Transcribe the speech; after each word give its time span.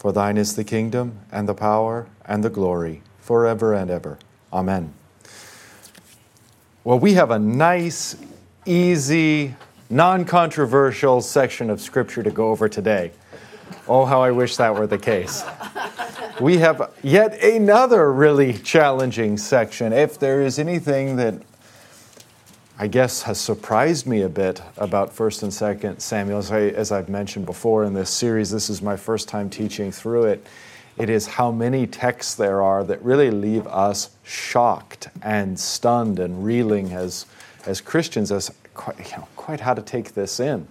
For 0.00 0.12
thine 0.14 0.38
is 0.38 0.56
the 0.56 0.64
kingdom, 0.64 1.18
and 1.30 1.46
the 1.46 1.52
power, 1.52 2.06
and 2.24 2.42
the 2.42 2.48
glory, 2.48 3.02
forever 3.18 3.74
and 3.74 3.90
ever. 3.90 4.18
Amen. 4.50 4.94
Well, 6.84 6.98
we 6.98 7.12
have 7.12 7.30
a 7.30 7.38
nice, 7.38 8.16
easy, 8.64 9.54
non 9.90 10.24
controversial 10.24 11.20
section 11.20 11.68
of 11.68 11.82
Scripture 11.82 12.22
to 12.22 12.30
go 12.30 12.48
over 12.48 12.66
today. 12.66 13.12
Oh, 13.86 14.06
how 14.06 14.22
I 14.22 14.30
wish 14.30 14.56
that 14.56 14.74
were 14.74 14.86
the 14.86 14.96
case. 14.96 15.44
We 16.40 16.56
have 16.56 16.94
yet 17.02 17.38
another 17.44 18.10
really 18.10 18.54
challenging 18.54 19.36
section. 19.36 19.92
If 19.92 20.18
there 20.18 20.40
is 20.40 20.58
anything 20.58 21.16
that 21.16 21.42
I 22.80 22.86
guess 22.86 23.20
has 23.24 23.38
surprised 23.38 24.06
me 24.06 24.22
a 24.22 24.28
bit 24.30 24.62
about 24.78 25.14
1st 25.14 25.42
and 25.42 25.52
2nd 25.52 26.00
Samuel. 26.00 26.38
As, 26.38 26.50
I, 26.50 26.60
as 26.60 26.90
I've 26.90 27.10
mentioned 27.10 27.44
before 27.44 27.84
in 27.84 27.92
this 27.92 28.08
series, 28.08 28.50
this 28.50 28.70
is 28.70 28.80
my 28.80 28.96
first 28.96 29.28
time 29.28 29.50
teaching 29.50 29.92
through 29.92 30.24
it. 30.24 30.46
It 30.96 31.10
is 31.10 31.26
how 31.26 31.52
many 31.52 31.86
texts 31.86 32.34
there 32.36 32.62
are 32.62 32.82
that 32.84 33.02
really 33.02 33.30
leave 33.30 33.66
us 33.66 34.16
shocked 34.22 35.10
and 35.20 35.60
stunned 35.60 36.18
and 36.18 36.42
reeling 36.42 36.90
as, 36.92 37.26
as 37.66 37.82
Christians 37.82 38.32
as 38.32 38.50
quite, 38.72 38.98
you 39.10 39.18
know, 39.18 39.28
quite 39.36 39.60
how 39.60 39.74
to 39.74 39.82
take 39.82 40.14
this 40.14 40.40
in. 40.40 40.66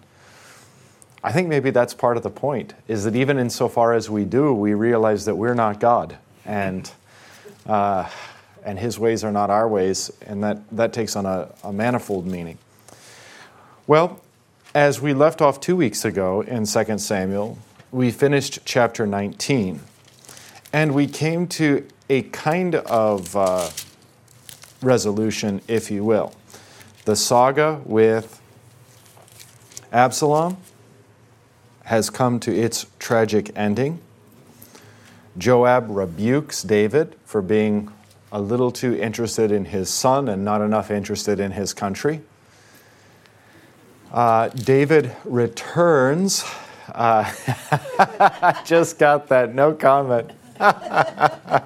I 1.23 1.31
think 1.31 1.47
maybe 1.47 1.69
that's 1.69 1.93
part 1.93 2.17
of 2.17 2.23
the 2.23 2.31
point, 2.31 2.73
is 2.87 3.03
that 3.03 3.15
even 3.15 3.37
insofar 3.37 3.93
as 3.93 4.09
we 4.09 4.25
do, 4.25 4.51
we 4.51 4.73
realize 4.73 5.25
that 5.25 5.35
we're 5.35 5.53
not 5.53 5.79
God. 5.79 6.17
And 6.43 6.91
uh, 7.67 8.09
and 8.63 8.79
his 8.79 8.99
ways 8.99 9.23
are 9.23 9.31
not 9.31 9.49
our 9.49 9.67
ways, 9.67 10.11
and 10.25 10.43
that, 10.43 10.61
that 10.71 10.93
takes 10.93 11.15
on 11.15 11.25
a, 11.25 11.49
a 11.63 11.73
manifold 11.73 12.25
meaning. 12.25 12.57
Well, 13.87 14.21
as 14.75 15.01
we 15.01 15.13
left 15.13 15.41
off 15.41 15.59
two 15.59 15.75
weeks 15.75 16.05
ago 16.05 16.41
in 16.41 16.65
2 16.65 16.97
Samuel, 16.99 17.57
we 17.91 18.11
finished 18.11 18.59
chapter 18.65 19.07
19, 19.07 19.79
and 20.71 20.93
we 20.93 21.07
came 21.07 21.47
to 21.47 21.87
a 22.09 22.21
kind 22.23 22.75
of 22.75 23.35
uh, 23.35 23.69
resolution, 24.81 25.61
if 25.67 25.89
you 25.89 26.03
will. 26.03 26.33
The 27.05 27.15
saga 27.15 27.81
with 27.85 28.39
Absalom 29.91 30.57
has 31.85 32.11
come 32.11 32.39
to 32.41 32.55
its 32.55 32.85
tragic 32.99 33.51
ending. 33.55 33.99
Joab 35.37 35.87
rebukes 35.89 36.61
David 36.61 37.15
for 37.25 37.41
being 37.41 37.91
a 38.31 38.39
little 38.39 38.71
too 38.71 38.95
interested 38.95 39.51
in 39.51 39.65
his 39.65 39.89
son 39.89 40.29
and 40.29 40.45
not 40.45 40.61
enough 40.61 40.91
interested 40.91 41.39
in 41.39 41.51
his 41.51 41.73
country. 41.73 42.21
Uh, 44.11 44.49
David 44.49 45.15
returns. 45.25 46.45
Uh, 46.93 47.31
just 48.65 48.99
got 48.99 49.27
that, 49.29 49.53
no 49.53 49.73
comment. 49.73 50.31
uh, 50.59 51.61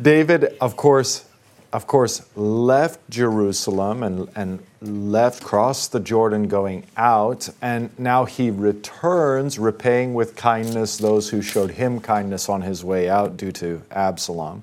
David, 0.00 0.56
of 0.60 0.76
course, 0.76 1.24
of 1.72 1.86
course, 1.86 2.22
left 2.34 2.98
Jerusalem 3.10 4.02
and, 4.02 4.28
and 4.34 4.60
left, 4.80 5.42
crossed 5.42 5.92
the 5.92 6.00
Jordan 6.00 6.48
going 6.48 6.84
out, 6.96 7.48
and 7.62 7.90
now 7.98 8.24
he 8.24 8.50
returns, 8.50 9.58
repaying 9.58 10.14
with 10.14 10.34
kindness 10.34 10.98
those 10.98 11.30
who 11.30 11.42
showed 11.42 11.72
him 11.72 12.00
kindness 12.00 12.48
on 12.48 12.62
his 12.62 12.84
way 12.84 13.08
out 13.08 13.36
due 13.36 13.52
to 13.52 13.82
Absalom. 13.92 14.62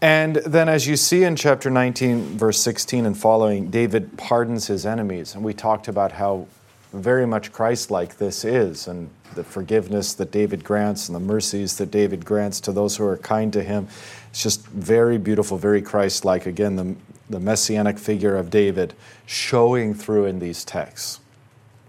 And 0.00 0.36
then, 0.36 0.68
as 0.68 0.86
you 0.86 0.96
see 0.96 1.24
in 1.24 1.34
chapter 1.34 1.70
19, 1.70 2.36
verse 2.36 2.60
16 2.60 3.06
and 3.06 3.16
following, 3.16 3.70
David 3.70 4.18
pardons 4.18 4.66
his 4.66 4.84
enemies. 4.84 5.34
And 5.34 5.42
we 5.42 5.54
talked 5.54 5.88
about 5.88 6.12
how 6.12 6.46
very 6.92 7.26
much 7.26 7.52
Christ 7.52 7.90
like 7.90 8.18
this 8.18 8.44
is, 8.44 8.86
and 8.86 9.08
the 9.34 9.42
forgiveness 9.42 10.14
that 10.14 10.30
David 10.30 10.62
grants 10.62 11.08
and 11.08 11.16
the 11.16 11.20
mercies 11.20 11.76
that 11.78 11.90
David 11.90 12.24
grants 12.24 12.60
to 12.60 12.72
those 12.72 12.96
who 12.96 13.04
are 13.04 13.16
kind 13.16 13.52
to 13.52 13.62
him. 13.62 13.88
It's 14.34 14.42
just 14.42 14.66
very 14.66 15.16
beautiful, 15.16 15.58
very 15.58 15.80
Christ 15.80 16.24
like. 16.24 16.44
Again, 16.44 16.74
the, 16.74 16.96
the 17.30 17.38
messianic 17.38 18.00
figure 18.00 18.34
of 18.34 18.50
David 18.50 18.92
showing 19.26 19.94
through 19.94 20.24
in 20.24 20.40
these 20.40 20.64
texts. 20.64 21.20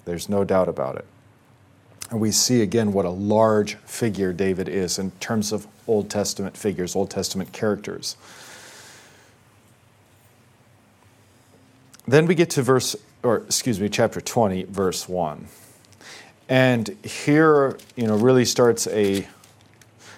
There's 0.06 0.29
no 0.29 0.44
doubt 0.44 0.69
about 0.69 0.97
it. 0.97 1.06
And 2.11 2.19
we 2.19 2.29
see 2.29 2.61
again 2.61 2.94
what 2.94 3.03
a 3.03 3.09
large 3.09 3.78
figure 3.78 4.31
David 4.31 4.69
is 4.69 5.00
in 5.00 5.09
terms 5.19 5.51
of 5.51 5.66
Old 5.88 6.11
Testament 6.11 6.56
figures, 6.56 6.95
Old 6.95 7.09
Testament 7.09 7.51
characters. 7.51 8.16
Then 12.07 12.27
we 12.27 12.35
get 12.35 12.51
to 12.51 12.62
verse, 12.62 12.95
or 13.23 13.38
excuse 13.38 13.79
me, 13.79 13.89
chapter 13.89 14.22
20, 14.22 14.66
verse 14.66 15.09
1. 15.09 15.47
And 16.47 16.89
here, 17.03 17.79
you 17.95 18.06
know, 18.06 18.16
really 18.16 18.45
starts 18.45 18.85
a 18.85 19.27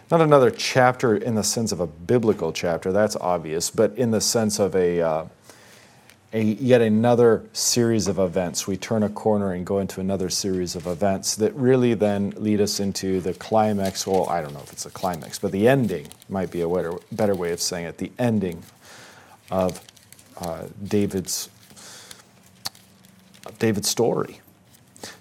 not 0.10 0.22
another 0.22 0.50
chapter 0.50 1.16
in 1.16 1.36
the 1.36 1.44
sense 1.44 1.72
of 1.72 1.80
a 1.80 1.88
biblical 1.88 2.54
chapter, 2.54 2.92
that's 2.92 3.16
obvious, 3.18 3.70
but 3.70 3.98
in 3.98 4.12
the 4.12 4.22
sense 4.22 4.60
of 4.60 4.76
a, 4.76 5.02
uh, 5.02 5.26
a 6.34 6.42
yet 6.42 6.82
another 6.82 7.44
series 7.54 8.08
of 8.08 8.18
events. 8.20 8.68
We 8.68 8.78
turn 8.78 9.04
a 9.04 9.10
corner 9.10 9.54
and 9.54 9.66
go 9.66 9.80
into 9.80 10.00
another 10.00 10.30
series 10.30 10.76
of 10.76 10.88
events 10.88 11.36
that 11.36 11.54
really 11.56 11.94
then 11.94 12.34
lead 12.38 12.62
us 12.62 12.80
into 12.80 13.20
the 13.20 13.34
climax. 13.34 14.08
Well, 14.08 14.30
I 14.30 14.42
don't 14.42 14.54
know 14.54 14.62
if 14.62 14.72
it's 14.72 14.86
a 14.86 14.90
climax, 14.90 15.40
but 15.40 15.52
the 15.52 15.68
ending 15.68 16.08
might 16.30 16.52
be 16.52 16.62
a 16.62 16.70
better, 16.70 16.94
better 17.12 17.36
way 17.36 17.52
of 17.52 17.60
saying 17.60 17.86
it. 17.86 17.98
The 17.98 18.12
ending 18.18 18.64
of 19.52 19.82
uh, 20.40 20.68
David's 20.84 21.50
David's 23.60 23.90
story. 23.90 24.42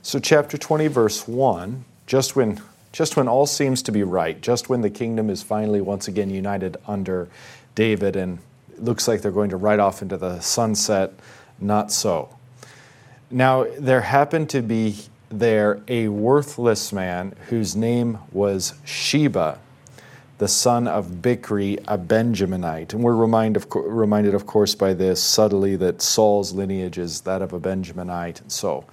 So, 0.03 0.19
chapter 0.19 0.59
20, 0.59 0.89
verse 0.89 1.27
1, 1.27 1.85
just 2.07 2.37
when 2.37 2.61
just 2.97 3.15
when 3.15 3.29
all 3.29 3.45
seems 3.45 3.83
to 3.83 3.93
be 3.93 4.03
right, 4.03 4.41
just 4.41 4.71
when 4.71 4.81
the 4.81 4.89
kingdom 4.89 5.29
is 5.29 5.43
finally 5.43 5.83
once 5.83 6.09
again 6.09 6.31
united 6.31 6.79
under 6.87 7.29
David 7.75 8.17
and 8.17 8.39
it 8.73 8.83
looks 8.83 9.07
like 9.07 9.21
they're 9.21 9.31
going 9.31 9.51
to 9.51 9.59
ride 9.59 9.81
off 9.81 10.01
into 10.01 10.17
the 10.17 10.41
sunset, 10.41 11.12
not 11.61 11.93
so. 11.93 12.35
Now, 13.31 13.67
there 13.79 14.01
happened 14.01 14.49
to 14.49 14.62
be 14.62 14.97
there 15.29 15.83
a 15.89 16.09
worthless 16.09 16.91
man 16.91 17.35
whose 17.51 17.77
name 17.77 18.17
was 18.33 18.73
Sheba, 18.87 19.59
the 20.39 20.49
son 20.49 20.89
of 20.89 21.21
Bichri, 21.21 21.79
a 21.87 21.99
Benjaminite. 21.99 22.95
And 22.95 23.03
we're 23.03 23.15
remind 23.15 23.59
of, 23.59 23.67
reminded, 23.75 24.33
of 24.33 24.47
course, 24.47 24.75
by 24.75 24.95
this 24.95 25.23
subtly 25.23 25.77
that 25.77 26.01
Saul's 26.01 26.55
lineage 26.55 26.97
is 26.97 27.21
that 27.23 27.43
of 27.43 27.53
a 27.53 27.61
Benjaminite. 27.61 28.41
And 28.41 28.51
so, 28.51 28.87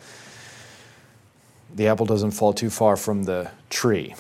the 1.74 1.88
apple 1.88 2.06
doesn't 2.06 2.32
fall 2.32 2.54
too 2.54 2.70
far 2.70 2.96
from 2.96 3.24
the 3.24 3.52
tree. 3.70 4.16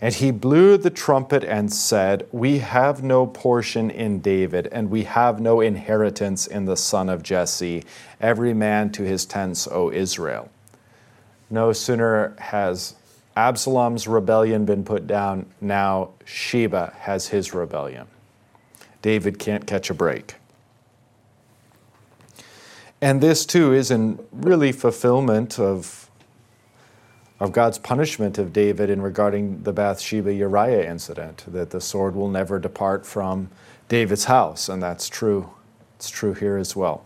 And 0.00 0.12
he 0.14 0.32
blew 0.32 0.76
the 0.76 0.90
trumpet 0.90 1.44
and 1.44 1.72
said, 1.72 2.26
We 2.30 2.58
have 2.58 3.02
no 3.02 3.26
portion 3.26 3.90
in 3.90 4.20
David, 4.20 4.68
and 4.72 4.90
we 4.90 5.04
have 5.04 5.40
no 5.40 5.60
inheritance 5.60 6.46
in 6.46 6.64
the 6.64 6.76
son 6.76 7.08
of 7.08 7.22
Jesse. 7.22 7.84
Every 8.20 8.52
man 8.52 8.90
to 8.92 9.02
his 9.02 9.24
tents, 9.24 9.66
O 9.70 9.90
Israel. 9.90 10.50
No 11.48 11.72
sooner 11.72 12.34
has 12.38 12.96
Absalom's 13.36 14.06
rebellion 14.06 14.64
been 14.64 14.84
put 14.84 15.06
down, 15.06 15.46
now 15.60 16.10
Sheba 16.24 16.94
has 17.00 17.28
his 17.28 17.54
rebellion. 17.54 18.06
David 19.02 19.38
can't 19.38 19.66
catch 19.66 19.90
a 19.90 19.94
break. 19.94 20.34
And 23.00 23.20
this 23.20 23.44
too 23.44 23.72
is 23.72 23.90
in 23.90 24.18
really 24.32 24.72
fulfillment 24.72 25.58
of 25.58 26.03
of 27.40 27.52
God's 27.52 27.78
punishment 27.78 28.38
of 28.38 28.52
David 28.52 28.90
in 28.90 29.02
regarding 29.02 29.62
the 29.62 29.72
Bathsheba 29.72 30.32
Uriah 30.32 30.88
incident, 30.88 31.44
that 31.48 31.70
the 31.70 31.80
sword 31.80 32.14
will 32.14 32.28
never 32.28 32.58
depart 32.58 33.04
from 33.04 33.50
David's 33.88 34.24
house, 34.24 34.68
and 34.68 34.82
that's 34.82 35.08
true. 35.08 35.50
It's 35.96 36.10
true 36.10 36.34
here 36.34 36.56
as 36.56 36.76
well. 36.76 37.04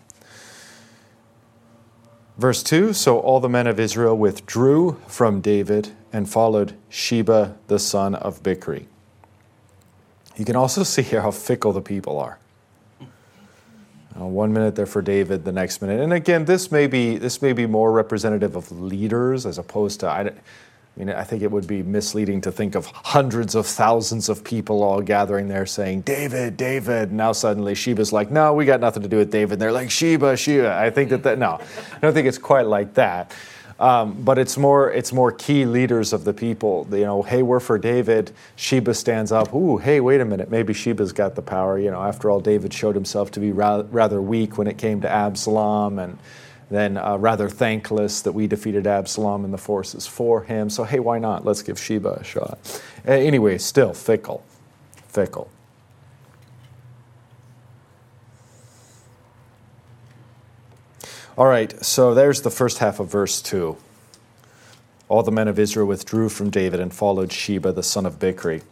Verse 2.37 2.63
2 2.63 2.93
So 2.93 3.19
all 3.19 3.41
the 3.41 3.49
men 3.49 3.67
of 3.67 3.81
Israel 3.81 4.17
withdrew 4.17 5.01
from 5.07 5.41
David 5.41 5.91
and 6.13 6.29
followed 6.29 6.75
Sheba 6.89 7.57
the 7.67 7.79
son 7.79 8.15
of 8.15 8.43
Bichri. 8.43 8.87
You 10.37 10.45
can 10.45 10.57
also 10.57 10.83
see 10.85 11.03
here 11.03 11.23
how 11.23 11.33
fickle 11.33 11.73
the 11.73 11.83
people 11.83 12.19
are. 12.19 12.39
Uh, 14.19 14.25
one 14.25 14.53
minute 14.53 14.75
they're 14.75 14.87
for 14.87 15.03
David, 15.03 15.45
the 15.45 15.53
next 15.53 15.81
minute. 15.81 16.01
And 16.01 16.13
again, 16.13 16.45
this 16.45 16.73
may 16.73 16.87
be 16.87 17.19
this 17.19 17.41
may 17.41 17.53
be 17.53 17.67
more 17.67 17.93
representative 17.93 18.57
of 18.57 18.71
leaders 18.73 19.47
as 19.47 19.59
opposed 19.59 20.01
to 20.01 20.09
I, 20.09 20.21
I 20.99 21.05
mean, 21.05 21.11
I 21.11 21.23
think 21.23 21.43
it 21.43 21.51
would 21.53 21.69
be 21.69 21.85
misleading 21.85 22.41
to 22.41 22.51
think 22.51 22.75
of 22.75 22.87
hundreds 22.87 23.55
of 23.55 23.69
thousands 23.69 24.29
of 24.29 24.43
people 24.43 24.83
all 24.83 25.01
gathering 25.01 25.47
there 25.47 25.65
saying, 25.65 26.01
David, 26.01 26.57
David. 26.57 27.13
Now 27.13 27.31
suddenly 27.31 27.75
Sheba's 27.75 28.13
like, 28.13 28.33
no, 28.33 28.53
we 28.53 28.65
got 28.65 28.81
nothing 28.81 29.05
to 29.05 29.09
do 29.09 29.19
with 29.19 29.31
David. 29.31 29.61
They're 29.61 29.71
like, 29.71 29.93
Sheba, 29.93 30.37
Sheba. 30.37 30.75
I 30.75 30.91
think 30.91 31.11
that, 31.11 31.23
that 31.23 31.39
no, 31.39 31.61
I 31.95 31.99
don't 32.01 32.15
think 32.15 32.27
it's 32.27 32.39
quite 32.39 32.67
like 32.67 32.95
that. 32.95 33.33
Um, 33.81 34.23
but 34.23 34.39
it's 34.39 34.57
more 34.57 34.91
it's 34.91 35.13
more 35.13 35.31
key 35.31 35.65
leaders 35.65 36.13
of 36.13 36.25
the 36.25 36.35
people. 36.35 36.87
You 36.91 37.05
know, 37.05 37.23
hey, 37.23 37.43
we're 37.43 37.61
for 37.61 37.79
David. 37.79 38.33
Sheba 38.57 38.93
stands 38.95 39.31
up. 39.31 39.55
Ooh, 39.55 39.77
hey, 39.77 40.01
wait 40.01 40.21
a 40.21 40.25
minute. 40.25 40.51
Maybe 40.51 40.73
Sheba's 40.75 41.13
got 41.13 41.37
the 41.37 41.43
power. 41.43 41.79
You 41.79 41.91
know, 41.91 42.03
after 42.03 42.29
all, 42.31 42.41
David 42.41 42.75
showed 42.75 42.97
himself 42.97 43.31
to 43.33 43.41
be 43.41 43.53
ra- 43.53 43.85
rather 43.91 44.21
weak 44.21 44.59
when 44.59 44.67
it 44.67 44.79
came 44.79 45.01
to 45.03 45.09
Absalom, 45.09 46.01
and 46.01 46.19
then 46.71 46.97
uh, 46.97 47.17
rather 47.19 47.49
thankless 47.49 48.23
that 48.23 48.33
we 48.33 48.49
defeated 48.49 48.87
Absalom 48.87 49.45
and 49.45 49.55
the 49.55 49.59
forces 49.59 50.07
for 50.09 50.43
him. 50.43 50.71
So 50.71 50.83
hey, 50.83 50.99
why 50.99 51.19
not? 51.21 51.45
Let's 51.45 51.63
give 51.63 51.79
Sheba 51.79 52.19
a 52.21 52.25
shot. 52.25 52.83
Anyway, 53.07 53.59
still 53.59 53.95
fickle, 53.95 54.45
fickle. 55.07 55.51
All 61.39 61.47
right, 61.47 61.73
so 61.85 62.15
there's 62.15 62.43
the 62.43 62.51
first 62.51 62.79
half 62.79 62.99
of 62.99 63.13
verse 63.13 63.41
2. 63.41 63.77
All 65.09 65.23
the 65.23 65.31
men 65.31 65.47
of 65.47 65.57
Israel 65.57 65.87
withdrew 65.87 66.31
from 66.31 66.51
David 66.51 66.81
and 66.81 66.93
followed 66.93 67.33
Sheba, 67.33 67.71
the 67.71 67.85
son 67.85 68.07
of 68.07 68.19
Bichri. 68.19 68.65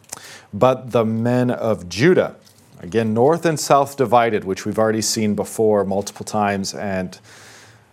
But 0.53 0.91
the 0.91 1.05
men 1.05 1.49
of 1.49 1.87
Judah, 1.87 2.35
again, 2.81 3.13
north 3.13 3.45
and 3.45 3.57
south 3.57 3.95
divided, 3.95 4.43
which 4.43 4.65
we've 4.65 4.77
already 4.77 5.01
seen 5.01 5.33
before 5.33 5.85
multiple 5.85 6.25
times, 6.25 6.73
and 6.73 7.17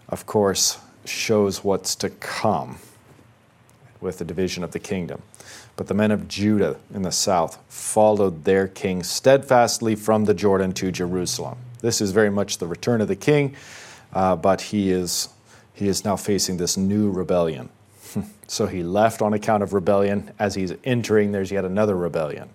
of 0.09 0.27
course, 0.27 0.79
shows 1.05 1.63
what's 1.63 1.95
to 1.95 2.11
come 2.11 2.79
with 4.01 4.19
the 4.19 4.25
division 4.25 4.65
of 4.65 4.73
the 4.73 4.81
kingdom. 4.81 5.23
But 5.77 5.87
the 5.87 5.95
men 5.95 6.11
of 6.11 6.27
Judah 6.27 6.79
in 6.93 7.03
the 7.03 7.13
south 7.13 7.61
followed 7.69 8.43
their 8.43 8.67
king 8.67 9.05
steadfastly 9.05 9.95
from 9.95 10.25
the 10.25 10.35
Jordan 10.35 10.73
to 10.73 10.91
Jerusalem. 10.91 11.59
This 11.81 12.01
is 12.01 12.11
very 12.11 12.31
much 12.31 12.59
the 12.59 12.67
return 12.67 13.01
of 13.01 13.07
the 13.07 13.15
king 13.15 13.55
uh, 14.15 14.37
but 14.37 14.61
he 14.61 14.91
is, 14.91 15.29
he 15.73 15.89
is 15.89 16.05
now 16.05 16.17
facing 16.17 16.57
this 16.57 16.77
new 16.77 17.11
rebellion. 17.11 17.69
so 18.47 18.67
he 18.67 18.83
left 18.83 19.21
on 19.21 19.35
account 19.35 19.63
of 19.63 19.73
rebellion. 19.73 20.31
As 20.39 20.55
he's 20.55 20.73
entering, 20.85 21.33
there's 21.33 21.51
yet 21.51 21.65
another 21.65 21.97
rebellion. 21.97 22.49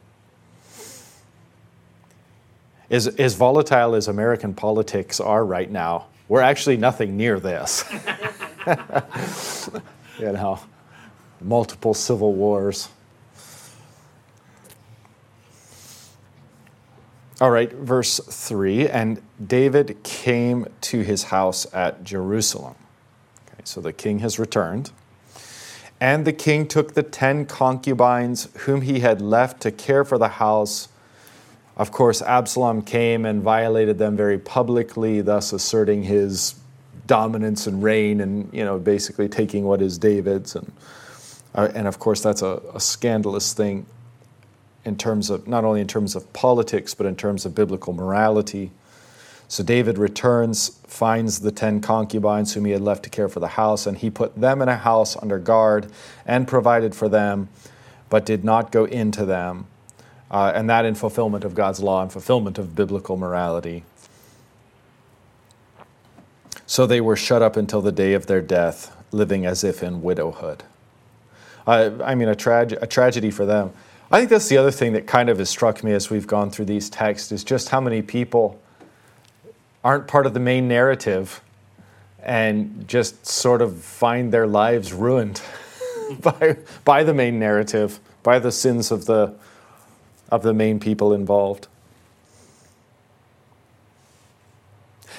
As, 2.89 3.07
as 3.07 3.35
volatile 3.35 3.93
as 3.93 4.07
American 4.07 4.53
politics 4.55 5.19
are 5.19 5.45
right 5.45 5.69
now, 5.69 6.07
we're 6.27 6.41
actually 6.41 6.77
nothing 6.77 7.17
near 7.17 7.39
this. 7.39 7.83
you 10.19 10.31
know, 10.31 10.59
multiple 11.41 11.93
civil 11.93 12.33
wars. 12.33 12.89
All 17.41 17.51
right, 17.51 17.71
verse 17.71 18.19
3 18.19 18.89
And 18.89 19.21
David 19.45 20.03
came 20.03 20.67
to 20.81 21.01
his 21.03 21.23
house 21.25 21.65
at 21.73 22.03
Jerusalem. 22.03 22.75
Okay, 23.47 23.61
so 23.63 23.79
the 23.79 23.93
king 23.93 24.19
has 24.19 24.37
returned. 24.37 24.91
And 26.01 26.25
the 26.25 26.33
king 26.33 26.67
took 26.67 26.95
the 26.95 27.03
ten 27.03 27.45
concubines 27.45 28.49
whom 28.65 28.81
he 28.81 28.99
had 28.99 29.21
left 29.21 29.61
to 29.61 29.71
care 29.71 30.03
for 30.03 30.17
the 30.17 30.27
house. 30.27 30.89
Of 31.77 31.91
course, 31.93 32.21
Absalom 32.21 32.81
came 32.81 33.25
and 33.25 33.41
violated 33.41 33.97
them 33.99 34.17
very 34.17 34.37
publicly, 34.37 35.21
thus 35.21 35.53
asserting 35.53 36.03
his 36.03 36.55
dominance 37.07 37.67
and 37.67 37.81
reign 37.81 38.19
and, 38.19 38.53
you 38.53 38.65
know, 38.65 38.77
basically 38.77 39.29
taking 39.29 39.63
what 39.63 39.81
is 39.81 39.97
David's. 39.97 40.57
And, 40.57 40.73
uh, 41.55 41.69
and 41.73 41.87
of 41.87 41.99
course, 41.99 42.21
that's 42.21 42.41
a, 42.41 42.61
a 42.73 42.81
scandalous 42.81 43.53
thing 43.53 43.85
in 44.85 44.95
terms 44.95 45.29
of 45.29 45.47
not 45.47 45.63
only 45.63 45.81
in 45.81 45.87
terms 45.87 46.15
of 46.15 46.31
politics, 46.33 46.93
but 46.93 47.05
in 47.05 47.15
terms 47.15 47.45
of 47.45 47.53
biblical 47.53 47.93
morality. 47.93 48.71
So 49.47 49.63
David 49.63 49.97
returns, 49.97 50.79
finds 50.87 51.39
the 51.39 51.51
ten 51.51 51.81
concubines 51.81 52.53
whom 52.53 52.65
he 52.65 52.71
had 52.71 52.81
left 52.81 53.03
to 53.03 53.09
care 53.09 53.27
for 53.27 53.39
the 53.39 53.47
house, 53.47 53.87
and 53.87 53.97
he 53.97 54.09
put 54.09 54.39
them 54.39 54.61
in 54.61 54.69
a 54.69 54.77
house 54.77 55.17
under 55.17 55.39
guard 55.39 55.91
and 56.25 56.47
provided 56.47 56.93
for 56.93 57.09
them, 57.09 57.49
but 58.09 58.25
did 58.25 58.43
not 58.43 58.71
go 58.71 58.85
into 58.85 59.25
them. 59.25 59.65
Uh, 60.29 60.51
and 60.53 60.69
that 60.69 60.85
in 60.85 60.93
fulfillment 60.93 61.43
of 61.43 61.55
God's 61.55 61.79
law 61.79 62.03
and 62.03 62.11
fulfillment 62.11 62.59
of 62.59 62.75
biblical 62.75 63.17
morality. 63.17 63.83
So 66.67 66.85
they 66.85 67.01
were 67.01 67.15
shut 67.15 67.41
up 67.41 67.57
until 67.57 67.81
the 67.81 67.91
day 67.91 68.13
of 68.13 68.27
their 68.27 68.41
death, 68.41 68.95
living 69.11 69.47
as 69.47 69.63
if 69.63 69.81
in 69.81 70.03
widowhood. 70.03 70.63
Uh, 71.65 71.89
I 72.03 72.13
mean, 72.13 72.29
a, 72.29 72.35
trage- 72.35 72.79
a 72.79 72.85
tragedy 72.85 73.31
for 73.31 73.47
them. 73.47 73.71
I 74.11 74.17
think 74.17 74.31
that's 74.31 74.49
the 74.49 74.57
other 74.57 74.71
thing 74.71 74.93
that 74.93 75.05
kind 75.05 75.29
of 75.29 75.37
has 75.37 75.49
struck 75.51 75.83
me 75.83 75.91
as 75.91 76.09
we've 76.09 76.25
gone 76.25 76.49
through 76.49 76.65
these 76.65 76.89
texts 76.89 77.31
is 77.31 77.43
just 77.43 77.69
how 77.69 77.79
many 77.79 78.01
people 78.01 78.59
aren't 79.83 80.07
part 80.07 80.25
of 80.25 80.33
the 80.33 80.39
main 80.39 80.67
narrative 80.67 81.41
and 82.23 82.87
just 82.87 83.27
sort 83.27 83.61
of 83.61 83.81
find 83.83 84.31
their 84.33 84.47
lives 84.47 84.93
ruined 84.93 85.41
by, 86.21 86.57
by 86.83 87.03
the 87.03 87.13
main 87.13 87.37
narrative, 87.37 87.99
by 88.23 88.39
the 88.39 88.51
sins 88.51 88.89
of 88.89 89.05
the, 89.05 89.35
of 90.31 90.41
the 90.41 90.55
main 90.55 90.79
people 90.79 91.13
involved. 91.13 91.67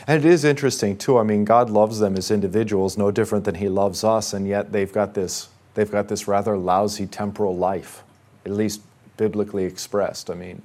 And 0.09 0.25
it 0.25 0.29
is 0.29 0.45
interesting 0.45 0.97
too. 0.97 1.17
I 1.17 1.23
mean, 1.23 1.45
God 1.45 1.71
loves 1.71 2.01
them 2.01 2.17
as 2.17 2.33
individuals, 2.33 2.99
no 2.99 3.13
different 3.13 3.45
than 3.45 3.55
He 3.55 3.69
loves 3.69 4.03
us, 4.03 4.33
and 4.33 4.49
yet 4.49 4.73
they've 4.73 4.93
got 4.93 5.15
this 5.15 5.49
they've 5.75 5.91
got 5.91 6.09
this 6.09 6.27
rather 6.27 6.59
lousy 6.59 7.07
temporal 7.07 7.57
life 7.57 8.03
at 8.45 8.53
least 8.53 8.81
biblically 9.17 9.65
expressed. 9.65 10.31
I 10.31 10.35
mean, 10.35 10.63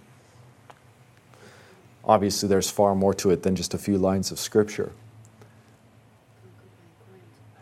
obviously, 2.03 2.47
there's 2.47 2.69
far 2.69 2.95
more 2.95 3.13
to 3.15 3.31
it 3.31 3.43
than 3.43 3.55
just 3.55 3.73
a 3.73 3.77
few 3.77 3.97
lines 3.97 4.31
of 4.31 4.39
scripture. 4.39 4.91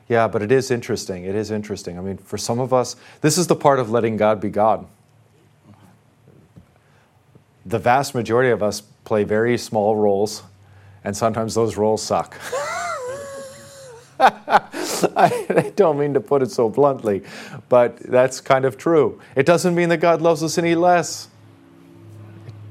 Yeah, 0.08 0.28
but 0.28 0.42
it 0.42 0.52
is 0.52 0.70
interesting. 0.70 1.24
It 1.24 1.36
is 1.36 1.50
interesting. 1.50 1.98
I 1.98 2.02
mean, 2.02 2.18
for 2.18 2.38
some 2.38 2.60
of 2.60 2.74
us, 2.74 2.96
this 3.22 3.38
is 3.38 3.48
the 3.48 3.56
part 3.56 3.80
of 3.80 3.90
letting 3.90 4.18
God 4.18 4.40
be 4.40 4.50
God. 4.50 4.86
The 7.66 7.80
vast 7.80 8.14
majority 8.14 8.52
of 8.52 8.62
us 8.62 8.82
play 8.82 9.24
very 9.24 9.58
small 9.58 9.96
roles, 9.96 10.44
and 11.04 11.16
sometimes 11.16 11.56
those 11.56 11.78
roles 11.78 12.04
suck. 12.04 12.38
I 15.16 15.74
don't 15.76 15.98
mean 15.98 16.14
to 16.14 16.22
put 16.22 16.42
it 16.42 16.52
so 16.52 16.70
bluntly, 16.70 17.24
but 17.70 17.98
that's 17.98 18.40
kind 18.40 18.66
of 18.66 18.78
true. 18.78 19.20
It 19.36 19.46
doesn't 19.46 19.76
mean 19.76 19.90
that 19.90 19.98
God 19.98 20.22
loves 20.22 20.44
us 20.44 20.58
any 20.58 20.76
less. 20.76 21.28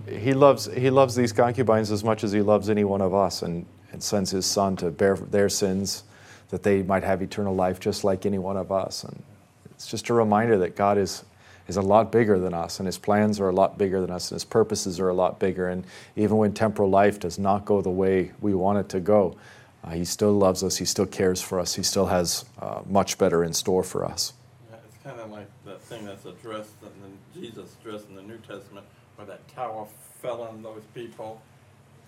He 0.08 0.32
loves, 0.32 0.72
he 0.72 0.90
loves 0.90 1.14
these 1.14 1.32
concubines 1.32 1.90
as 1.90 2.04
much 2.04 2.24
as 2.24 2.32
he 2.32 2.40
loves 2.40 2.70
any 2.70 2.84
one 2.84 3.00
of 3.00 3.14
us 3.14 3.42
and, 3.42 3.66
and 3.92 4.02
sends 4.02 4.30
his 4.30 4.46
son 4.46 4.76
to 4.76 4.90
bear 4.90 5.16
their 5.16 5.48
sins 5.48 6.04
that 6.48 6.62
they 6.62 6.82
might 6.82 7.02
have 7.02 7.22
eternal 7.22 7.54
life 7.54 7.80
just 7.80 8.04
like 8.04 8.24
any 8.26 8.38
one 8.38 8.56
of 8.56 8.70
us. 8.70 9.04
And 9.04 9.22
it's 9.70 9.86
just 9.86 10.08
a 10.10 10.14
reminder 10.14 10.58
that 10.58 10.76
God 10.76 10.98
is, 10.98 11.24
is 11.66 11.76
a 11.76 11.82
lot 11.82 12.12
bigger 12.12 12.38
than 12.38 12.54
us, 12.54 12.78
and 12.78 12.86
his 12.86 12.98
plans 12.98 13.40
are 13.40 13.48
a 13.48 13.54
lot 13.54 13.78
bigger 13.78 14.00
than 14.00 14.10
us, 14.10 14.30
and 14.30 14.36
his 14.36 14.44
purposes 14.44 15.00
are 15.00 15.08
a 15.08 15.14
lot 15.14 15.38
bigger. 15.38 15.68
And 15.68 15.84
even 16.16 16.36
when 16.36 16.52
temporal 16.52 16.90
life 16.90 17.18
does 17.20 17.38
not 17.38 17.64
go 17.64 17.80
the 17.80 17.90
way 17.90 18.32
we 18.40 18.54
want 18.54 18.78
it 18.78 18.88
to 18.90 19.00
go, 19.00 19.36
uh, 19.84 19.90
he 19.90 20.04
still 20.04 20.32
loves 20.32 20.62
us. 20.62 20.76
He 20.76 20.84
still 20.84 21.06
cares 21.06 21.40
for 21.40 21.58
us. 21.58 21.74
He 21.74 21.82
still 21.82 22.06
has 22.06 22.44
uh, 22.60 22.82
much 22.88 23.18
better 23.18 23.42
in 23.42 23.52
store 23.52 23.82
for 23.82 24.04
us. 24.04 24.32
Yeah, 24.70 24.76
it's 24.86 25.02
kind 25.02 25.20
of 25.20 25.30
like 25.30 25.48
that 25.64 25.80
thing 25.82 26.04
that's 26.04 26.24
addressed 26.24 26.70
in 26.82 26.88
the, 27.02 27.40
Jesus 27.40 27.74
addressed 27.80 28.08
in 28.08 28.14
the 28.14 28.22
New 28.22 28.38
Testament, 28.38 28.86
where 29.16 29.26
that 29.26 29.46
tower 29.48 29.86
fell 30.20 30.42
on 30.42 30.62
those 30.62 30.82
people, 30.94 31.42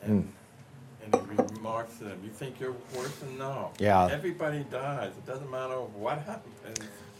and, 0.03 0.25
mm. 0.25 1.13
and 1.13 1.31
he 1.31 1.55
remarks 1.57 1.99
to 1.99 2.05
them, 2.05 2.21
"You 2.23 2.31
think 2.31 2.61
you're 2.61 2.77
worse 2.97 3.15
than 3.17 3.39
no? 3.39 3.73
Yeah. 3.79 4.07
Everybody 4.07 4.65
dies. 4.71 5.11
It 5.17 5.27
doesn't 5.27 5.51
matter 5.51 5.75
what 5.75 6.19
happens." 6.19 6.55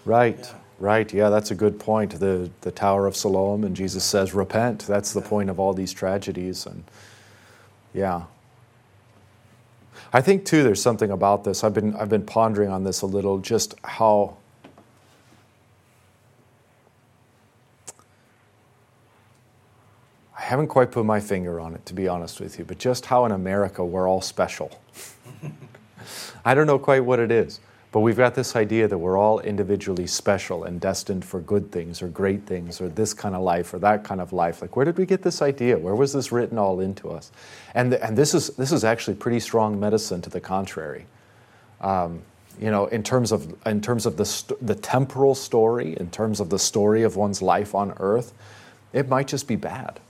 Right. 0.05 0.39
Yeah. 0.39 0.55
Right. 0.79 1.13
Yeah, 1.13 1.31
that's 1.31 1.51
a 1.51 1.55
good 1.55 1.81
point. 1.81 2.19
The 2.21 2.51
the 2.61 2.71
Tower 2.71 3.07
of 3.07 3.17
Siloam, 3.17 3.65
and 3.65 3.75
Jesus 3.75 4.05
says, 4.05 4.35
"Repent." 4.35 4.87
That's 4.87 5.13
the 5.13 5.21
point 5.21 5.51
of 5.51 5.59
all 5.59 5.73
these 5.73 5.93
tragedies, 5.93 6.67
and 6.67 6.85
yeah, 7.93 8.25
I 10.13 10.21
think 10.21 10.45
too 10.45 10.63
there's 10.63 10.83
something 10.83 11.11
about 11.11 11.45
this. 11.45 11.65
I've 11.65 11.75
been 11.75 11.95
I've 11.97 12.09
been 12.09 12.25
pondering 12.25 12.71
on 12.71 12.85
this 12.85 13.03
a 13.03 13.07
little, 13.07 13.39
just 13.39 13.75
how 13.85 14.37
I 20.37 20.43
haven't 20.43 20.69
quite 20.69 20.93
put 20.93 21.05
my 21.05 21.21
finger 21.21 21.59
on 21.59 21.75
it 21.75 21.85
to 21.87 21.95
be 21.95 22.07
honest 22.07 22.41
with 22.41 22.59
you, 22.59 22.65
but 22.65 22.79
just 22.79 23.07
how 23.07 23.25
in 23.25 23.33
America 23.33 23.85
we're 23.85 24.09
all 24.09 24.21
special. 24.21 24.81
I 26.45 26.55
don't 26.55 26.67
know 26.67 26.79
quite 26.79 27.05
what 27.05 27.19
it 27.19 27.31
is. 27.31 27.61
But 27.95 28.01
we've 28.01 28.17
got 28.17 28.35
this 28.35 28.57
idea 28.57 28.89
that 28.89 28.99
we're 28.99 29.17
all 29.17 29.39
individually 29.39 30.09
special 30.09 30.65
and 30.65 30.81
destined 30.81 31.25
for 31.25 31.39
good 31.39 31.71
things 31.71 32.03
or 32.03 32.09
great 32.09 32.45
things 32.45 32.81
or 32.81 32.89
this 32.89 33.15
kind 33.15 33.37
of 33.37 33.43
life 33.43 33.73
or 33.73 33.79
that 33.79 34.03
kind 34.03 34.21
of 34.21 34.33
life. 34.33 34.61
Like, 34.61 34.75
where 34.75 34.85
did 34.85 34.99
we 34.99 35.07
get 35.07 35.23
this 35.23 35.41
idea? 35.41 35.79
Where 35.79 35.95
was 35.95 36.13
this 36.13 36.33
written 36.33 36.59
all 36.59 36.81
into 36.81 37.09
us? 37.09 37.31
And, 37.73 37.95
and 37.95 38.19
this, 38.19 38.35
is, 38.35 38.49
this 38.57 38.73
is 38.73 38.83
actually 38.83 39.15
pretty 39.15 39.39
strong 39.39 39.79
medicine 39.79 40.21
to 40.23 40.29
the 40.29 40.41
contrary. 40.41 41.07
Um, 41.81 42.23
you 42.61 42.73
know, 42.73 42.87
in 42.87 43.05
terms 43.05 43.31
of 43.31 43.55
in 43.65 43.81
terms 43.81 44.07
of 44.07 44.17
the 44.17 44.25
st- 44.25 44.67
the 44.67 44.75
temporal 44.75 45.37
story, 45.37 45.97
in 45.97 46.11
terms 46.11 46.41
of 46.41 46.51
the 46.51 46.59
story 46.59 47.05
of 47.05 47.15
one's 47.15 47.43
life 47.43 47.77
on 47.77 47.95
earth, 47.99 48.33
it 48.93 49.09
might 49.09 49.29
just 49.29 49.47
be 49.47 49.55
bad. 49.55 50.01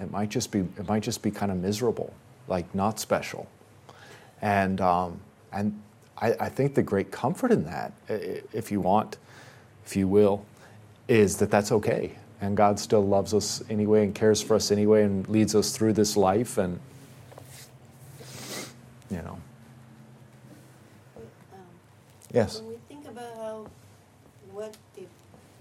It 0.00 0.10
might 0.10 0.28
just 0.28 0.50
be 0.50 0.60
it 0.60 0.88
might 0.88 1.04
just 1.04 1.22
be 1.22 1.30
kind 1.30 1.52
of 1.52 1.58
miserable, 1.58 2.12
like 2.48 2.72
not 2.74 2.98
special. 2.98 3.48
And 4.42 4.80
um, 4.80 5.20
and 5.52 5.80
I, 6.20 6.34
I 6.40 6.48
think 6.48 6.74
the 6.74 6.82
great 6.82 7.10
comfort 7.10 7.52
in 7.52 7.64
that, 7.64 7.92
if 8.08 8.70
you 8.72 8.80
want, 8.80 9.18
if 9.86 9.96
you 9.96 10.08
will, 10.08 10.44
is 11.06 11.36
that 11.38 11.50
that's 11.50 11.72
okay. 11.72 12.12
And 12.40 12.56
God 12.56 12.78
still 12.78 13.06
loves 13.06 13.34
us 13.34 13.62
anyway 13.68 14.04
and 14.04 14.14
cares 14.14 14.40
for 14.42 14.54
us 14.54 14.70
anyway 14.70 15.02
and 15.04 15.28
leads 15.28 15.54
us 15.54 15.76
through 15.76 15.94
this 15.94 16.16
life 16.16 16.58
and 16.58 16.78
you 19.10 19.16
know. 19.22 19.38
Um, 21.52 21.60
Yes. 22.32 22.60
When 22.60 22.70
we 22.70 22.76
think 22.88 23.08
about 23.08 23.34
how 23.36 23.66
what 24.52 24.76
the 24.94 25.04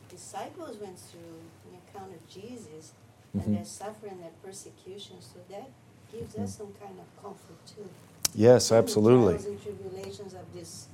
disciples 0.10 0.78
went 0.82 1.00
through 1.00 1.40
in 1.66 1.72
the 1.72 1.78
account 1.90 2.14
of 2.14 2.28
Jesus 2.28 2.92
Mhm. 3.36 3.46
and 3.46 3.58
their 3.58 3.66
suffering, 3.66 4.20
their 4.20 4.32
persecution, 4.44 5.16
so 5.22 5.40
that 5.50 5.70
gives 6.12 6.36
us 6.36 6.58
some 6.58 6.74
kind 6.82 7.00
of 7.00 7.22
comfort 7.24 7.58
too. 7.66 7.90
Yes, 8.36 8.72
absolutely. 8.72 9.36
and 9.36 9.62
tribulations 9.62 10.34
of 10.34 10.52
this 10.54 10.88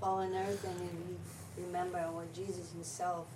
fallen 0.00 0.34
earth, 0.34 0.64
and 0.64 1.18
we 1.56 1.64
remember 1.64 1.98
what 2.12 2.32
Jesus 2.34 2.72
Himself, 2.72 3.26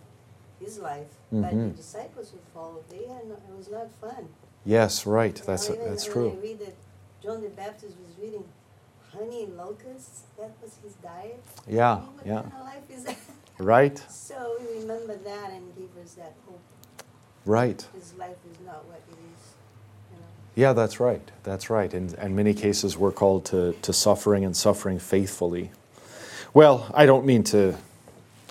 His 0.61 0.79
life, 0.79 1.09
but 1.31 1.51
the 1.51 1.57
Mhm. 1.57 1.77
disciples 1.77 2.31
who 2.31 2.39
followed, 2.55 2.89
they 2.89 3.05
had 3.07 3.27
no, 3.27 3.35
it 3.35 3.57
was 3.57 3.69
not 3.69 3.91
fun. 4.01 4.29
Yes, 4.65 5.07
right. 5.07 5.37
You 5.39 5.45
That's 5.45 5.69
know, 5.69 5.75
even 5.75 5.89
that's 5.89 6.05
true. 6.05 6.31
I 6.33 6.41
read 6.41 6.59
that 6.61 6.75
John 7.23 7.43
the 7.43 7.49
Baptist 7.49 7.97
was 7.99 8.17
reading 8.21 8.45
honey 9.13 9.45
and 9.45 9.57
locusts, 9.57 10.23
that 10.39 10.53
was 10.63 10.77
his 10.85 10.95
diet. 10.95 11.43
Yeah, 11.67 11.95
I 11.95 12.01
mean, 12.01 12.07
what 12.15 12.27
yeah. 12.27 12.43
kind 12.43 12.53
of 12.55 12.61
life 12.61 12.91
is 12.91 13.05
that? 13.05 13.17
Right? 13.59 13.99
So 14.09 14.57
we 14.59 14.81
remember 14.81 15.17
that 15.17 15.51
and 15.53 15.75
give 15.77 15.91
us 16.03 16.15
that 16.15 16.35
hope. 16.47 16.61
Right. 17.45 17.87
His 17.95 18.15
life 18.15 18.39
is 18.51 18.59
not 18.65 18.85
what 18.87 19.01
it 19.09 19.19
is. 19.19 19.55
Yeah, 20.55 20.75
that's 20.75 21.01
right. 21.01 21.23
That's 21.45 21.71
right. 21.71 21.93
In, 21.95 22.15
in 22.15 22.37
many 22.37 22.53
cases, 22.53 22.97
we're 22.99 23.13
called 23.13 23.47
to, 23.47 23.73
to 23.83 23.93
suffering 23.93 24.45
and 24.45 24.55
suffering 24.57 24.99
faithfully. 24.99 25.71
Well, 26.53 26.91
I 26.95 27.07
don't 27.07 27.25
mean 27.25 27.43
to, 27.45 27.75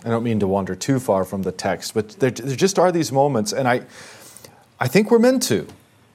I 0.03 0.09
don't 0.09 0.23
mean 0.23 0.39
to 0.39 0.47
wander 0.47 0.73
too 0.73 0.99
far 0.99 1.23
from 1.25 1.43
the 1.43 1.51
text, 1.51 1.93
but 1.93 2.09
there, 2.19 2.31
there 2.31 2.55
just 2.55 2.79
are 2.79 2.91
these 2.91 3.11
moments, 3.11 3.53
and 3.53 3.67
I, 3.67 3.81
I 4.79 4.87
think 4.87 5.11
we're 5.11 5.19
meant 5.19 5.43
to. 5.43 5.67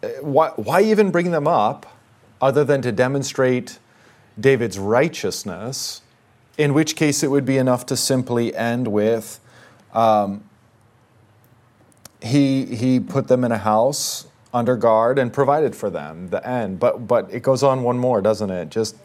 Uh, 0.03 0.09
Why, 0.21 0.49
why 0.57 0.83
even 0.83 1.13
bring 1.13 1.31
them 1.31 1.47
up, 1.47 1.87
other 2.41 2.65
than 2.65 2.83
to 2.83 2.91
demonstrate 2.91 3.79
David's 4.39 4.79
righteousness? 4.79 6.03
In 6.59 6.75
which 6.75 6.97
case, 6.97 7.23
it 7.23 7.31
would 7.31 7.47
be 7.47 7.59
enough 7.59 7.87
to 7.87 7.97
simply 7.97 8.55
end 8.57 8.89
with, 8.89 9.39
um, 9.95 10.43
he 12.21 12.65
he 12.65 12.99
put 12.99 13.29
them 13.29 13.45
in 13.45 13.53
a 13.53 13.59
house 13.59 14.27
under 14.57 14.77
guard 14.77 15.19
and 15.19 15.33
provided 15.33 15.77
for 15.77 15.91
them 15.91 16.29
the 16.31 16.47
end 16.49 16.81
but 16.81 17.07
but 17.07 17.29
it 17.33 17.43
goes 17.43 17.63
on 17.63 17.83
one 17.83 17.99
more 17.99 18.21
doesn't 18.23 18.51
it 18.51 18.71
just 18.71 18.97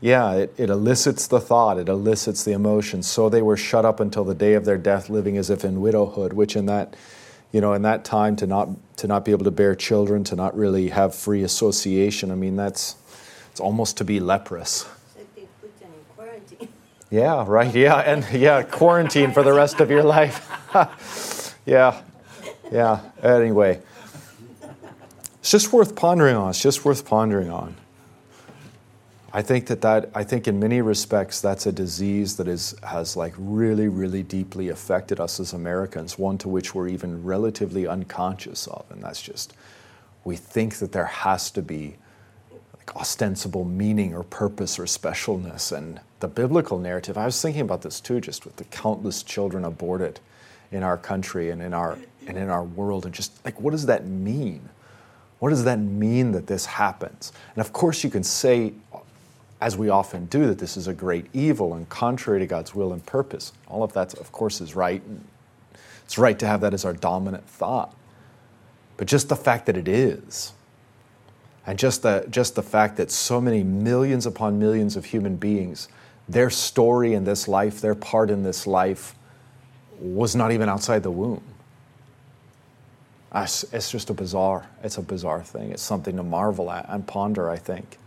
yeah 0.00 0.32
it, 0.32 0.54
it 0.56 0.70
elicits 0.70 1.26
the 1.28 1.40
thought 1.40 1.78
it 1.78 1.88
elicits 1.88 2.44
the 2.44 2.52
emotion 2.52 3.02
so 3.02 3.28
they 3.28 3.42
were 3.42 3.56
shut 3.56 3.84
up 3.84 4.00
until 4.00 4.24
the 4.24 4.34
day 4.34 4.54
of 4.54 4.64
their 4.64 4.78
death 4.78 5.10
living 5.10 5.36
as 5.36 5.50
if 5.50 5.64
in 5.64 5.80
widowhood 5.82 6.32
which 6.32 6.56
in 6.56 6.66
that 6.66 6.96
you 7.52 7.60
know 7.60 7.74
in 7.74 7.82
that 7.82 8.04
time 8.04 8.36
to 8.36 8.46
not 8.46 8.68
to 8.96 9.06
not 9.06 9.24
be 9.24 9.32
able 9.32 9.44
to 9.44 9.50
bear 9.50 9.74
children 9.74 10.24
to 10.24 10.34
not 10.36 10.56
really 10.56 10.88
have 10.88 11.14
free 11.14 11.42
association 11.44 12.30
i 12.30 12.34
mean 12.34 12.56
that's 12.56 12.96
it's 13.50 13.60
almost 13.60 13.96
to 13.98 14.04
be 14.04 14.20
leprous 14.20 14.86
So 15.14 15.20
they 15.36 15.46
put 15.60 15.78
them 15.80 15.90
in 15.92 16.04
quarantine. 16.16 16.68
yeah, 17.10 17.44
right. 17.46 17.74
Yeah, 17.74 17.96
and 17.98 18.24
yeah, 18.32 18.62
quarantine 18.62 19.32
for 19.32 19.42
the 19.42 19.52
rest 19.52 19.80
of 19.80 19.90
your 19.90 20.04
life. 20.04 20.38
yeah, 21.66 22.00
yeah. 22.72 23.00
Anyway, 23.22 23.80
it's 25.40 25.50
just 25.50 25.72
worth 25.72 25.96
pondering 25.96 26.36
on. 26.36 26.50
It's 26.50 26.62
just 26.62 26.84
worth 26.84 27.04
pondering 27.04 27.50
on. 27.50 27.76
I 29.32 29.42
think 29.42 29.66
that 29.66 29.80
that 29.82 30.10
I 30.14 30.24
think 30.24 30.48
in 30.48 30.58
many 30.58 30.80
respects 30.80 31.40
that's 31.40 31.64
a 31.66 31.72
disease 31.72 32.36
that 32.36 32.48
is 32.48 32.74
has 32.82 33.16
like 33.16 33.32
really 33.38 33.86
really 33.86 34.24
deeply 34.24 34.68
affected 34.68 35.20
us 35.20 35.38
as 35.38 35.52
Americans. 35.52 36.18
One 36.18 36.36
to 36.38 36.48
which 36.48 36.74
we're 36.74 36.88
even 36.88 37.22
relatively 37.22 37.86
unconscious 37.86 38.66
of, 38.66 38.84
and 38.90 39.02
that's 39.02 39.22
just 39.22 39.54
we 40.24 40.36
think 40.36 40.76
that 40.76 40.92
there 40.92 41.06
has 41.06 41.50
to 41.52 41.62
be 41.62 41.96
like 42.76 42.94
ostensible 42.96 43.64
meaning 43.64 44.14
or 44.14 44.24
purpose 44.24 44.78
or 44.78 44.84
specialness. 44.84 45.74
And 45.76 46.00
the 46.18 46.28
biblical 46.28 46.78
narrative, 46.78 47.16
I 47.16 47.24
was 47.24 47.40
thinking 47.40 47.62
about 47.62 47.82
this 47.82 48.00
too, 48.00 48.20
just 48.20 48.44
with 48.44 48.56
the 48.56 48.64
countless 48.64 49.22
children 49.22 49.64
aborted 49.64 50.18
in 50.72 50.82
our 50.82 50.96
country 50.96 51.50
and 51.50 51.62
in 51.62 51.72
our 51.72 51.98
and 52.26 52.36
in 52.36 52.50
our 52.50 52.64
world, 52.64 53.06
and 53.06 53.14
just 53.14 53.44
like 53.44 53.60
what 53.60 53.70
does 53.70 53.86
that 53.86 54.06
mean? 54.06 54.68
What 55.40 55.48
does 55.50 55.64
that 55.64 55.78
mean 55.78 56.32
that 56.32 56.46
this 56.46 56.66
happens? 56.66 57.32
And 57.54 57.60
of 57.60 57.72
course, 57.72 58.04
you 58.04 58.10
can 58.10 58.22
say, 58.22 58.74
as 59.60 59.76
we 59.76 59.88
often 59.88 60.26
do, 60.26 60.46
that 60.46 60.58
this 60.58 60.76
is 60.76 60.86
a 60.86 60.94
great 60.94 61.26
evil 61.32 61.74
and 61.74 61.88
contrary 61.88 62.38
to 62.38 62.46
God's 62.46 62.74
will 62.74 62.92
and 62.92 63.04
purpose. 63.04 63.52
All 63.66 63.82
of 63.82 63.92
that, 63.94 64.14
of 64.14 64.30
course, 64.32 64.60
is 64.60 64.76
right. 64.76 65.02
It's 66.04 66.18
right 66.18 66.38
to 66.38 66.46
have 66.46 66.60
that 66.60 66.74
as 66.74 66.84
our 66.84 66.92
dominant 66.92 67.48
thought. 67.48 67.94
But 68.98 69.08
just 69.08 69.30
the 69.30 69.36
fact 69.36 69.64
that 69.66 69.78
it 69.78 69.88
is, 69.88 70.52
and 71.66 71.78
just 71.78 72.02
the, 72.02 72.26
just 72.30 72.54
the 72.54 72.62
fact 72.62 72.98
that 72.98 73.10
so 73.10 73.40
many 73.40 73.62
millions 73.62 74.26
upon 74.26 74.58
millions 74.58 74.94
of 74.94 75.06
human 75.06 75.36
beings, 75.36 75.88
their 76.28 76.50
story 76.50 77.14
in 77.14 77.24
this 77.24 77.48
life, 77.48 77.80
their 77.80 77.94
part 77.94 78.28
in 78.28 78.42
this 78.42 78.66
life, 78.66 79.14
was 79.98 80.36
not 80.36 80.52
even 80.52 80.68
outside 80.68 81.02
the 81.02 81.10
womb. 81.10 81.42
It's, 83.32 83.90
just 83.90 84.10
a 84.10 84.14
bizarre, 84.14 84.66
it's 84.82 84.98
a 84.98 85.02
bizarre 85.02 85.42
thing. 85.42 85.70
It's 85.70 85.82
something 85.82 86.16
to 86.16 86.22
marvel 86.22 86.70
at 86.70 86.86
and 86.88 87.06
ponder, 87.06 87.48
I 87.48 87.56
think. 87.56 87.98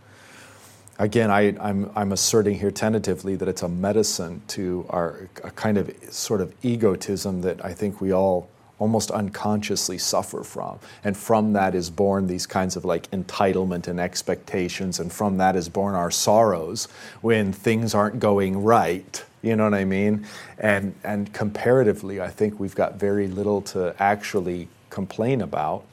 Again, 0.98 1.30
I, 1.30 1.56
I'm, 1.58 1.90
I'm 1.96 2.12
asserting 2.12 2.58
here 2.58 2.70
tentatively 2.70 3.34
that 3.36 3.48
it's 3.48 3.62
a 3.62 3.68
medicine 3.68 4.42
to 4.48 4.86
our 4.90 5.28
a 5.42 5.50
kind 5.50 5.76
of 5.76 5.92
sort 6.10 6.40
of 6.40 6.54
egotism 6.62 7.40
that 7.40 7.64
I 7.64 7.72
think 7.72 8.00
we 8.00 8.12
all 8.12 8.48
almost 8.78 9.10
unconsciously 9.10 9.98
suffer 9.98 10.42
from. 10.42 10.78
And 11.02 11.16
from 11.16 11.52
that 11.54 11.74
is 11.74 11.90
born 11.90 12.26
these 12.26 12.46
kinds 12.46 12.76
of 12.76 12.84
like 12.84 13.10
entitlement 13.10 13.88
and 13.88 13.98
expectations, 13.98 15.00
and 15.00 15.12
from 15.12 15.38
that 15.38 15.56
is 15.56 15.68
born 15.68 15.94
our 15.94 16.10
sorrows 16.10 16.86
when 17.22 17.52
things 17.52 17.94
aren't 17.94 18.20
going 18.20 18.62
right. 18.62 19.24
You 19.42 19.56
know 19.56 19.64
what 19.64 19.74
I 19.74 19.84
mean? 19.84 20.26
And 20.58 20.94
and 21.02 21.32
comparatively, 21.32 22.20
I 22.20 22.28
think 22.28 22.60
we've 22.60 22.74
got 22.74 22.96
very 22.96 23.26
little 23.26 23.62
to 23.62 23.94
actually 23.98 24.68
complain 24.94 25.40
about. 25.40 25.84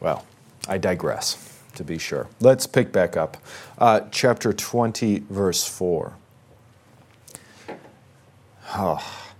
Well, 0.00 0.26
I 0.68 0.76
digress, 0.76 1.58
to 1.76 1.82
be 1.82 1.96
sure. 1.96 2.28
Let's 2.40 2.66
pick 2.66 2.92
back 2.92 3.16
up. 3.16 3.38
Uh, 3.78 4.02
chapter 4.12 4.52
20, 4.52 5.20
verse 5.30 5.66
4. 5.66 6.12
Oh. 8.76 9.30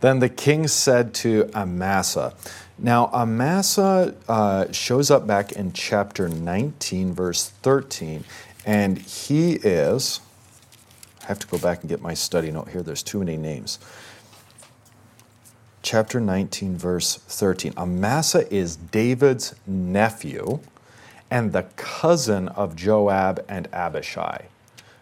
Then 0.00 0.18
the 0.18 0.28
king 0.28 0.66
said 0.66 1.14
to 1.14 1.48
Amasa. 1.54 2.34
Now, 2.78 3.10
Amasa 3.12 4.16
uh, 4.26 4.72
shows 4.72 5.08
up 5.08 5.28
back 5.28 5.52
in 5.52 5.72
chapter 5.72 6.28
19, 6.28 7.14
verse 7.14 7.50
13, 7.62 8.24
and 8.66 8.98
he 8.98 9.52
is. 9.52 10.20
I 11.22 11.26
have 11.26 11.38
to 11.38 11.46
go 11.46 11.58
back 11.58 11.82
and 11.82 11.88
get 11.88 12.00
my 12.00 12.14
study 12.14 12.50
note 12.50 12.70
here. 12.70 12.82
There's 12.82 13.04
too 13.04 13.20
many 13.20 13.36
names. 13.36 13.78
Chapter 15.82 16.20
19, 16.20 16.76
verse 16.76 17.16
13. 17.16 17.72
Amasa 17.76 18.52
is 18.52 18.76
David's 18.76 19.54
nephew 19.66 20.60
and 21.30 21.52
the 21.52 21.62
cousin 21.76 22.48
of 22.48 22.76
Joab 22.76 23.44
and 23.48 23.66
Abishai. 23.72 24.44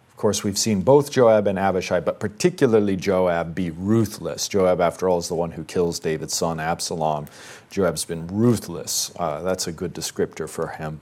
Of 0.08 0.16
course, 0.16 0.44
we've 0.44 0.58
seen 0.58 0.82
both 0.82 1.10
Joab 1.10 1.46
and 1.46 1.58
Abishai, 1.58 2.00
but 2.00 2.20
particularly 2.20 2.96
Joab 2.96 3.54
be 3.54 3.70
ruthless. 3.70 4.48
Joab, 4.48 4.80
after 4.80 5.08
all, 5.08 5.18
is 5.18 5.28
the 5.28 5.34
one 5.34 5.52
who 5.52 5.64
kills 5.64 5.98
David's 5.98 6.34
son 6.34 6.60
Absalom. 6.60 7.26
Joab's 7.70 8.04
been 8.04 8.26
ruthless. 8.28 9.12
Uh, 9.16 9.42
that's 9.42 9.66
a 9.66 9.72
good 9.72 9.94
descriptor 9.94 10.48
for 10.48 10.68
him. 10.68 11.00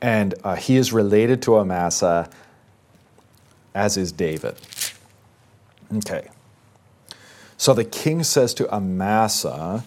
And 0.00 0.34
uh, 0.44 0.56
he 0.56 0.76
is 0.76 0.92
related 0.92 1.42
to 1.42 1.56
Amasa, 1.56 2.30
as 3.74 3.96
is 3.96 4.12
David. 4.12 4.56
Okay. 5.94 6.28
So 7.60 7.74
the 7.74 7.84
king 7.84 8.22
says 8.22 8.54
to 8.54 8.74
Amasa, 8.74 9.84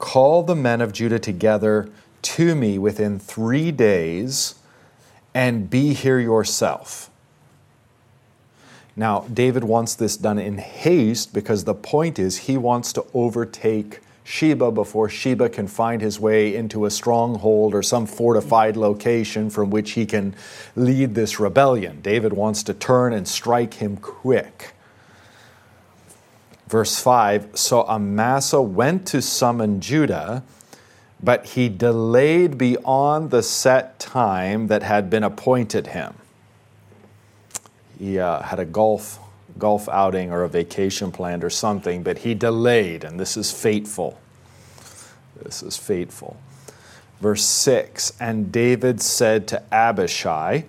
Call 0.00 0.42
the 0.42 0.56
men 0.56 0.80
of 0.80 0.92
Judah 0.92 1.20
together 1.20 1.88
to 2.22 2.56
me 2.56 2.76
within 2.76 3.20
three 3.20 3.70
days 3.70 4.56
and 5.32 5.70
be 5.70 5.94
here 5.94 6.18
yourself. 6.18 7.10
Now, 8.96 9.26
David 9.32 9.62
wants 9.62 9.94
this 9.94 10.16
done 10.16 10.40
in 10.40 10.58
haste 10.58 11.32
because 11.32 11.62
the 11.62 11.74
point 11.74 12.18
is 12.18 12.36
he 12.36 12.56
wants 12.56 12.92
to 12.94 13.06
overtake 13.14 14.00
Sheba 14.24 14.72
before 14.72 15.08
Sheba 15.08 15.50
can 15.50 15.68
find 15.68 16.02
his 16.02 16.18
way 16.18 16.56
into 16.56 16.84
a 16.84 16.90
stronghold 16.90 17.76
or 17.76 17.82
some 17.84 18.06
fortified 18.06 18.76
location 18.76 19.50
from 19.50 19.70
which 19.70 19.92
he 19.92 20.04
can 20.04 20.34
lead 20.74 21.14
this 21.14 21.38
rebellion. 21.38 22.00
David 22.00 22.32
wants 22.32 22.64
to 22.64 22.74
turn 22.74 23.12
and 23.12 23.28
strike 23.28 23.74
him 23.74 23.98
quick. 23.98 24.73
Verse 26.74 27.00
5 27.00 27.50
So 27.54 27.86
Amasa 27.86 28.60
went 28.60 29.06
to 29.06 29.22
summon 29.22 29.80
Judah, 29.80 30.42
but 31.22 31.46
he 31.46 31.68
delayed 31.68 32.58
beyond 32.58 33.30
the 33.30 33.44
set 33.44 34.00
time 34.00 34.66
that 34.66 34.82
had 34.82 35.08
been 35.08 35.22
appointed 35.22 35.86
him. 35.86 36.14
He 37.96 38.18
uh, 38.18 38.42
had 38.42 38.58
a 38.58 38.64
golf 38.64 39.20
golf 39.56 39.88
outing 39.88 40.32
or 40.32 40.42
a 40.42 40.48
vacation 40.48 41.12
planned 41.12 41.44
or 41.44 41.48
something, 41.48 42.02
but 42.02 42.18
he 42.18 42.34
delayed, 42.34 43.04
and 43.04 43.20
this 43.20 43.36
is 43.36 43.52
fateful. 43.52 44.18
This 45.40 45.62
is 45.62 45.76
fateful. 45.76 46.36
Verse 47.20 47.44
6 47.44 48.14
And 48.18 48.50
David 48.50 49.00
said 49.00 49.46
to 49.46 49.62
Abishai, 49.72 50.64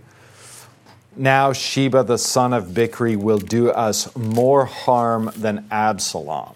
Now 1.18 1.54
Sheba 1.54 2.04
the 2.04 2.18
son 2.18 2.54
of 2.54 2.68
Bichri 2.68 3.16
will 3.16 3.38
do 3.38 3.70
us 3.70 4.14
more 4.16 4.66
harm 4.66 5.32
than 5.36 5.66
Absalom. 5.72 6.54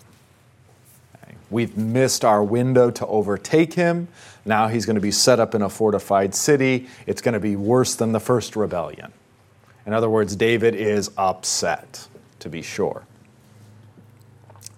Okay. 1.16 1.36
We've 1.50 1.78
missed 1.78 2.26
our 2.26 2.44
window 2.44 2.92
to 2.92 3.08
overtake 3.08 3.74
him. 3.74 4.10
Now 4.46 4.68
he's 4.68 4.86
going 4.86 4.96
to 4.96 5.02
be 5.02 5.12
set 5.12 5.40
up 5.40 5.56
in 5.56 5.62
a 5.62 5.70
fortified 5.70 6.36
city. 6.36 6.88
It's 7.08 7.22
going 7.22 7.34
to 7.34 7.40
be 7.40 7.56
worse 7.56 7.96
than 7.96 8.12
the 8.12 8.20
first 8.20 8.56
rebellion. 8.56 9.14
In 9.86 9.94
other 9.94 10.10
words, 10.10 10.36
David 10.36 10.76
is 10.76 11.10
upset 11.18 12.08
to 12.40 12.50
be 12.50 12.62
sure. 12.62 13.06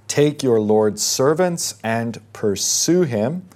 Take 0.08 0.44
your 0.44 0.60
Lord's 0.60 1.02
servants 1.02 1.76
and 1.84 2.22
pursue 2.34 3.04
him, 3.04 3.48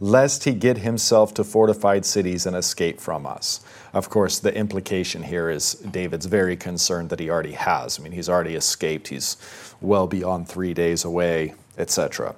lest 0.00 0.44
he 0.44 0.52
get 0.52 0.78
himself 0.78 1.32
to 1.34 1.44
fortified 1.44 2.04
cities 2.04 2.44
and 2.44 2.56
escape 2.56 3.00
from 3.00 3.24
us. 3.24 3.60
Of 3.92 4.08
course, 4.08 4.38
the 4.38 4.54
implication 4.54 5.22
here 5.22 5.50
is 5.50 5.74
David's 5.74 6.26
very 6.26 6.56
concerned 6.56 7.10
that 7.10 7.20
he 7.20 7.28
already 7.28 7.52
has. 7.52 7.98
I 7.98 8.02
mean, 8.02 8.12
he's 8.12 8.28
already 8.28 8.54
escaped, 8.54 9.08
he's 9.08 9.36
well 9.80 10.06
beyond 10.06 10.48
three 10.48 10.72
days 10.72 11.04
away, 11.04 11.54
etc. 11.76 12.34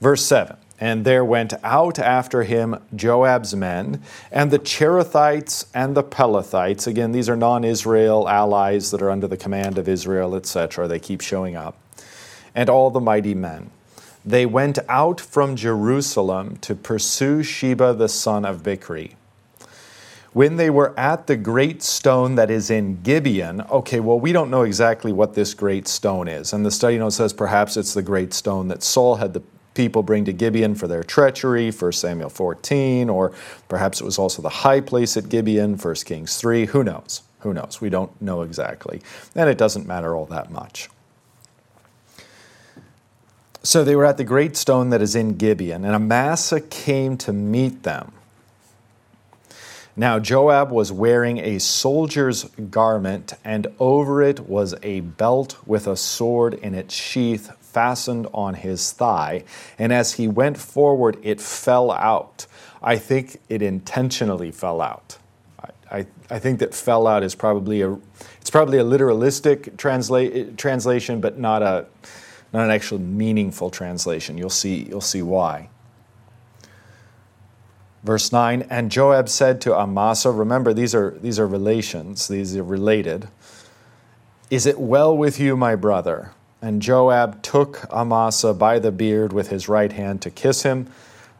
Verse 0.00 0.24
7 0.24 0.56
and 0.78 1.04
there 1.04 1.24
went 1.24 1.54
out 1.64 1.98
after 1.98 2.42
him 2.42 2.76
Joab's 2.94 3.54
men, 3.54 4.02
and 4.30 4.50
the 4.50 4.58
Cherethites 4.58 5.66
and 5.74 5.96
the 5.96 6.02
Pelethites. 6.02 6.86
Again, 6.86 7.12
these 7.12 7.28
are 7.28 7.36
non 7.36 7.64
Israel 7.64 8.28
allies 8.28 8.90
that 8.90 9.00
are 9.00 9.10
under 9.10 9.26
the 9.26 9.36
command 9.36 9.78
of 9.78 9.88
Israel, 9.88 10.34
etc. 10.34 10.86
They 10.86 10.98
keep 10.98 11.20
showing 11.22 11.56
up. 11.56 11.78
And 12.54 12.68
all 12.68 12.90
the 12.90 13.00
mighty 13.00 13.34
men. 13.34 13.70
They 14.24 14.44
went 14.44 14.78
out 14.88 15.20
from 15.20 15.56
Jerusalem 15.56 16.56
to 16.58 16.74
pursue 16.74 17.42
Sheba 17.42 17.94
the 17.94 18.08
son 18.08 18.44
of 18.44 18.62
Bichri. 18.62 19.12
When 20.32 20.56
they 20.56 20.70
were 20.70 20.98
at 20.98 21.26
the 21.26 21.36
great 21.36 21.82
stone 21.82 22.34
that 22.34 22.50
is 22.50 22.70
in 22.70 23.02
Gibeon, 23.02 23.62
okay, 23.62 24.00
well, 24.00 24.20
we 24.20 24.32
don't 24.32 24.50
know 24.50 24.62
exactly 24.62 25.12
what 25.12 25.34
this 25.34 25.54
great 25.54 25.88
stone 25.88 26.28
is. 26.28 26.52
And 26.52 26.64
the 26.64 26.70
study 26.70 26.98
note 26.98 27.10
says 27.10 27.32
perhaps 27.32 27.76
it's 27.76 27.94
the 27.94 28.02
great 28.02 28.34
stone 28.34 28.68
that 28.68 28.82
Saul 28.82 29.16
had 29.16 29.32
the 29.32 29.42
people 29.74 30.02
bring 30.02 30.24
to 30.24 30.32
Gibeon 30.32 30.74
for 30.74 30.88
their 30.88 31.04
treachery, 31.04 31.70
1 31.70 31.92
Samuel 31.92 32.30
14, 32.30 33.08
or 33.08 33.32
perhaps 33.68 34.00
it 34.00 34.04
was 34.04 34.18
also 34.18 34.42
the 34.42 34.48
high 34.48 34.80
place 34.80 35.16
at 35.16 35.28
Gibeon, 35.28 35.76
1 35.76 35.94
Kings 35.96 36.36
3. 36.36 36.66
Who 36.66 36.82
knows? 36.82 37.22
Who 37.40 37.54
knows? 37.54 37.80
We 37.80 37.90
don't 37.90 38.20
know 38.20 38.42
exactly. 38.42 39.00
And 39.34 39.48
it 39.48 39.58
doesn't 39.58 39.86
matter 39.86 40.16
all 40.16 40.26
that 40.26 40.50
much. 40.50 40.88
So 43.62 43.84
they 43.84 43.96
were 43.96 44.04
at 44.04 44.16
the 44.16 44.24
great 44.24 44.56
stone 44.56 44.90
that 44.90 45.02
is 45.02 45.14
in 45.14 45.36
Gibeon, 45.36 45.84
and 45.84 45.94
Amasa 45.94 46.60
came 46.60 47.16
to 47.18 47.32
meet 47.32 47.82
them. 47.82 48.12
Now 49.98 50.18
Joab 50.18 50.70
was 50.70 50.92
wearing 50.92 51.38
a 51.38 51.58
soldier's 51.58 52.44
garment, 52.70 53.32
and 53.42 53.66
over 53.78 54.22
it 54.22 54.40
was 54.40 54.74
a 54.82 55.00
belt 55.00 55.56
with 55.64 55.86
a 55.86 55.96
sword 55.96 56.52
in 56.52 56.74
its 56.74 56.94
sheath 56.94 57.50
fastened 57.62 58.26
on 58.34 58.54
his 58.54 58.92
thigh, 58.92 59.44
and 59.78 59.94
as 59.94 60.14
he 60.14 60.28
went 60.28 60.58
forward, 60.58 61.18
it 61.22 61.40
fell 61.40 61.90
out. 61.90 62.46
I 62.82 62.98
think 62.98 63.40
it 63.48 63.62
intentionally 63.62 64.50
fell 64.50 64.82
out. 64.82 65.16
I, 65.90 66.06
I, 66.30 66.38
think 66.40 66.58
that 66.60 66.74
fell 66.74 67.06
out 67.06 67.22
is 67.22 67.34
probably 67.34 67.80
a 67.80 67.96
it's 68.40 68.50
probably 68.50 68.78
a 68.78 68.84
literalistic 68.84 69.76
transla- 69.76 70.56
translation, 70.56 71.20
but 71.20 71.38
not 71.38 71.62
a 71.62 71.86
not 72.52 72.64
an 72.64 72.70
actual 72.70 72.98
meaningful 72.98 73.70
translation. 73.70 74.36
You'll 74.36 74.50
see 74.50 74.84
you'll 74.88 75.00
see 75.00 75.22
why. 75.22 75.68
Verse 78.06 78.30
9, 78.30 78.68
and 78.70 78.88
Joab 78.88 79.28
said 79.28 79.60
to 79.62 79.74
Amasa, 79.74 80.30
remember 80.30 80.72
these 80.72 80.94
are 80.94 81.18
these 81.20 81.40
are 81.40 81.46
relations, 81.48 82.28
these 82.28 82.56
are 82.56 82.62
related. 82.62 83.26
Is 84.48 84.64
it 84.64 84.78
well 84.78 85.16
with 85.16 85.40
you, 85.40 85.56
my 85.56 85.74
brother? 85.74 86.30
And 86.62 86.80
Joab 86.80 87.42
took 87.42 87.92
Amasa 87.92 88.54
by 88.54 88.78
the 88.78 88.92
beard 88.92 89.32
with 89.32 89.48
his 89.48 89.68
right 89.68 89.90
hand 89.90 90.22
to 90.22 90.30
kiss 90.30 90.62
him. 90.62 90.88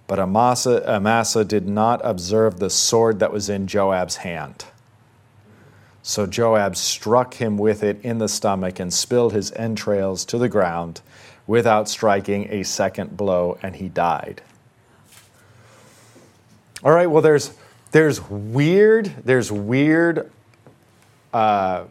But 0.09 0.19
Amasa, 0.19 0.83
Amasa 0.93 1.45
did 1.45 1.69
not 1.69 2.01
observe 2.03 2.59
the 2.59 2.69
sword 2.69 3.21
that 3.21 3.33
was 3.33 3.49
in 3.49 3.69
Joab's 3.69 4.17
hand. 4.17 4.65
So 6.03 6.27
Joab 6.27 6.75
struck 6.75 7.35
him 7.35 7.59
with 7.59 7.85
it 7.85 8.05
in 8.05 8.19
the 8.19 8.29
stomach 8.29 8.81
and 8.81 8.93
spilled 8.93 9.35
his 9.35 9.53
entrails 9.53 10.25
to 10.25 10.37
the 10.37 10.49
ground 10.49 11.01
without 11.47 11.89
striking 11.89 12.49
a 12.51 12.65
second 12.65 13.17
blow, 13.17 13.57
and 13.63 13.77
he 13.77 13.89
died. 13.89 14.43
All 16.87 16.93
right, 16.93 17.09
well, 17.09 17.21
there's, 17.21 17.53
there's 17.91 18.31
weird, 18.31 19.13
there's 19.25 19.51
weird 19.51 20.31
uh, 21.35 21.83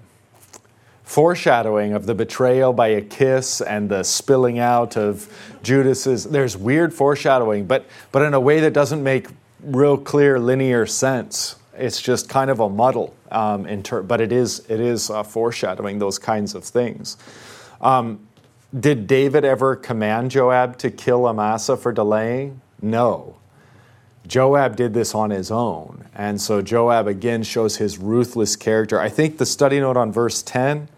foreshadowing 1.04 1.92
of 1.92 2.06
the 2.06 2.16
betrayal 2.16 2.72
by 2.72 2.88
a 2.88 3.02
kiss 3.02 3.60
and 3.60 3.90
the 3.90 4.04
spilling 4.04 4.58
out 4.58 4.96
of 4.96 5.28
Judas's. 5.64 6.24
There's 6.24 6.56
weird 6.56 6.94
foreshadowing, 6.94 7.66
but 7.66 7.86
but 8.14 8.22
in 8.22 8.34
a 8.34 8.40
way 8.40 8.62
that 8.62 8.72
doesn't 8.72 9.04
make 9.04 9.28
real 9.62 9.98
clear 9.98 10.40
linear 10.40 10.86
sense. 10.86 11.58
It's 11.74 12.02
just 12.02 12.30
kind 12.30 12.50
of 12.50 12.62
a 12.62 12.70
muddle, 12.70 13.14
um, 13.32 13.66
ter- 13.84 14.02
but 14.02 14.22
it 14.22 14.32
is 14.32 14.64
it 14.70 14.80
is 14.80 15.10
uh, 15.10 15.24
foreshadowing 15.24 16.00
those 16.00 16.18
kinds 16.18 16.56
of 16.56 16.64
things. 16.64 17.18
Um, 17.82 18.26
did 18.80 19.08
David 19.08 19.44
ever 19.44 19.76
command 19.76 20.32
Joab 20.32 20.78
to 20.78 20.90
kill 20.90 21.28
Amasa 21.28 21.76
for 21.76 21.92
delaying? 21.92 22.62
No. 22.82 23.36
Joab 24.28 24.76
did 24.76 24.94
this 24.94 25.14
on 25.14 25.30
his 25.30 25.52
own. 25.52 26.06
And 26.16 26.40
so 26.40 26.62
Joab 26.62 27.08
again 27.08 27.44
shows 27.44 27.78
his 27.78 27.98
ruthless 27.98 28.56
character. 28.56 29.00
I 29.00 29.10
think 29.10 29.38
the 29.38 29.46
study 29.46 29.80
note 29.80 29.98
on 29.98 30.12
verse 30.12 30.42
10 30.42 30.90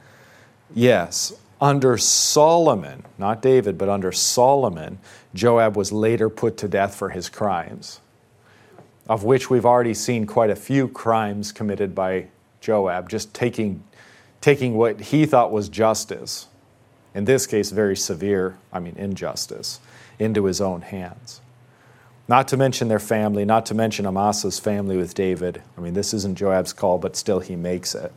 Yes, 0.74 1.34
under 1.62 1.98
Solomon, 1.98 3.06
not 3.18 3.42
David, 3.42 3.78
but 3.78 3.90
under 3.90 4.12
Solomon, 4.12 5.00
Joab 5.34 5.76
was 5.76 5.92
later 5.92 6.30
put 6.30 6.58
to 6.58 6.68
death 6.68 6.94
for 6.96 7.10
his 7.10 7.30
crimes, 7.30 8.02
of 9.08 9.24
which 9.24 9.50
we've 9.50 9.66
already 9.66 9.94
seen 9.94 10.26
quite 10.26 10.50
a 10.50 10.56
few 10.56 10.88
crimes 10.88 11.52
committed 11.52 11.96
by 11.96 12.28
Joab, 12.60 13.10
just 13.10 13.34
taking, 13.34 13.84
taking 14.42 14.76
what 14.76 15.00
he 15.00 15.26
thought 15.26 15.52
was 15.52 15.70
justice, 15.70 16.48
in 17.16 17.26
this 17.26 17.48
case, 17.48 17.72
very 17.72 17.96
severe, 17.96 18.58
I 18.72 18.80
mean, 18.80 18.96
injustice, 18.98 19.80
into 20.20 20.46
his 20.46 20.62
own 20.62 20.82
hands. 20.82 21.42
Not 22.28 22.48
to 22.50 22.58
mention 22.58 22.90
their 22.90 23.00
family, 23.00 23.46
not 23.46 23.66
to 23.68 23.74
mention 23.74 24.06
Amasa's 24.06 24.60
family 24.60 24.98
with 24.98 25.14
David. 25.14 25.62
I 25.78 25.82
mean, 25.82 25.94
this 25.94 26.14
isn't 26.14 26.38
Joab's 26.38 26.74
call, 26.74 26.98
but 26.98 27.16
still 27.16 27.40
he 27.40 27.56
makes 27.56 27.96
it. 27.96 28.12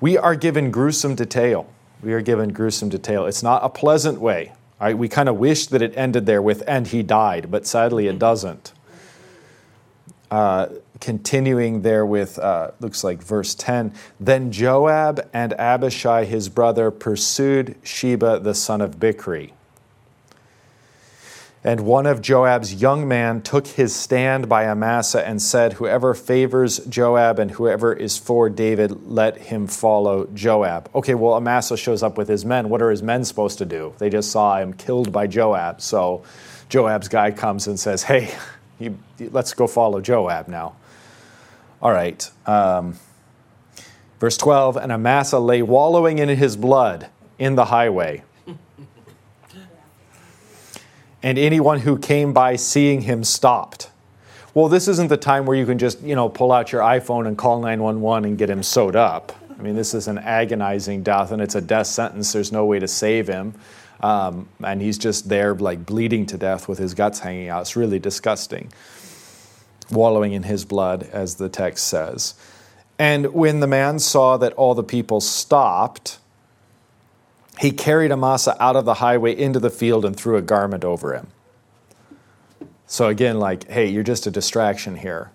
We 0.00 0.18
are 0.18 0.34
given 0.34 0.70
gruesome 0.70 1.14
detail. 1.14 1.66
We 2.02 2.12
are 2.12 2.20
given 2.20 2.52
gruesome 2.52 2.90
detail. 2.90 3.26
It's 3.26 3.42
not 3.42 3.64
a 3.64 3.68
pleasant 3.68 4.20
way. 4.20 4.52
Right? 4.80 4.96
We 4.96 5.08
kind 5.08 5.28
of 5.28 5.36
wish 5.38 5.66
that 5.68 5.82
it 5.82 5.96
ended 5.96 6.26
there 6.26 6.42
with, 6.42 6.62
and 6.68 6.86
he 6.86 7.02
died, 7.02 7.50
but 7.50 7.66
sadly 7.66 8.06
it 8.06 8.18
doesn't. 8.18 8.72
Uh, 10.30 10.68
continuing 11.00 11.82
there 11.82 12.04
with, 12.04 12.38
uh, 12.38 12.70
looks 12.80 13.02
like 13.02 13.22
verse 13.22 13.54
10 13.54 13.92
Then 14.20 14.52
Joab 14.52 15.28
and 15.32 15.54
Abishai 15.54 16.26
his 16.26 16.48
brother 16.48 16.90
pursued 16.90 17.76
Sheba 17.82 18.40
the 18.40 18.54
son 18.54 18.80
of 18.80 19.00
Bichri. 19.00 19.52
And 21.64 21.80
one 21.80 22.06
of 22.06 22.22
Joab's 22.22 22.74
young 22.74 23.08
men 23.08 23.42
took 23.42 23.66
his 23.66 23.94
stand 23.94 24.48
by 24.48 24.66
Amasa 24.66 25.26
and 25.26 25.42
said, 25.42 25.74
Whoever 25.74 26.14
favors 26.14 26.78
Joab 26.86 27.40
and 27.40 27.50
whoever 27.50 27.92
is 27.92 28.16
for 28.16 28.48
David, 28.48 29.08
let 29.10 29.36
him 29.38 29.66
follow 29.66 30.28
Joab. 30.34 30.88
Okay, 30.94 31.14
well, 31.14 31.34
Amasa 31.34 31.76
shows 31.76 32.02
up 32.02 32.16
with 32.16 32.28
his 32.28 32.44
men. 32.44 32.68
What 32.68 32.80
are 32.80 32.90
his 32.90 33.02
men 33.02 33.24
supposed 33.24 33.58
to 33.58 33.64
do? 33.64 33.92
They 33.98 34.08
just 34.08 34.30
saw 34.30 34.58
him 34.58 34.72
killed 34.72 35.10
by 35.10 35.26
Joab. 35.26 35.80
So 35.80 36.22
Joab's 36.68 37.08
guy 37.08 37.32
comes 37.32 37.66
and 37.66 37.78
says, 37.78 38.04
Hey, 38.04 38.32
you, 38.78 38.96
let's 39.18 39.52
go 39.52 39.66
follow 39.66 40.00
Joab 40.00 40.46
now. 40.46 40.76
All 41.82 41.92
right. 41.92 42.30
Um, 42.46 42.96
verse 44.20 44.36
12 44.36 44.76
And 44.76 44.92
Amasa 44.92 45.40
lay 45.40 45.62
wallowing 45.62 46.20
in 46.20 46.28
his 46.28 46.56
blood 46.56 47.08
in 47.36 47.56
the 47.56 47.66
highway 47.66 48.22
and 51.22 51.38
anyone 51.38 51.80
who 51.80 51.98
came 51.98 52.32
by 52.32 52.56
seeing 52.56 53.02
him 53.02 53.24
stopped. 53.24 53.90
Well, 54.54 54.68
this 54.68 54.88
isn't 54.88 55.08
the 55.08 55.16
time 55.16 55.46
where 55.46 55.56
you 55.56 55.66
can 55.66 55.78
just, 55.78 56.00
you 56.00 56.14
know, 56.14 56.28
pull 56.28 56.52
out 56.52 56.72
your 56.72 56.82
iPhone 56.82 57.26
and 57.26 57.36
call 57.36 57.60
911 57.60 58.30
and 58.30 58.38
get 58.38 58.50
him 58.50 58.62
sewed 58.62 58.96
up. 58.96 59.32
I 59.58 59.62
mean, 59.62 59.74
this 59.74 59.94
is 59.94 60.08
an 60.08 60.18
agonizing 60.18 61.02
death, 61.02 61.32
and 61.32 61.42
it's 61.42 61.54
a 61.54 61.60
death 61.60 61.88
sentence. 61.88 62.32
There's 62.32 62.52
no 62.52 62.64
way 62.64 62.78
to 62.78 62.88
save 62.88 63.26
him. 63.26 63.54
Um, 64.00 64.48
and 64.62 64.80
he's 64.80 64.96
just 64.96 65.28
there, 65.28 65.54
like 65.54 65.84
bleeding 65.84 66.26
to 66.26 66.38
death 66.38 66.68
with 66.68 66.78
his 66.78 66.94
guts 66.94 67.18
hanging 67.18 67.48
out. 67.48 67.62
It's 67.62 67.76
really 67.76 67.98
disgusting. 67.98 68.72
Wallowing 69.90 70.32
in 70.32 70.44
his 70.44 70.64
blood, 70.64 71.08
as 71.12 71.36
the 71.36 71.48
text 71.48 71.88
says. 71.88 72.34
And 72.98 73.32
when 73.32 73.60
the 73.60 73.66
man 73.66 73.98
saw 73.98 74.36
that 74.36 74.52
all 74.54 74.74
the 74.74 74.84
people 74.84 75.20
stopped, 75.20 76.18
he 77.58 77.70
carried 77.72 78.12
Amasa 78.12 78.56
out 78.62 78.76
of 78.76 78.84
the 78.84 78.94
highway 78.94 79.36
into 79.36 79.58
the 79.58 79.70
field 79.70 80.04
and 80.04 80.16
threw 80.16 80.36
a 80.36 80.42
garment 80.42 80.84
over 80.84 81.14
him. 81.14 81.28
So 82.86 83.08
again, 83.08 83.38
like, 83.38 83.68
hey, 83.68 83.86
you're 83.86 84.02
just 84.02 84.26
a 84.26 84.30
distraction 84.30 84.96
here. 84.96 85.30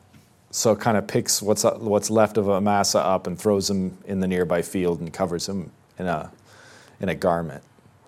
So 0.51 0.75
kind 0.75 0.97
of 0.97 1.07
picks 1.07 1.41
what's 1.41 1.63
what's 1.63 2.09
left 2.09 2.37
of 2.37 2.47
Amasa 2.47 2.99
up 2.99 3.27
and 3.27 3.39
throws 3.39 3.69
him 3.69 3.97
in 4.05 4.19
the 4.19 4.27
nearby 4.27 4.61
field 4.61 4.99
and 4.99 5.11
covers 5.11 5.49
him 5.49 5.71
in 5.97 6.05
a 6.07 6.31
in 6.99 7.09
a 7.09 7.15
garment, 7.15 7.63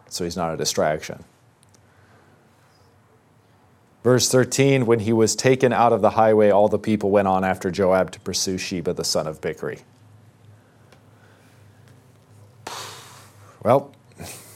so 0.07 0.23
he's 0.23 0.37
not 0.37 0.53
a 0.53 0.57
distraction. 0.57 1.23
Verse 4.03 4.29
13, 4.29 4.85
when 4.85 4.99
he 4.99 5.11
was 5.11 5.35
taken 5.35 5.73
out 5.73 5.91
of 5.91 6.01
the 6.01 6.11
highway, 6.11 6.51
all 6.51 6.69
the 6.69 6.77
people 6.77 7.09
went 7.09 7.27
on 7.27 7.43
after 7.43 7.71
Joab 7.71 8.11
to 8.11 8.19
pursue 8.19 8.57
Sheba 8.59 8.93
the 8.93 9.03
son 9.03 9.25
of 9.25 9.41
Bichri. 9.41 9.81
Well, 13.63 13.91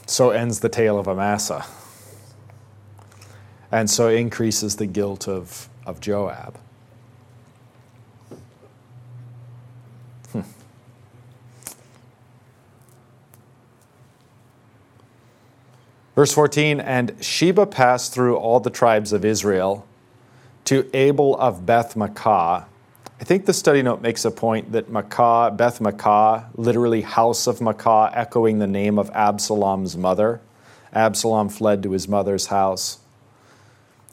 so 0.10 0.32
ends 0.32 0.60
the 0.60 0.70
tale 0.70 0.98
of 0.98 1.08
Amasa. 1.08 1.66
And 3.72 3.90
so 3.90 4.10
increases 4.10 4.78
the 4.78 4.88
guilt 4.88 5.28
of, 5.28 5.70
of 5.86 6.02
Joab. 6.02 6.58
Hmm. 10.32 10.42
Verse 16.16 16.34
14 16.34 16.80
And 16.80 17.16
Sheba 17.24 17.68
passed 17.68 18.12
through 18.12 18.36
all 18.36 18.60
the 18.60 18.72
tribes 18.72 19.14
of 19.14 19.24
Israel 19.24 19.86
to 20.66 20.90
Abel 20.96 21.38
of 21.38 21.68
Beth 21.68 21.94
Maachah. 21.94 22.66
I 23.20 23.26
think 23.26 23.46
the 23.46 23.54
study 23.54 23.82
note 23.82 24.02
makes 24.02 24.24
a 24.24 24.32
point 24.32 24.72
that 24.72 24.90
Maachah, 24.90 25.58
Beth 25.58 25.80
Maachah, 25.80 26.46
literally 26.56 27.02
house 27.02 27.48
of 27.48 27.60
Maachah, 27.60 28.16
echoing 28.16 28.60
the 28.60 28.68
name 28.68 28.98
of 28.98 29.10
Absalom's 29.10 29.98
mother. 29.98 30.40
Absalom 30.94 31.50
fled 31.50 31.84
to 31.84 31.92
his 31.92 32.08
mother's 32.08 32.46
house 32.46 33.00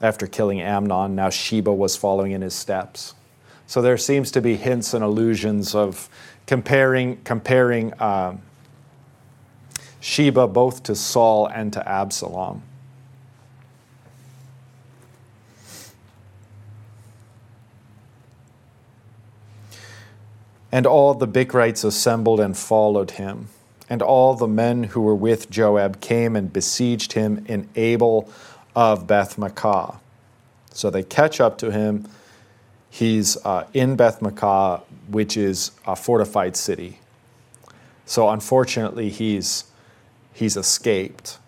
after 0.03 0.27
killing 0.27 0.61
Amnon. 0.61 1.15
Now 1.15 1.31
Sheba 1.31 1.73
was 1.73 1.97
following 1.97 2.33
in 2.33 2.43
his 2.43 2.55
steps. 2.55 3.15
So 3.69 3.81
there 3.81 3.97
seems 3.97 4.33
to 4.33 4.41
be 4.41 4.57
hints 4.57 4.93
and 4.93 5.05
allusions 5.05 5.73
of 5.73 6.09
comparing, 6.49 7.19
comparing 7.23 7.93
uh, 7.95 8.37
Sheba 10.01 10.49
both 10.49 10.83
to 10.83 10.97
Saul 10.97 11.47
and 11.47 11.73
to 11.75 11.89
Absalom. 11.89 12.63
And 20.73 20.87
all 20.87 21.15
the 21.15 21.29
Bichrites 21.29 21.85
assembled 21.85 22.41
and 22.41 22.57
followed 22.57 23.13
him. 23.13 23.49
And 23.89 24.03
all 24.03 24.35
the 24.35 24.49
men 24.49 24.85
who 24.85 25.01
were 25.01 25.15
with 25.15 25.49
Joab 25.49 26.01
came 26.01 26.35
and 26.35 26.53
besieged 26.53 27.13
him 27.13 27.45
in 27.47 27.69
Abel 27.77 28.29
of 28.75 29.07
Beth 29.07 29.37
Maachah. 29.37 29.99
So 30.71 30.91
they 30.91 31.03
catch 31.03 31.41
up 31.41 31.57
to 31.59 31.71
him. 31.71 32.09
He's 32.91 33.37
uh, 33.45 33.67
in 33.73 33.97
Beth 33.97 34.21
Maachah, 34.21 34.83
which 35.09 35.37
is 35.37 35.71
a 35.87 35.95
fortified 35.95 36.57
city. 36.57 36.99
So 38.05 38.29
unfortunately, 38.29 39.09
he's, 39.09 39.65
he's 40.33 40.57
escaped. 40.57 41.39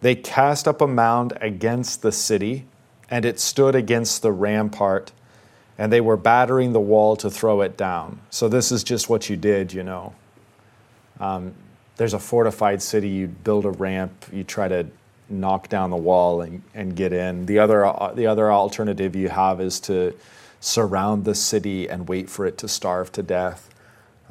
They 0.00 0.14
cast 0.14 0.68
up 0.68 0.80
a 0.80 0.86
mound 0.86 1.32
against 1.40 2.02
the 2.02 2.12
city, 2.12 2.66
and 3.10 3.24
it 3.24 3.40
stood 3.40 3.74
against 3.74 4.20
the 4.20 4.32
rampart, 4.32 5.12
and 5.78 5.92
they 5.92 6.00
were 6.00 6.16
battering 6.16 6.72
the 6.72 6.80
wall 6.80 7.16
to 7.16 7.30
throw 7.30 7.60
it 7.62 7.76
down. 7.76 8.20
So, 8.30 8.48
this 8.48 8.70
is 8.70 8.84
just 8.84 9.08
what 9.08 9.28
you 9.28 9.36
did, 9.36 9.72
you 9.72 9.82
know. 9.82 10.14
Um, 11.20 11.54
there's 11.96 12.14
a 12.14 12.18
fortified 12.18 12.82
city, 12.82 13.08
you 13.08 13.28
build 13.28 13.64
a 13.64 13.70
ramp, 13.70 14.26
you 14.32 14.44
try 14.44 14.68
to 14.68 14.86
knock 15.28 15.68
down 15.68 15.90
the 15.90 15.96
wall 15.96 16.42
and, 16.42 16.62
and 16.74 16.94
get 16.96 17.12
in. 17.12 17.46
The 17.46 17.58
other, 17.58 17.84
uh, 17.84 18.12
the 18.14 18.26
other 18.26 18.52
alternative 18.52 19.14
you 19.16 19.28
have 19.28 19.60
is 19.60 19.80
to 19.80 20.14
surround 20.60 21.24
the 21.24 21.34
city 21.34 21.88
and 21.88 22.08
wait 22.08 22.28
for 22.28 22.46
it 22.46 22.58
to 22.58 22.68
starve 22.68 23.12
to 23.12 23.22
death. 23.22 23.70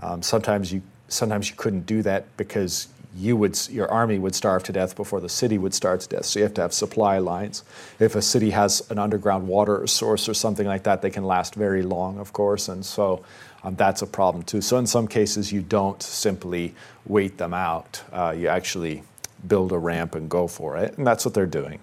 Um, 0.01 0.21
sometimes, 0.21 0.73
you, 0.73 0.81
sometimes 1.07 1.49
you 1.49 1.55
couldn't 1.55 1.85
do 1.85 2.01
that 2.01 2.25
because 2.37 2.87
you 3.15 3.37
would, 3.37 3.59
your 3.69 3.89
army 3.91 4.17
would 4.17 4.33
starve 4.33 4.63
to 4.63 4.71
death 4.71 4.95
before 4.95 5.21
the 5.21 5.29
city 5.29 5.57
would 5.57 5.73
starve 5.73 5.99
to 6.01 6.09
death. 6.09 6.25
So 6.25 6.39
you 6.39 6.43
have 6.43 6.53
to 6.55 6.61
have 6.61 6.73
supply 6.73 7.19
lines. 7.19 7.63
If 7.99 8.15
a 8.15 8.21
city 8.21 8.49
has 8.51 8.89
an 8.89 8.97
underground 8.97 9.47
water 9.47 9.85
source 9.87 10.27
or 10.27 10.33
something 10.33 10.65
like 10.65 10.83
that, 10.83 11.01
they 11.01 11.09
can 11.09 11.23
last 11.23 11.55
very 11.55 11.83
long, 11.83 12.17
of 12.19 12.33
course. 12.33 12.69
And 12.69 12.85
so 12.85 13.23
um, 13.63 13.75
that's 13.75 14.01
a 14.01 14.07
problem 14.07 14.43
too. 14.43 14.61
So 14.61 14.77
in 14.77 14.87
some 14.87 15.07
cases, 15.07 15.51
you 15.51 15.61
don't 15.61 16.01
simply 16.01 16.73
wait 17.05 17.37
them 17.37 17.53
out. 17.53 18.01
Uh, 18.11 18.35
you 18.37 18.47
actually 18.47 19.03
build 19.47 19.71
a 19.71 19.77
ramp 19.77 20.15
and 20.15 20.29
go 20.29 20.47
for 20.47 20.77
it. 20.77 20.97
And 20.97 21.05
that's 21.05 21.25
what 21.25 21.33
they're 21.33 21.45
doing. 21.45 21.79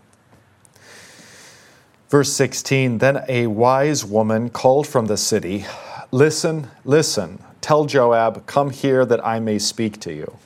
Verse 2.09 2.33
16 2.33 2.99
Then 2.99 3.25
a 3.29 3.47
wise 3.47 4.05
woman 4.05 4.51
called 4.51 4.87
from 4.87 5.07
the 5.07 5.17
city, 5.17 5.65
Listen, 6.11 6.69
listen, 6.85 7.39
tell 7.61 7.85
Joab, 7.85 8.47
come 8.47 8.71
here 8.71 9.07
that 9.07 9.25
I 9.25 9.39
may 9.39 9.61
speak 9.61 10.01
to 10.01 10.13
you. 10.13 10.37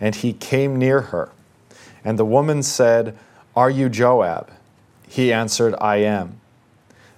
And 0.00 0.14
he 0.14 0.32
came 0.32 0.76
near 0.76 1.02
her. 1.02 1.30
And 2.04 2.18
the 2.18 2.24
woman 2.24 2.62
said, 2.62 3.16
Are 3.54 3.70
you 3.70 3.88
Joab? 3.88 4.50
He 5.08 5.32
answered, 5.32 5.74
I 5.80 5.96
am. 5.96 6.40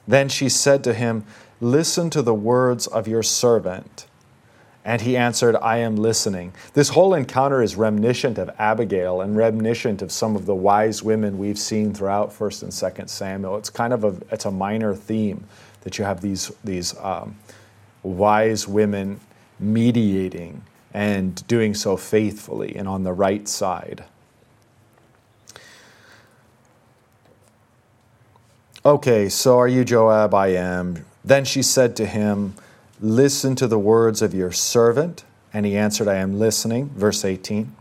Then 0.06 0.28
she 0.28 0.48
said 0.48 0.84
to 0.84 0.94
him, 0.94 1.24
Listen 1.60 2.08
to 2.10 2.22
the 2.22 2.34
words 2.34 2.86
of 2.86 3.08
your 3.08 3.22
servant. 3.22 4.06
And 4.84 5.02
he 5.02 5.18
answered, 5.18 5.54
I 5.56 5.78
am 5.78 5.96
listening. 5.96 6.54
This 6.72 6.88
whole 6.88 7.12
encounter 7.12 7.62
is 7.62 7.76
reminiscent 7.76 8.38
of 8.38 8.50
Abigail 8.58 9.20
and 9.20 9.36
reminiscent 9.36 10.00
of 10.00 10.10
some 10.10 10.34
of 10.34 10.46
the 10.46 10.54
wise 10.54 11.02
women 11.02 11.36
we've 11.36 11.58
seen 11.58 11.92
throughout 11.92 12.30
1st 12.30 12.62
and 12.62 12.72
2nd 12.72 13.08
Samuel. 13.10 13.58
It's 13.58 13.68
kind 13.68 13.92
of 13.92 14.04
a, 14.04 14.16
it's 14.32 14.46
a 14.46 14.50
minor 14.50 14.94
theme 14.94 15.44
that 15.82 15.98
you 15.98 16.06
have 16.06 16.22
these, 16.22 16.50
these 16.64 16.96
um, 17.00 17.36
wise 18.02 18.66
women 18.66 19.20
mediating 19.60 20.62
and 20.92 21.46
doing 21.46 21.74
so 21.74 21.96
faithfully 21.96 22.74
and 22.76 22.88
on 22.88 23.04
the 23.04 23.12
right 23.12 23.46
side. 23.48 24.04
Okay, 28.84 29.28
so 29.28 29.58
are 29.58 29.68
you 29.68 29.84
Joab? 29.84 30.32
I 30.32 30.48
am. 30.48 31.04
Then 31.24 31.44
she 31.44 31.62
said 31.62 31.94
to 31.96 32.06
him, 32.06 32.54
Listen 33.00 33.54
to 33.56 33.66
the 33.66 33.78
words 33.78 34.22
of 34.22 34.32
your 34.32 34.50
servant. 34.50 35.24
And 35.52 35.66
he 35.66 35.76
answered, 35.76 36.08
I 36.08 36.16
am 36.16 36.38
listening. 36.38 36.90
Verse 36.90 37.24
18. 37.24 37.74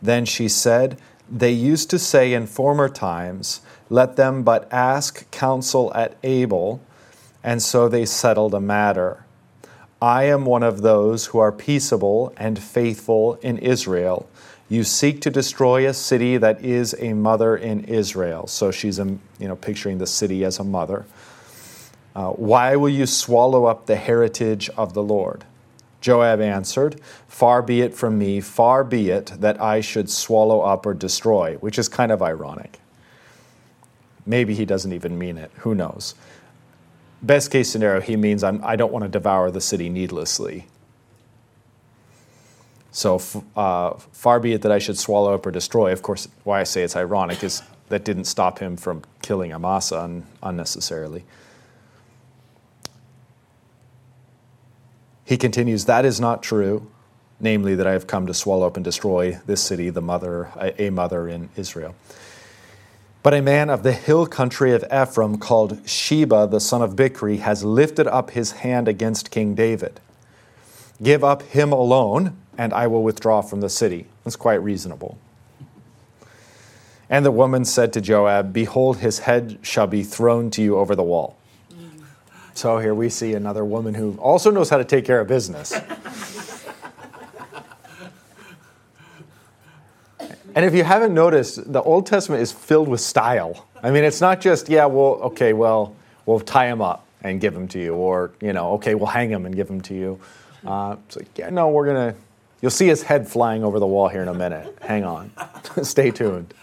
Then 0.00 0.24
she 0.24 0.48
said, 0.48 0.98
They 1.30 1.50
used 1.50 1.90
to 1.90 1.98
say 1.98 2.32
in 2.32 2.46
former 2.46 2.88
times, 2.88 3.62
Let 3.90 4.16
them 4.16 4.42
but 4.42 4.72
ask 4.72 5.30
counsel 5.30 5.92
at 5.94 6.16
Abel, 6.22 6.80
and 7.42 7.62
so 7.62 7.88
they 7.88 8.04
settled 8.04 8.54
a 8.54 8.60
matter. 8.60 9.24
I 10.04 10.24
am 10.24 10.44
one 10.44 10.62
of 10.62 10.82
those 10.82 11.24
who 11.24 11.38
are 11.38 11.50
peaceable 11.50 12.34
and 12.36 12.58
faithful 12.58 13.36
in 13.40 13.56
Israel. 13.56 14.28
You 14.68 14.84
seek 14.84 15.22
to 15.22 15.30
destroy 15.30 15.88
a 15.88 15.94
city 15.94 16.36
that 16.36 16.62
is 16.62 16.94
a 16.98 17.14
mother 17.14 17.56
in 17.56 17.84
Israel. 17.84 18.46
So 18.46 18.70
she's 18.70 18.98
you 18.98 19.18
know, 19.40 19.56
picturing 19.56 19.96
the 19.96 20.06
city 20.06 20.44
as 20.44 20.58
a 20.58 20.64
mother. 20.64 21.06
Uh, 22.14 22.32
why 22.32 22.76
will 22.76 22.90
you 22.90 23.06
swallow 23.06 23.64
up 23.64 23.86
the 23.86 23.96
heritage 23.96 24.68
of 24.76 24.92
the 24.92 25.02
Lord? 25.02 25.46
Joab 26.02 26.42
answered, 26.42 27.00
Far 27.26 27.62
be 27.62 27.80
it 27.80 27.94
from 27.94 28.18
me, 28.18 28.42
far 28.42 28.84
be 28.84 29.08
it 29.08 29.32
that 29.38 29.58
I 29.58 29.80
should 29.80 30.10
swallow 30.10 30.60
up 30.60 30.84
or 30.84 30.92
destroy, 30.92 31.54
which 31.62 31.78
is 31.78 31.88
kind 31.88 32.12
of 32.12 32.20
ironic. 32.20 32.78
Maybe 34.26 34.54
he 34.54 34.66
doesn't 34.66 34.92
even 34.92 35.18
mean 35.18 35.38
it. 35.38 35.50
Who 35.60 35.74
knows? 35.74 36.14
Best 37.24 37.50
case 37.50 37.70
scenario, 37.70 38.02
he 38.02 38.16
means 38.16 38.44
I'm, 38.44 38.62
I 38.62 38.76
do 38.76 38.84
not 38.84 38.92
want 38.92 39.04
to 39.04 39.08
devour 39.08 39.50
the 39.50 39.60
city 39.60 39.88
needlessly. 39.88 40.66
So, 42.92 43.20
uh, 43.56 43.94
far 44.12 44.38
be 44.38 44.52
it 44.52 44.60
that 44.60 44.70
I 44.70 44.78
should 44.78 44.98
swallow 44.98 45.34
up 45.34 45.46
or 45.46 45.50
destroy. 45.50 45.90
Of 45.90 46.02
course, 46.02 46.28
why 46.44 46.60
I 46.60 46.64
say 46.64 46.82
it's 46.82 46.94
ironic 46.94 47.42
is 47.42 47.62
that 47.88 48.04
didn't 48.04 48.26
stop 48.26 48.58
him 48.58 48.76
from 48.76 49.02
killing 49.22 49.52
Amasa 49.54 50.00
un- 50.02 50.26
unnecessarily. 50.42 51.24
He 55.24 55.38
continues, 55.38 55.86
That 55.86 56.04
is 56.04 56.20
not 56.20 56.42
true. 56.42 56.90
namely 57.40 57.74
that 57.74 57.86
I 57.86 57.92
have 57.92 58.06
come 58.06 58.26
to 58.26 58.34
swallow 58.34 58.66
up 58.66 58.76
and 58.76 58.84
destroy 58.84 59.40
this 59.46 59.62
city, 59.62 59.90
the 59.90 60.00
mother, 60.00 60.50
a 60.78 60.90
mother 60.90 61.26
in 61.28 61.48
Israel. 61.56 61.94
But 63.24 63.32
a 63.32 63.40
man 63.40 63.70
of 63.70 63.82
the 63.82 63.94
hill 63.94 64.26
country 64.26 64.72
of 64.72 64.84
Ephraim 64.92 65.38
called 65.38 65.88
Sheba, 65.88 66.46
the 66.46 66.60
son 66.60 66.82
of 66.82 66.94
Bichri, 66.94 67.38
has 67.38 67.64
lifted 67.64 68.06
up 68.06 68.32
his 68.32 68.52
hand 68.52 68.86
against 68.86 69.30
King 69.30 69.54
David. 69.54 69.98
Give 71.02 71.24
up 71.24 71.40
him 71.40 71.72
alone, 71.72 72.36
and 72.58 72.74
I 72.74 72.86
will 72.86 73.02
withdraw 73.02 73.40
from 73.40 73.62
the 73.62 73.70
city. 73.70 74.08
That's 74.24 74.36
quite 74.36 74.62
reasonable. 74.62 75.16
And 77.08 77.24
the 77.24 77.30
woman 77.30 77.64
said 77.64 77.94
to 77.94 78.02
Joab, 78.02 78.52
Behold, 78.52 78.98
his 78.98 79.20
head 79.20 79.58
shall 79.62 79.86
be 79.86 80.02
thrown 80.02 80.50
to 80.50 80.62
you 80.62 80.76
over 80.76 80.94
the 80.94 81.02
wall. 81.02 81.38
So 82.52 82.76
here 82.76 82.94
we 82.94 83.08
see 83.08 83.32
another 83.32 83.64
woman 83.64 83.94
who 83.94 84.18
also 84.18 84.50
knows 84.50 84.68
how 84.68 84.76
to 84.76 84.84
take 84.84 85.06
care 85.06 85.20
of 85.20 85.28
business. 85.28 85.72
and 90.54 90.64
if 90.64 90.74
you 90.74 90.84
haven't 90.84 91.14
noticed, 91.14 91.72
the 91.72 91.82
Old 91.82 92.06
Testament 92.06 92.42
is 92.42 92.52
filled 92.52 92.88
with 92.88 93.00
style. 93.00 93.66
I 93.82 93.90
mean, 93.90 94.04
it's 94.04 94.20
not 94.20 94.40
just, 94.40 94.68
yeah, 94.68 94.86
well, 94.86 95.14
okay, 95.22 95.52
well, 95.52 95.94
we'll 96.26 96.40
tie 96.40 96.66
him 96.66 96.80
up 96.80 97.06
and 97.22 97.40
give 97.40 97.54
him 97.54 97.66
to 97.68 97.78
you, 97.78 97.94
or, 97.94 98.32
you 98.40 98.52
know, 98.52 98.72
okay, 98.74 98.94
we'll 98.94 99.06
hang 99.06 99.30
him 99.30 99.46
and 99.46 99.56
give 99.56 99.68
him 99.68 99.80
to 99.82 99.94
you. 99.94 100.20
Uh, 100.64 100.96
it's 101.06 101.16
like, 101.16 101.36
yeah, 101.36 101.50
no, 101.50 101.70
we're 101.70 101.86
going 101.86 102.12
to, 102.12 102.18
you'll 102.60 102.70
see 102.70 102.86
his 102.86 103.02
head 103.02 103.28
flying 103.28 103.64
over 103.64 103.78
the 103.78 103.86
wall 103.86 104.08
here 104.08 104.22
in 104.22 104.28
a 104.28 104.34
minute. 104.34 104.78
Hang 104.80 105.04
on. 105.04 105.30
Stay 105.82 106.10
tuned. 106.10 106.54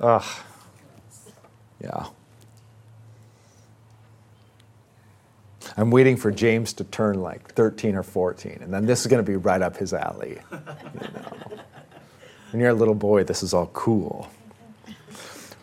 Ugh. 0.00 0.24
Yeah. 1.80 2.06
I'm 5.76 5.90
waiting 5.90 6.16
for 6.16 6.30
James 6.30 6.72
to 6.74 6.84
turn 6.84 7.20
like 7.20 7.52
13 7.54 7.96
or 7.96 8.02
14, 8.02 8.58
and 8.60 8.72
then 8.72 8.86
this 8.86 9.00
is 9.00 9.06
going 9.06 9.24
to 9.24 9.28
be 9.28 9.36
right 9.36 9.60
up 9.60 9.76
his 9.76 9.92
alley. 9.92 10.38
You 10.52 10.58
know. 11.14 11.58
When 12.54 12.60
you're 12.60 12.70
a 12.70 12.74
little 12.74 12.94
boy, 12.94 13.24
this 13.24 13.42
is 13.42 13.52
all 13.52 13.66
cool. 13.72 14.30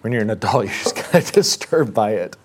When 0.02 0.12
you're 0.12 0.24
an 0.24 0.30
adult, 0.30 0.66
you're 0.66 0.74
just 0.74 0.98
kind 0.98 1.24
of 1.24 1.32
disturbed 1.32 1.94
by 1.94 2.16
it. 2.16 2.36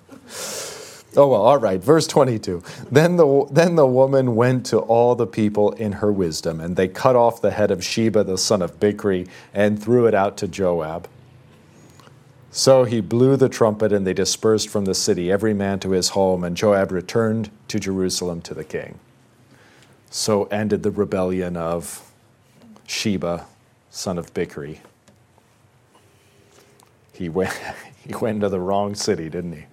Oh, 1.16 1.26
well, 1.26 1.42
all 1.42 1.58
right. 1.58 1.82
Verse 1.82 2.06
22. 2.06 2.62
Then 2.88 3.16
the, 3.16 3.48
then 3.50 3.74
the 3.74 3.88
woman 3.88 4.36
went 4.36 4.64
to 4.66 4.78
all 4.78 5.16
the 5.16 5.26
people 5.26 5.72
in 5.72 5.90
her 5.94 6.12
wisdom, 6.12 6.60
and 6.60 6.76
they 6.76 6.86
cut 6.86 7.16
off 7.16 7.42
the 7.42 7.50
head 7.50 7.72
of 7.72 7.82
Sheba, 7.82 8.22
the 8.22 8.38
son 8.38 8.62
of 8.62 8.78
Bichri, 8.78 9.28
and 9.52 9.82
threw 9.82 10.06
it 10.06 10.14
out 10.14 10.36
to 10.36 10.46
Joab. 10.46 11.08
So 12.52 12.84
he 12.84 13.00
blew 13.00 13.36
the 13.36 13.48
trumpet, 13.48 13.92
and 13.92 14.06
they 14.06 14.14
dispersed 14.14 14.68
from 14.68 14.84
the 14.84 14.94
city, 14.94 15.28
every 15.28 15.54
man 15.54 15.80
to 15.80 15.90
his 15.90 16.10
home, 16.10 16.44
and 16.44 16.56
Joab 16.56 16.92
returned 16.92 17.50
to 17.66 17.80
Jerusalem 17.80 18.42
to 18.42 18.54
the 18.54 18.62
king. 18.62 19.00
So 20.08 20.44
ended 20.44 20.84
the 20.84 20.92
rebellion 20.92 21.56
of 21.56 22.08
Sheba, 22.86 23.46
son 23.96 24.18
of 24.18 24.32
Bichri. 24.34 24.78
He 27.14 27.28
went, 27.28 27.58
he 28.06 28.14
went 28.14 28.42
to 28.42 28.48
the 28.48 28.60
wrong 28.60 28.94
city, 28.94 29.28
didn't 29.28 29.52
he? 29.52 29.64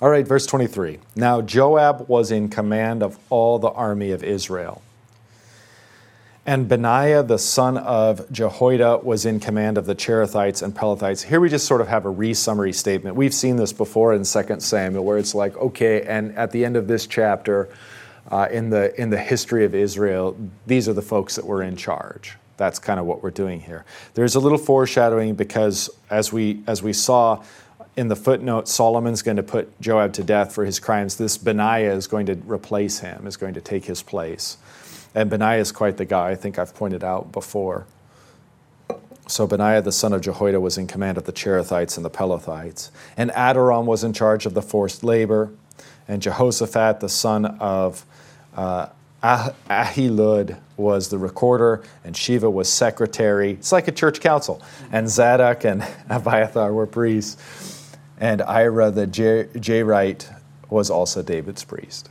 All 0.00 0.08
right, 0.08 0.26
verse 0.26 0.46
23. 0.46 1.00
Now 1.16 1.40
Joab 1.40 2.08
was 2.08 2.30
in 2.30 2.48
command 2.48 3.02
of 3.02 3.18
all 3.30 3.58
the 3.58 3.70
army 3.70 4.12
of 4.12 4.22
Israel. 4.22 4.80
And 6.46 6.66
Benaiah, 6.66 7.24
the 7.24 7.38
son 7.38 7.76
of 7.76 8.30
Jehoiada, 8.32 9.00
was 9.02 9.26
in 9.26 9.38
command 9.38 9.76
of 9.76 9.84
the 9.84 9.94
Cherethites 9.94 10.62
and 10.62 10.74
Pelethites. 10.74 11.24
Here 11.24 11.40
we 11.40 11.50
just 11.50 11.66
sort 11.66 11.82
of 11.82 11.88
have 11.88 12.06
a 12.06 12.08
re-summary 12.08 12.72
statement. 12.72 13.16
We've 13.16 13.34
seen 13.34 13.56
this 13.56 13.74
before 13.74 14.14
in 14.14 14.24
2 14.24 14.60
Samuel, 14.60 15.04
where 15.04 15.18
it's 15.18 15.34
like, 15.34 15.54
okay, 15.58 16.02
and 16.02 16.34
at 16.38 16.52
the 16.52 16.64
end 16.64 16.76
of 16.76 16.86
this 16.86 17.06
chapter, 17.06 17.68
uh, 18.30 18.48
in 18.50 18.70
the 18.70 18.98
in 19.00 19.10
the 19.10 19.18
history 19.18 19.64
of 19.64 19.74
Israel, 19.74 20.36
these 20.66 20.88
are 20.88 20.92
the 20.92 21.02
folks 21.02 21.36
that 21.36 21.46
were 21.46 21.62
in 21.62 21.76
charge. 21.76 22.36
That's 22.56 22.78
kind 22.78 22.98
of 22.98 23.06
what 23.06 23.22
we're 23.22 23.30
doing 23.30 23.60
here. 23.60 23.84
There's 24.14 24.34
a 24.34 24.40
little 24.40 24.58
foreshadowing 24.58 25.34
because, 25.34 25.90
as 26.10 26.32
we 26.32 26.62
as 26.66 26.82
we 26.82 26.92
saw 26.92 27.42
in 27.96 28.08
the 28.08 28.16
footnote, 28.16 28.68
Solomon's 28.68 29.22
going 29.22 29.38
to 29.38 29.42
put 29.42 29.80
Joab 29.80 30.12
to 30.14 30.22
death 30.22 30.52
for 30.52 30.64
his 30.64 30.78
crimes. 30.78 31.16
This 31.16 31.38
Benaiah 31.38 31.94
is 31.94 32.06
going 32.06 32.26
to 32.26 32.34
replace 32.46 33.00
him, 33.00 33.26
is 33.26 33.36
going 33.36 33.54
to 33.54 33.60
take 33.60 33.86
his 33.86 34.02
place. 34.02 34.58
And 35.14 35.30
Benaiah 35.30 35.60
is 35.60 35.72
quite 35.72 35.96
the 35.96 36.04
guy, 36.04 36.30
I 36.30 36.34
think 36.34 36.58
I've 36.58 36.74
pointed 36.74 37.02
out 37.02 37.32
before. 37.32 37.86
So 39.26 39.46
Benaiah, 39.46 39.82
the 39.82 39.92
son 39.92 40.12
of 40.12 40.20
Jehoiada, 40.20 40.60
was 40.60 40.78
in 40.78 40.86
command 40.86 41.18
of 41.18 41.24
the 41.24 41.32
Cherethites 41.32 41.96
and 41.96 42.04
the 42.04 42.10
Pelethites. 42.10 42.90
And 43.16 43.30
Adoram 43.32 43.84
was 43.84 44.04
in 44.04 44.12
charge 44.12 44.46
of 44.46 44.54
the 44.54 44.62
forced 44.62 45.04
labor. 45.04 45.50
And 46.06 46.22
Jehoshaphat, 46.22 47.00
the 47.00 47.08
son 47.08 47.44
of 47.44 48.06
uh, 48.58 48.88
Ahilud, 49.22 50.58
was 50.76 51.08
the 51.08 51.18
recorder. 51.18 51.82
And 52.04 52.14
Sheva 52.14 52.50
was 52.50 52.72
secretary. 52.72 53.52
It's 53.52 53.72
like 53.72 53.88
a 53.88 53.92
church 53.92 54.20
council. 54.20 54.62
And 54.92 55.08
Zadok 55.08 55.64
and 55.64 55.86
Abiathar 56.08 56.72
were 56.72 56.86
priests. 56.86 57.96
And 58.18 58.42
Ira 58.42 58.90
the 58.90 59.06
Jairite 59.06 60.34
was 60.70 60.90
also 60.90 61.22
David's 61.22 61.64
priest. 61.64 62.08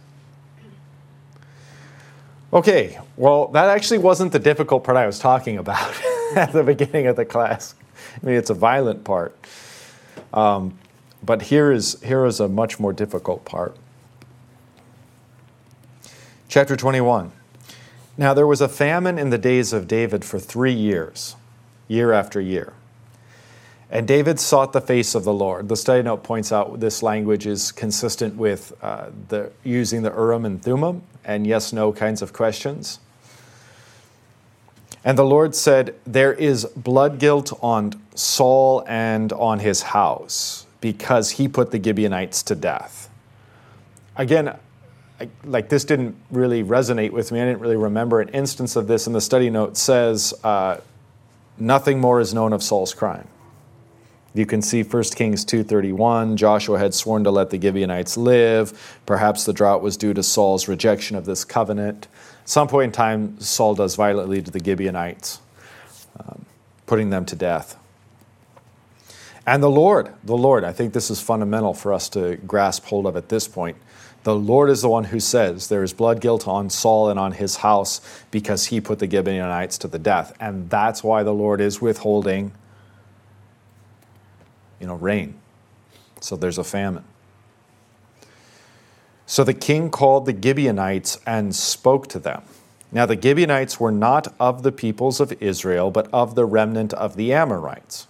Okay, 2.54 2.98
well, 3.18 3.48
that 3.50 3.68
actually 3.70 3.98
wasn't 3.98 4.32
the 4.32 4.40
difficult 4.40 4.86
part 4.86 4.96
I 4.96 5.06
was 5.06 5.20
talking 5.20 5.58
about 5.58 5.94
at 6.36 6.54
the 6.54 6.64
beginning 6.64 7.08
of 7.08 7.18
the 7.18 7.26
class. 7.26 7.76
I 8.22 8.26
mean, 8.26 8.36
it's 8.36 8.50
a 8.50 8.54
violent 8.54 9.04
part. 9.04 9.38
Um, 10.34 10.78
but 11.24 11.42
here 11.42 11.72
is, 11.74 12.02
here 12.02 12.26
is 12.26 12.40
a 12.40 12.48
much 12.48 12.80
more 12.80 12.94
difficult 12.94 13.44
part. 13.44 13.76
Chapter 16.50 16.78
21. 16.78 17.34
Now, 18.18 18.34
there 18.34 18.48
was 18.48 18.62
a 18.62 18.70
famine 18.70 19.20
in 19.20 19.32
the 19.32 19.38
days 19.38 19.74
of 19.74 19.86
David 19.86 20.24
for 20.24 20.40
three 20.40 20.74
years, 20.74 21.36
year 21.90 22.14
after 22.14 22.40
year. 22.40 22.74
And 23.92 24.08
David 24.08 24.40
sought 24.40 24.72
the 24.72 24.82
face 24.82 25.14
of 25.14 25.26
the 25.26 25.34
Lord. 25.34 25.68
The 25.68 25.76
study 25.76 26.04
note 26.04 26.24
points 26.24 26.52
out 26.54 26.80
this 26.80 27.04
language 27.04 27.46
is 27.46 27.74
consistent 27.74 28.36
with 28.36 28.74
uh, 28.82 29.10
the, 29.28 29.52
using 29.66 30.04
the 30.04 30.12
Urim 30.12 30.46
and 30.46 30.62
Thummim 30.62 31.04
and 31.26 31.46
yes 31.46 31.74
no 31.74 31.92
kinds 31.92 32.22
of 32.22 32.32
questions. 32.32 33.00
And 35.04 35.18
the 35.18 35.26
Lord 35.26 35.54
said, 35.54 35.96
There 36.06 36.34
is 36.34 36.66
blood 36.66 37.20
guilt 37.20 37.58
on 37.62 37.94
Saul 38.16 38.86
and 38.88 39.34
on 39.34 39.60
his 39.60 39.82
house 39.82 40.66
because 40.80 41.32
he 41.32 41.48
put 41.50 41.72
the 41.72 41.82
Gibeonites 41.82 42.42
to 42.44 42.56
death. 42.56 43.10
Again, 44.16 44.58
I, 45.20 45.30
like 45.44 45.70
this 45.70 45.84
didn't 45.84 46.16
really 46.30 46.64
resonate 46.64 47.12
with 47.12 47.32
me. 47.32 47.42
I 47.42 47.46
didn't 47.46 47.60
really 47.60 47.76
remember 47.76 48.22
an 48.22 48.30
instance 48.30 48.76
of 48.76 48.88
this. 48.88 49.08
And 49.08 49.16
the 49.16 49.22
study 49.22 49.50
note 49.50 49.78
says, 49.78 50.34
uh, 50.44 50.78
Nothing 51.60 52.00
more 52.00 52.20
is 52.20 52.34
known 52.34 52.54
of 52.54 52.62
Saul's 52.62 52.94
crime. 52.94 53.28
You 54.34 54.46
can 54.46 54.62
see 54.62 54.84
1 54.84 55.16
Kings 55.16 55.44
2:31, 55.44 56.36
Joshua 56.36 56.78
had 56.78 56.94
sworn 56.94 57.24
to 57.24 57.32
let 57.32 57.50
the 57.50 57.60
Gibeonites 57.60 58.18
live. 58.18 59.00
Perhaps 59.08 59.46
the 59.46 59.54
drought 59.54 59.82
was 59.82 59.98
due 59.98 60.14
to 60.14 60.22
Saul's 60.22 60.68
rejection 60.68 61.18
of 61.18 61.26
this 61.26 61.44
covenant. 61.44 62.08
At 62.44 62.50
some 62.50 62.68
point 62.68 62.90
in 62.90 62.92
time, 62.92 63.40
Saul 63.40 63.74
does 63.74 63.96
violently 63.96 64.44
to 64.44 64.52
the 64.52 64.64
Gibeonites, 64.64 65.40
um, 66.20 66.46
putting 66.86 67.10
them 67.10 67.26
to 67.26 67.36
death. 67.36 67.78
And 69.48 69.64
the 69.64 69.72
Lord, 69.72 70.14
the 70.24 70.38
Lord, 70.38 70.64
I 70.64 70.74
think 70.74 70.94
this 70.94 71.10
is 71.10 71.20
fundamental 71.20 71.74
for 71.74 71.92
us 71.92 72.08
to 72.10 72.36
grasp 72.36 72.86
hold 72.86 73.08
of 73.08 73.16
at 73.16 73.30
this 73.30 73.48
point. 73.48 73.78
The 74.28 74.36
Lord 74.36 74.70
is 74.70 74.82
the 74.82 74.90
one 74.90 75.06
who 75.06 75.22
says 75.22 75.70
there 75.70 75.84
is 75.84 75.94
blood 75.94 76.20
guilt 76.20 76.50
on 76.50 76.70
Saul 76.70 77.10
and 77.10 77.18
on 77.18 77.32
his 77.32 77.56
house 77.56 78.02
because 78.30 78.66
he 78.66 78.82
put 78.82 79.00
the 79.00 79.10
Gibeonites 79.10 79.78
to 79.78 79.88
the 79.88 80.00
death. 80.00 80.36
And 80.38 80.70
that's 80.70 81.02
why 81.02 81.24
the 81.24 81.34
Lord 81.34 81.62
is 81.62 81.80
withholding 81.80 82.52
you 84.82 84.88
know, 84.88 84.96
rain. 84.96 85.36
So 86.20 86.36
there's 86.36 86.58
a 86.58 86.66
famine. 86.66 87.06
So 89.26 89.46
the 89.46 89.54
king 89.54 89.90
called 89.90 90.26
the 90.26 90.38
Gibeonites 90.38 91.22
and 91.26 91.56
spoke 91.56 92.10
to 92.10 92.20
them. 92.20 92.42
Now 92.92 93.06
the 93.06 93.16
Gibeonites 93.16 93.80
were 93.80 93.94
not 93.94 94.36
of 94.42 94.62
the 94.62 94.74
peoples 94.74 95.22
of 95.22 95.42
Israel, 95.42 95.90
but 95.90 96.10
of 96.12 96.36
the 96.36 96.44
remnant 96.44 96.94
of 96.96 97.16
the 97.16 97.32
Amorites. 97.32 98.08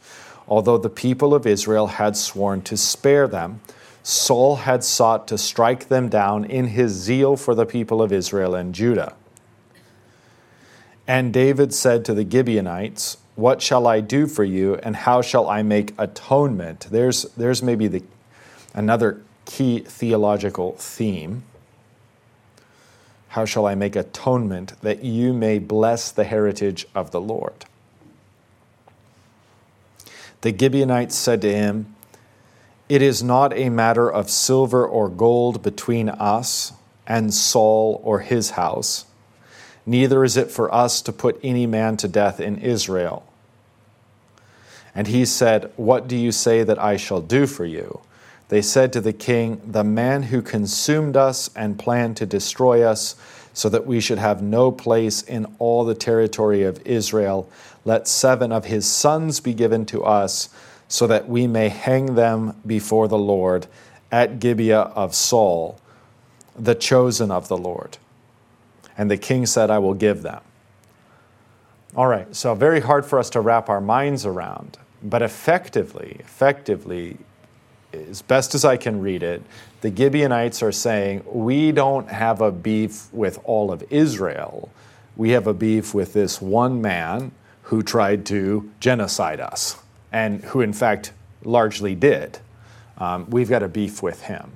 Although 0.48 0.80
the 0.80 0.90
people 0.90 1.36
of 1.36 1.46
Israel 1.46 1.86
had 1.86 2.18
sworn 2.18 2.64
to 2.64 2.76
spare 2.76 3.28
them, 3.28 3.62
Saul 4.10 4.56
had 4.56 4.86
sought 4.86 5.28
to 5.28 5.38
strike 5.38 5.90
them 5.90 6.08
down 6.08 6.46
in 6.46 6.68
his 6.68 6.94
zeal 6.94 7.36
for 7.36 7.54
the 7.54 7.66
people 7.66 8.02
of 8.02 8.14
Israel 8.14 8.56
and 8.56 8.74
Judah. 8.74 9.18
And 11.06 11.34
David 11.34 11.74
said 11.74 12.06
to 12.06 12.14
the 12.14 12.26
Gibeonites, 12.26 13.18
what 13.36 13.62
shall 13.62 13.86
I 13.86 14.00
do 14.00 14.26
for 14.26 14.46
you, 14.46 14.76
and 14.76 14.96
how 14.96 15.22
shall 15.22 15.50
I 15.50 15.62
make 15.62 15.94
atonement? 15.98 16.88
There's, 16.90 17.24
there's 17.36 17.62
maybe 17.62 17.90
the, 17.90 18.04
another 18.74 19.22
key 19.44 19.80
theological 19.80 20.78
theme. 20.78 21.44
How 23.28 23.44
shall 23.44 23.66
I 23.66 23.76
make 23.76 23.98
atonement 23.98 24.82
that 24.84 25.04
you 25.04 25.34
may 25.34 25.60
bless 25.60 26.14
the 26.14 26.24
heritage 26.24 26.88
of 26.96 27.12
the 27.12 27.20
Lord? 27.20 27.66
The 30.42 30.58
Gibeonites 30.58 31.14
said 31.14 31.42
to 31.42 31.54
him, 31.54 31.94
It 32.90 33.02
is 33.02 33.22
not 33.22 33.54
a 33.54 33.70
matter 33.70 34.10
of 34.10 34.30
silver 34.30 34.86
or 34.86 35.10
gold 35.10 35.62
between 35.62 36.08
us 36.08 36.72
and 37.06 37.34
Saul 37.34 38.02
or 38.04 38.20
his 38.20 38.52
house, 38.52 39.06
neither 39.86 40.24
is 40.24 40.38
it 40.38 40.52
for 40.52 40.74
us 40.74 41.02
to 41.02 41.12
put 41.12 41.40
any 41.44 41.66
man 41.66 41.98
to 41.98 42.08
death 42.08 42.40
in 42.40 42.58
Israel. 42.60 43.26
And 44.96 45.08
he 45.08 45.26
said, 45.26 45.72
What 45.76 46.08
do 46.08 46.16
you 46.16 46.32
say 46.32 46.64
that 46.64 46.80
I 46.80 46.98
shall 46.98 47.22
do 47.22 47.46
for 47.46 47.66
you? 47.66 48.02
They 48.50 48.62
said 48.62 48.94
to 48.94 49.02
the 49.02 49.14
king, 49.14 49.62
The 49.66 49.84
man 49.84 50.24
who 50.24 50.42
consumed 50.42 51.18
us 51.18 51.50
and 51.56 51.78
planned 51.78 52.18
to 52.18 52.26
destroy 52.26 52.84
us, 52.84 53.16
so 53.54 53.70
that 53.70 53.86
we 53.86 54.00
should 54.00 54.20
have 54.20 54.42
no 54.42 54.72
place 54.72 55.22
in 55.22 55.46
all 55.60 55.84
the 55.84 55.96
territory 55.96 56.64
of 56.64 56.86
Israel, 56.86 57.50
let 57.86 58.08
seven 58.08 58.52
of 58.52 58.66
his 58.66 58.86
sons 58.86 59.40
be 59.40 59.54
given 59.54 59.86
to 59.88 60.04
us 60.04 60.50
so 60.88 61.08
that 61.08 61.28
we 61.28 61.48
may 61.48 61.70
hang 61.70 62.16
them 62.16 62.60
before 62.66 63.08
the 63.08 63.18
Lord 63.18 63.68
at 64.12 64.40
Gibeah 64.40 64.80
of 64.80 65.14
Saul, 65.14 65.80
the 66.58 66.76
chosen 66.76 67.30
of 67.32 67.48
the 67.48 67.58
Lord. 67.58 67.98
And 68.98 69.12
the 69.12 69.18
king 69.18 69.46
said, 69.46 69.70
I 69.70 69.80
will 69.80 69.94
give 69.94 70.22
them. 70.22 70.42
All 71.96 72.08
right, 72.08 72.34
so 72.36 72.54
very 72.56 72.80
hard 72.80 73.06
for 73.06 73.20
us 73.20 73.30
to 73.32 73.42
wrap 73.42 73.70
our 73.70 73.82
minds 73.82 74.26
around, 74.26 74.78
but 75.04 75.22
effectively, 75.22 76.18
effectively, 76.20 77.18
as 77.94 78.22
best 78.22 78.54
as 78.54 78.66
I 78.66 78.78
can 78.78 79.02
read 79.02 79.24
it, 79.24 79.42
the 79.82 79.96
Gibeonites 79.96 80.62
are 80.62 80.72
saying, 80.72 81.24
We 81.26 81.72
don't 81.72 82.10
have 82.10 82.42
a 82.42 82.52
beef 82.52 83.12
with 83.14 83.40
all 83.44 83.72
of 83.72 83.84
Israel. 83.90 84.70
We 85.16 85.32
have 85.32 85.48
a 85.48 85.54
beef 85.54 85.94
with 85.94 86.14
this 86.14 86.42
one 86.42 86.82
man 86.82 87.32
who 87.64 87.82
tried 87.82 88.26
to 88.28 88.70
genocide 88.80 89.40
us 89.40 89.78
and 90.18 90.44
who, 90.46 90.62
in 90.62 90.74
fact, 90.74 91.12
largely 91.44 91.94
did. 91.94 92.40
Um, 92.98 93.30
we've 93.30 93.50
got 93.50 93.62
a 93.62 93.68
beef 93.68 94.02
with 94.02 94.24
him. 94.24 94.52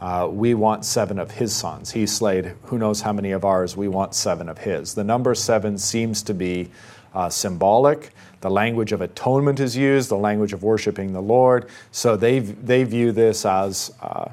Uh, 0.00 0.26
we 0.30 0.54
want 0.54 0.82
seven 0.82 1.18
of 1.18 1.30
his 1.30 1.54
sons. 1.54 1.90
He 1.90 2.06
slayed 2.06 2.54
who 2.64 2.78
knows 2.78 3.02
how 3.02 3.12
many 3.12 3.32
of 3.32 3.44
ours. 3.44 3.76
We 3.76 3.86
want 3.86 4.14
seven 4.14 4.48
of 4.48 4.56
his. 4.56 4.94
The 4.94 5.04
number 5.04 5.34
seven 5.34 5.76
seems 5.76 6.22
to 6.22 6.32
be 6.32 6.70
uh, 7.14 7.28
symbolic. 7.28 8.12
The 8.40 8.48
language 8.50 8.92
of 8.92 9.02
atonement 9.02 9.60
is 9.60 9.76
used, 9.76 10.08
the 10.08 10.16
language 10.16 10.54
of 10.54 10.62
worshiping 10.62 11.12
the 11.12 11.22
Lord. 11.22 11.68
So 11.92 12.16
they, 12.16 12.38
they 12.38 12.84
view 12.84 13.12
this 13.12 13.44
as, 13.44 13.92
uh, 14.00 14.30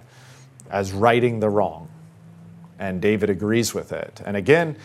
as 0.70 0.94
righting 0.94 1.42
the 1.42 1.50
wrong. 1.50 1.90
And 2.80 3.02
David 3.02 3.30
agrees 3.30 3.74
with 3.74 3.92
it. 3.92 4.22
And 4.26 4.38
again, 4.38 4.78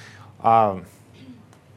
um, 0.43 0.85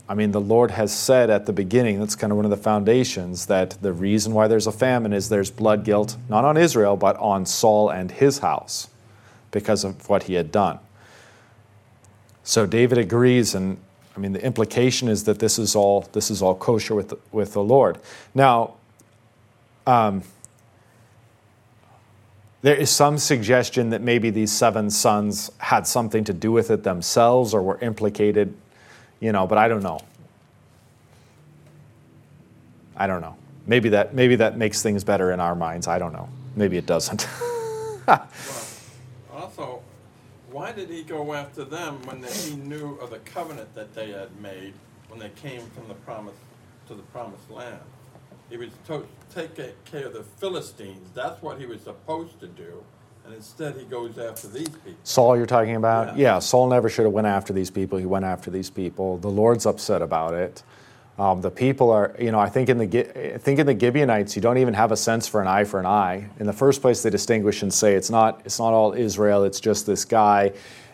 I 0.09 0.15
mean, 0.15 0.31
the 0.31 0.41
Lord 0.41 0.71
has 0.71 0.91
said 0.91 1.29
at 1.29 1.45
the 1.45 1.53
beginning, 1.53 1.99
that's 1.99 2.15
kind 2.15 2.31
of 2.31 2.37
one 2.37 2.45
of 2.45 2.49
the 2.49 2.57
foundations, 2.57 3.45
that 3.45 3.79
the 3.83 3.93
reason 3.93 4.33
why 4.33 4.47
there's 4.47 4.65
a 4.65 4.71
famine 4.71 5.13
is 5.13 5.29
there's 5.29 5.51
blood 5.51 5.85
guilt, 5.85 6.17
not 6.27 6.43
on 6.43 6.57
Israel, 6.57 6.97
but 6.97 7.15
on 7.17 7.45
Saul 7.45 7.91
and 7.91 8.09
his 8.09 8.39
house 8.39 8.89
because 9.51 9.83
of 9.83 10.09
what 10.09 10.23
he 10.23 10.33
had 10.33 10.51
done. 10.51 10.79
So 12.43 12.65
David 12.65 12.97
agrees, 12.97 13.53
and 13.53 13.77
I 14.17 14.19
mean, 14.19 14.33
the 14.33 14.43
implication 14.43 15.09
is 15.09 15.25
that 15.25 15.37
this 15.37 15.59
is 15.59 15.75
all, 15.75 16.01
this 16.13 16.31
is 16.31 16.41
all 16.41 16.55
kosher 16.55 16.95
with 16.95 17.09
the, 17.09 17.17
with 17.31 17.53
the 17.53 17.61
Lord. 17.61 17.99
Now, 18.33 18.73
um, 19.85 20.23
there 22.63 22.75
is 22.75 22.89
some 22.89 23.19
suggestion 23.19 23.91
that 23.91 24.01
maybe 24.01 24.31
these 24.31 24.51
seven 24.51 24.89
sons 24.89 25.51
had 25.59 25.85
something 25.85 26.23
to 26.23 26.33
do 26.33 26.51
with 26.51 26.71
it 26.71 26.83
themselves 26.83 27.53
or 27.53 27.61
were 27.61 27.77
implicated 27.79 28.55
you 29.19 29.31
know, 29.31 29.47
but 29.47 29.57
I 29.57 29.67
don't 29.67 29.83
know. 29.83 29.99
I 32.95 33.07
don't 33.07 33.21
know. 33.21 33.35
Maybe 33.65 33.89
that 33.89 34.13
maybe 34.13 34.35
that 34.37 34.57
makes 34.57 34.81
things 34.81 35.03
better 35.03 35.31
in 35.31 35.39
our 35.39 35.55
minds. 35.55 35.87
I 35.87 35.99
don't 35.99 36.13
know. 36.13 36.27
Maybe 36.55 36.77
it 36.77 36.85
doesn't. 36.85 37.27
well, 38.07 38.27
also, 39.33 39.81
why 40.51 40.71
did 40.71 40.89
he 40.89 41.03
go 41.03 41.33
after 41.33 41.63
them 41.63 42.01
when 42.03 42.23
he 42.23 42.55
knew 42.55 42.95
of 42.95 43.11
the 43.11 43.19
covenant 43.19 43.73
that 43.75 43.93
they 43.93 44.11
had 44.11 44.39
made 44.41 44.73
when 45.07 45.19
they 45.19 45.29
came 45.29 45.61
from 45.69 45.87
the 45.87 45.93
promise 45.93 46.35
to 46.87 46.95
the 46.95 47.03
promised 47.03 47.49
land? 47.49 47.79
He 48.49 48.57
was 48.57 48.69
to 48.87 49.05
take 49.33 49.55
care 49.85 50.07
of 50.07 50.13
the 50.13 50.23
Philistines. 50.23 51.07
That's 51.13 51.41
what 51.41 51.59
he 51.59 51.67
was 51.67 51.81
supposed 51.81 52.39
to 52.39 52.47
do 52.47 52.83
and 53.29 53.37
instead 53.37 53.75
he 53.75 53.85
goes 53.85 54.17
after 54.17 54.47
these 54.47 54.69
people. 54.69 54.95
Saul, 55.03 55.37
you're 55.37 55.45
talking 55.45 55.75
about? 55.75 56.17
Yeah. 56.17 56.33
yeah, 56.33 56.39
Saul 56.39 56.67
never 56.67 56.89
should 56.89 57.05
have 57.05 57.13
went 57.13 57.27
after 57.27 57.53
these 57.53 57.69
people. 57.69 57.99
He 57.99 58.07
went 58.07 58.25
after 58.25 58.49
these 58.49 58.71
people. 58.71 59.19
The 59.19 59.29
Lord's 59.29 59.67
upset 59.67 60.01
about 60.01 60.33
it. 60.33 60.63
Um, 61.19 61.41
the 61.41 61.51
people 61.51 61.91
are, 61.91 62.15
you 62.17 62.31
know, 62.31 62.39
I 62.39 62.49
think 62.49 62.69
in 62.69 62.79
the 62.79 63.35
I 63.35 63.37
think 63.37 63.59
in 63.59 63.67
the 63.67 63.79
Gibeonites, 63.79 64.35
you 64.35 64.41
don't 64.41 64.57
even 64.57 64.73
have 64.73 64.91
a 64.91 64.97
sense 64.97 65.27
for 65.27 65.41
an 65.41 65.47
eye 65.47 65.65
for 65.65 65.79
an 65.79 65.85
eye. 65.85 66.27
In 66.39 66.47
the 66.47 66.53
first 66.53 66.81
place, 66.81 67.03
they 67.03 67.11
distinguish 67.11 67.61
and 67.61 67.71
say 67.71 67.93
it's 67.93 68.09
not 68.09 68.41
it's 68.45 68.57
not 68.57 68.73
all 68.73 68.93
Israel. 68.93 69.43
It's 69.43 69.59
just 69.59 69.85
this 69.85 70.05
guy, 70.05 70.53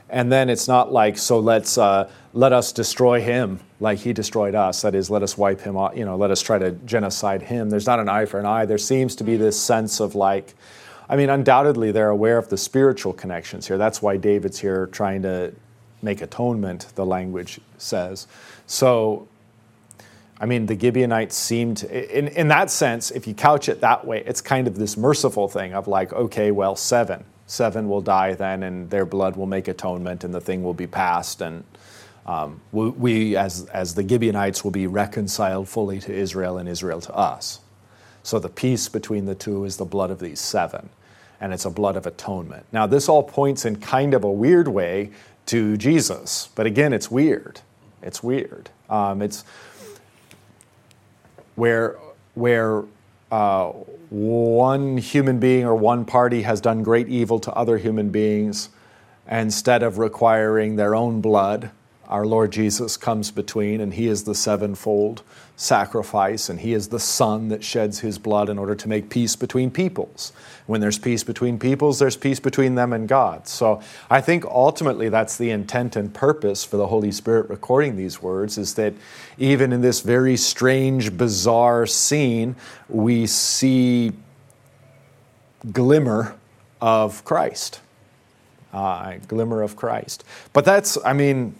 and 0.10 0.30
then 0.30 0.50
it's 0.50 0.68
not 0.68 0.92
like 0.92 1.18
so 1.18 1.40
let's 1.40 1.78
uh, 1.78 2.10
let 2.34 2.52
us 2.52 2.74
destroy 2.74 3.22
him 3.22 3.62
like 3.80 4.00
he 4.00 4.12
destroyed 4.12 4.56
us. 4.56 4.82
That 4.82 4.96
is, 4.96 5.10
let 5.10 5.24
us 5.24 5.38
wipe 5.38 5.62
him 5.62 5.78
off. 5.78 5.96
You 5.96 6.04
know, 6.04 6.18
let 6.18 6.32
us 6.32 6.42
try 6.42 6.58
to 6.58 6.72
genocide 6.72 7.44
him. 7.44 7.70
There's 7.70 7.88
not 7.88 8.00
an 8.00 8.10
eye 8.10 8.26
for 8.26 8.40
an 8.40 8.46
eye. 8.48 8.66
There 8.66 8.80
seems 8.80 9.16
to 9.18 9.24
be 9.24 9.38
this 9.38 9.62
sense 9.62 10.02
of 10.02 10.16
like 10.16 10.56
I 11.08 11.16
mean, 11.16 11.30
undoubtedly, 11.30 11.92
they're 11.92 12.10
aware 12.10 12.38
of 12.38 12.50
the 12.50 12.58
spiritual 12.58 13.14
connections 13.14 13.68
here. 13.68 13.78
That's 13.78 14.02
why 14.02 14.18
David's 14.18 14.60
here 14.60 14.88
trying 14.88 15.22
to 15.22 15.54
make 16.02 16.22
atonement, 16.22 16.88
the 16.96 17.06
language 17.06 17.60
says. 17.78 18.28
So, 18.68 19.28
I 20.40 20.46
mean, 20.46 20.66
the 20.66 20.78
Gibeonites 20.78 21.36
seemed, 21.36 21.84
in, 21.84 22.28
in 22.30 22.48
that 22.50 22.70
sense, 22.70 23.12
if 23.12 23.28
you 23.28 23.34
couch 23.34 23.70
it 23.70 23.82
that 23.82 24.06
way, 24.06 24.24
it's 24.26 24.42
kind 24.42 24.68
of 24.68 24.78
this 24.78 24.98
merciful 24.98 25.48
thing 25.48 25.74
of 25.74 25.88
like, 25.88 26.12
okay, 26.14 26.52
well, 26.52 26.76
seven. 26.76 27.24
Seven 27.48 27.88
will 27.88 28.02
die 28.02 28.34
then, 28.34 28.64
and 28.64 28.90
their 28.90 29.06
blood 29.06 29.36
will 29.36 29.46
make 29.46 29.68
atonement, 29.68 30.24
and 30.24 30.34
the 30.34 30.42
thing 30.42 30.64
will 30.64 30.74
be 30.74 30.88
passed. 30.88 31.42
And 31.42 31.64
um, 32.26 32.60
we, 32.72 32.90
we, 32.90 33.38
as, 33.38 33.66
as 33.66 33.94
the 33.94 34.08
Gibeonites, 34.08 34.64
will 34.64 34.72
be 34.72 34.88
reconciled 34.88 35.70
fully 35.70 36.00
to 36.00 36.14
Israel 36.14 36.58
and 36.58 36.68
Israel 36.68 37.00
to 37.02 37.14
us. 37.14 37.60
So 38.26 38.40
the 38.40 38.50
peace 38.50 38.90
between 38.90 39.26
the 39.26 39.36
two 39.36 39.66
is 39.66 39.78
the 39.78 39.86
blood 39.86 40.10
of 40.10 40.18
these 40.18 40.40
seven, 40.40 40.90
and 41.40 41.54
it's 41.54 41.64
a 41.64 41.70
blood 41.70 41.96
of 41.96 42.08
atonement. 42.08 42.66
Now, 42.72 42.88
this 42.88 43.08
all 43.08 43.22
points 43.22 43.66
in 43.66 43.76
kind 43.76 44.16
of 44.16 44.24
a 44.24 44.32
weird 44.32 44.68
way 44.68 45.12
to 45.46 45.78
Jesus, 45.78 46.50
but 46.56 46.66
again, 46.66 46.92
it's 46.92 47.12
weird. 47.12 47.62
It's 48.02 48.24
weird. 48.24 48.72
Um, 48.90 49.22
it's 49.22 49.44
where 51.54 51.98
where 52.34 52.86
uh, 53.32 53.68
one 54.10 54.98
human 54.98 55.38
being 55.38 55.64
or 55.64 55.76
one 55.76 56.04
party 56.04 56.42
has 56.42 56.60
done 56.60 56.82
great 56.82 57.08
evil 57.08 57.40
to 57.42 57.54
other 57.54 57.78
human 57.78 58.10
beings, 58.10 58.70
instead 59.30 59.84
of 59.84 60.00
requiring 60.00 60.78
their 60.78 60.96
own 60.96 61.22
blood, 61.22 61.70
our 62.08 62.26
Lord 62.26 62.52
Jesus 62.52 62.98
comes 62.98 63.32
between, 63.32 63.82
and 63.82 63.94
He 63.94 64.08
is 64.08 64.24
the 64.24 64.36
sevenfold 64.36 65.24
sacrifice, 65.56 66.50
and 66.50 66.60
He 66.60 66.74
is 66.74 66.90
the 66.90 67.00
Son 67.00 67.50
that 67.50 67.64
sheds 67.64 68.00
His 68.00 68.18
blood 68.18 68.50
in 68.50 68.58
order 68.58 68.76
to 68.76 68.90
make 68.90 69.10
peace 69.10 69.36
between 69.36 69.72
peoples. 69.72 70.34
When 70.66 70.82
there's 70.82 71.00
peace 71.00 71.24
between 71.24 71.60
peoples, 71.60 72.00
there's 72.00 72.18
peace 72.18 72.40
between 72.40 72.76
them 72.76 72.94
and 72.94 73.08
God. 73.08 73.48
So 73.48 73.82
I 74.10 74.22
think 74.22 74.46
ultimately 74.46 75.10
that's 75.10 75.38
the 75.38 75.52
intent 75.52 75.96
and 75.96 76.14
purpose 76.14 76.64
for 76.64 76.78
the 76.78 76.88
Holy 76.88 77.12
Spirit 77.12 77.50
recording 77.50 77.96
these 77.96 78.22
words 78.22 78.58
is 78.58 78.74
that 78.76 78.94
even 79.38 79.72
in 79.72 79.82
this 79.82 80.02
very 80.02 80.38
strange, 80.38 81.16
bizarre 81.18 81.86
scene, 81.86 82.56
we 82.90 83.28
see 83.28 84.12
glimmer 85.72 86.36
of 86.82 87.24
Christ. 87.24 87.82
Uh, 88.74 89.18
glimmer 89.28 89.62
of 89.62 89.76
Christ. 89.76 90.26
But 90.52 90.66
that's, 90.66 90.98
I 91.06 91.14
mean, 91.14 91.56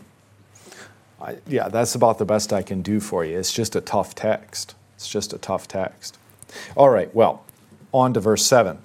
I, 1.26 1.38
yeah, 1.48 1.70
that's 1.70 1.96
about 1.96 2.20
the 2.20 2.26
best 2.26 2.54
I 2.54 2.62
can 2.62 2.84
do 2.84 3.00
for 3.00 3.26
you. 3.26 3.38
It's 3.40 3.52
just 3.52 3.76
a 3.76 3.82
tough 3.82 4.14
text. 4.14 4.76
It's 4.96 5.08
just 5.08 5.34
a 5.34 5.40
tough 5.40 5.68
text. 5.68 6.20
All 6.78 6.90
right, 6.90 7.14
well, 7.16 7.44
on 7.92 8.14
to 8.14 8.20
verse 8.20 8.46
7. 8.46 8.78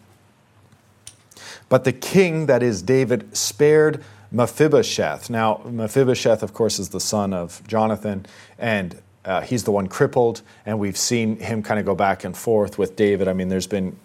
But 1.68 1.84
the 1.84 1.92
king, 1.92 2.46
that 2.46 2.62
is 2.62 2.80
David, 2.80 3.36
spared 3.36 4.02
Mephibosheth. 4.32 5.28
Now, 5.28 5.60
Mephibosheth, 5.66 6.42
of 6.42 6.54
course, 6.54 6.78
is 6.78 6.88
the 6.88 7.00
son 7.00 7.34
of 7.34 7.62
Jonathan, 7.66 8.24
and 8.58 9.02
uh, 9.24 9.42
he's 9.42 9.64
the 9.64 9.72
one 9.72 9.86
crippled, 9.86 10.40
and 10.64 10.78
we've 10.78 10.96
seen 10.96 11.38
him 11.38 11.62
kind 11.62 11.78
of 11.78 11.84
go 11.84 11.94
back 11.94 12.24
and 12.24 12.34
forth 12.34 12.78
with 12.78 12.96
David. 12.96 13.28
I 13.28 13.34
mean, 13.34 13.50
there's 13.50 13.66
been 13.66 13.96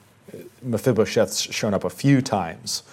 Mephibosheth's 0.62 1.40
shown 1.40 1.74
up 1.74 1.86
a 1.86 1.90
few 1.90 2.22
times 2.22 2.84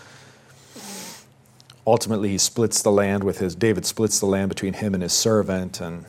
ultimately 1.86 2.30
he 2.30 2.38
splits 2.38 2.82
the 2.82 2.92
land 2.92 3.24
with 3.24 3.38
his 3.38 3.54
David 3.54 3.86
splits 3.86 4.20
the 4.20 4.26
land 4.26 4.48
between 4.48 4.74
him 4.74 4.94
and 4.94 5.02
his 5.02 5.12
servant 5.12 5.80
and 5.80 6.04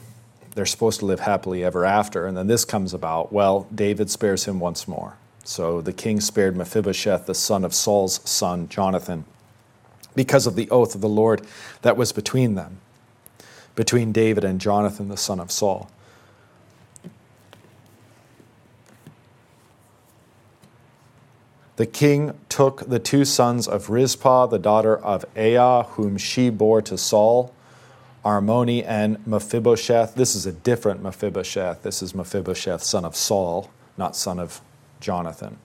they're 0.56 0.66
supposed 0.66 1.00
to 1.00 1.06
live 1.06 1.22
happily 1.22 1.64
ever 1.64 1.84
after. 1.84 2.28
And 2.28 2.38
then 2.38 2.46
this 2.46 2.64
comes 2.64 2.94
about. 2.94 3.34
Well 3.34 3.68
David 3.74 4.10
spares 4.10 4.46
him 4.46 4.60
once 4.60 4.88
more. 4.88 5.18
So 5.44 5.82
the 5.82 5.94
king 5.94 6.22
spared 6.22 6.56
Mephibosheth 6.56 7.26
the 7.26 7.36
son 7.36 7.66
of 7.66 7.74
Saul's 7.74 8.20
son 8.30 8.70
Jonathan 8.70 9.26
because 10.16 10.46
of 10.46 10.56
the 10.56 10.70
oath 10.70 10.96
of 10.96 11.02
the 11.02 11.10
Lord 11.10 11.46
that 11.82 11.98
was 11.98 12.12
between 12.12 12.56
them 12.56 12.78
between 13.76 14.12
David 14.12 14.44
and 14.44 14.62
Jonathan 14.62 15.10
the 15.10 15.18
son 15.18 15.40
of 15.40 15.52
Saul 15.52 15.90
The 21.76 21.86
king 21.88 22.38
took 22.50 22.88
the 22.88 23.00
two 23.00 23.26
sons 23.26 23.68
of 23.68 23.90
Rizpah, 23.90 24.48
the 24.48 24.60
daughter 24.60 24.96
of 24.96 25.26
Aiah, 25.36 25.88
whom 25.88 26.18
she 26.18 26.52
bore 26.52 26.84
to 26.84 26.98
Saul, 26.98 27.54
Armoni 28.24 28.86
and 28.86 29.26
Mephibosheth. 29.26 30.14
This 30.14 30.36
is 30.36 30.46
a 30.46 30.52
different 30.52 31.02
Mephibosheth. 31.02 31.82
This 31.82 32.04
is 32.04 32.14
Mephibosheth, 32.14 32.84
son 32.84 33.04
of 33.06 33.16
Saul, 33.16 33.72
not 33.98 34.16
son 34.16 34.38
of 34.40 34.62
Jonathan. 35.00 35.58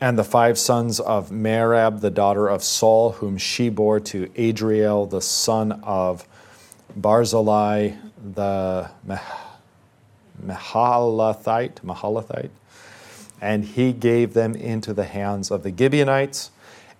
And 0.00 0.18
the 0.18 0.24
five 0.24 0.58
sons 0.58 0.98
of 0.98 1.30
Merab, 1.30 2.00
the 2.00 2.10
daughter 2.10 2.48
of 2.48 2.64
Saul, 2.64 3.12
whom 3.12 3.38
she 3.38 3.68
bore 3.68 4.00
to 4.00 4.28
Adriel, 4.34 5.06
the 5.06 5.20
son 5.20 5.70
of 5.84 6.26
Barzillai, 6.96 7.92
the 8.34 8.90
Mahalathite, 10.44 11.76
Mahalathite, 11.84 12.50
and 13.42 13.64
he 13.64 13.92
gave 13.92 14.34
them 14.34 14.54
into 14.54 14.94
the 14.94 15.04
hands 15.04 15.50
of 15.50 15.64
the 15.64 15.74
Gibeonites, 15.76 16.52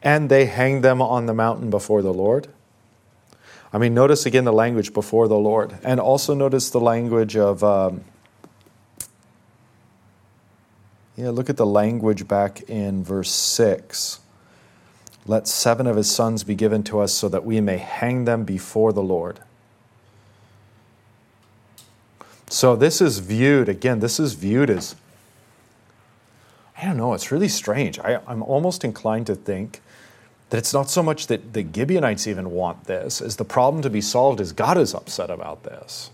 and 0.02 0.28
they 0.28 0.46
hanged 0.46 0.82
them 0.82 1.00
on 1.00 1.26
the 1.26 1.32
mountain 1.32 1.70
before 1.70 2.02
the 2.02 2.12
Lord. 2.12 2.48
I 3.72 3.78
mean, 3.78 3.94
notice 3.94 4.26
again 4.26 4.44
the 4.44 4.52
language 4.52 4.92
before 4.92 5.28
the 5.28 5.38
Lord, 5.38 5.78
and 5.84 6.00
also 6.00 6.34
notice 6.34 6.68
the 6.68 6.80
language 6.80 7.36
of. 7.36 7.62
Um, 7.62 8.04
yeah, 11.16 11.30
look 11.30 11.48
at 11.48 11.56
the 11.56 11.66
language 11.66 12.26
back 12.26 12.62
in 12.62 13.04
verse 13.04 13.30
6. 13.30 14.20
Let 15.26 15.46
seven 15.46 15.86
of 15.86 15.96
his 15.96 16.10
sons 16.10 16.42
be 16.42 16.54
given 16.54 16.82
to 16.84 17.00
us 17.00 17.12
so 17.12 17.28
that 17.28 17.44
we 17.44 17.60
may 17.60 17.76
hang 17.76 18.24
them 18.24 18.44
before 18.44 18.92
the 18.92 19.02
Lord. 19.02 19.38
So 22.48 22.74
this 22.74 23.00
is 23.00 23.18
viewed, 23.18 23.68
again, 23.68 24.00
this 24.00 24.18
is 24.18 24.34
viewed 24.34 24.70
as, 24.70 24.96
I 26.82 26.86
don't 26.86 26.96
know, 26.96 27.14
it's 27.14 27.30
really 27.30 27.48
strange. 27.48 27.98
I, 27.98 28.20
am 28.26 28.42
almost 28.42 28.84
inclined 28.84 29.26
to 29.28 29.36
think 29.36 29.80
that 30.50 30.58
it's 30.58 30.74
not 30.74 30.90
so 30.90 31.02
much 31.02 31.28
that 31.28 31.52
the 31.52 31.62
Gibeonites 31.62 32.26
even 32.26 32.50
want 32.50 32.84
this, 32.84 33.20
as 33.20 33.36
the 33.36 33.44
problem 33.44 33.82
to 33.82 33.90
be 33.90 34.00
solved 34.00 34.40
is 34.40 34.52
God 34.52 34.76
is 34.76 34.94
upset 34.94 35.30
about 35.30 35.62
this. 35.62 36.10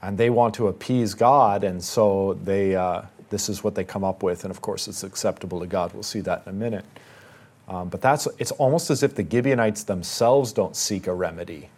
And 0.00 0.16
they 0.16 0.30
want 0.30 0.54
to 0.54 0.68
appease 0.68 1.14
God, 1.14 1.64
and 1.64 1.84
so 1.84 2.38
they, 2.44 2.74
uh, 2.74 3.02
this 3.30 3.48
is 3.48 3.62
what 3.62 3.74
they 3.74 3.84
come 3.84 4.04
up 4.04 4.22
with. 4.22 4.44
And 4.44 4.50
of 4.50 4.60
course, 4.62 4.88
it's 4.88 5.02
acceptable 5.02 5.60
to 5.60 5.66
God. 5.66 5.92
We'll 5.92 6.02
see 6.02 6.20
that 6.20 6.44
in 6.46 6.50
a 6.50 6.54
minute. 6.54 6.84
Um, 7.68 7.88
but 7.88 8.00
that's, 8.00 8.26
it's 8.38 8.52
almost 8.52 8.90
as 8.90 9.02
if 9.02 9.14
the 9.14 9.26
Gibeonites 9.28 9.82
themselves 9.82 10.52
don't 10.52 10.74
seek 10.74 11.06
a 11.06 11.14
remedy, 11.14 11.68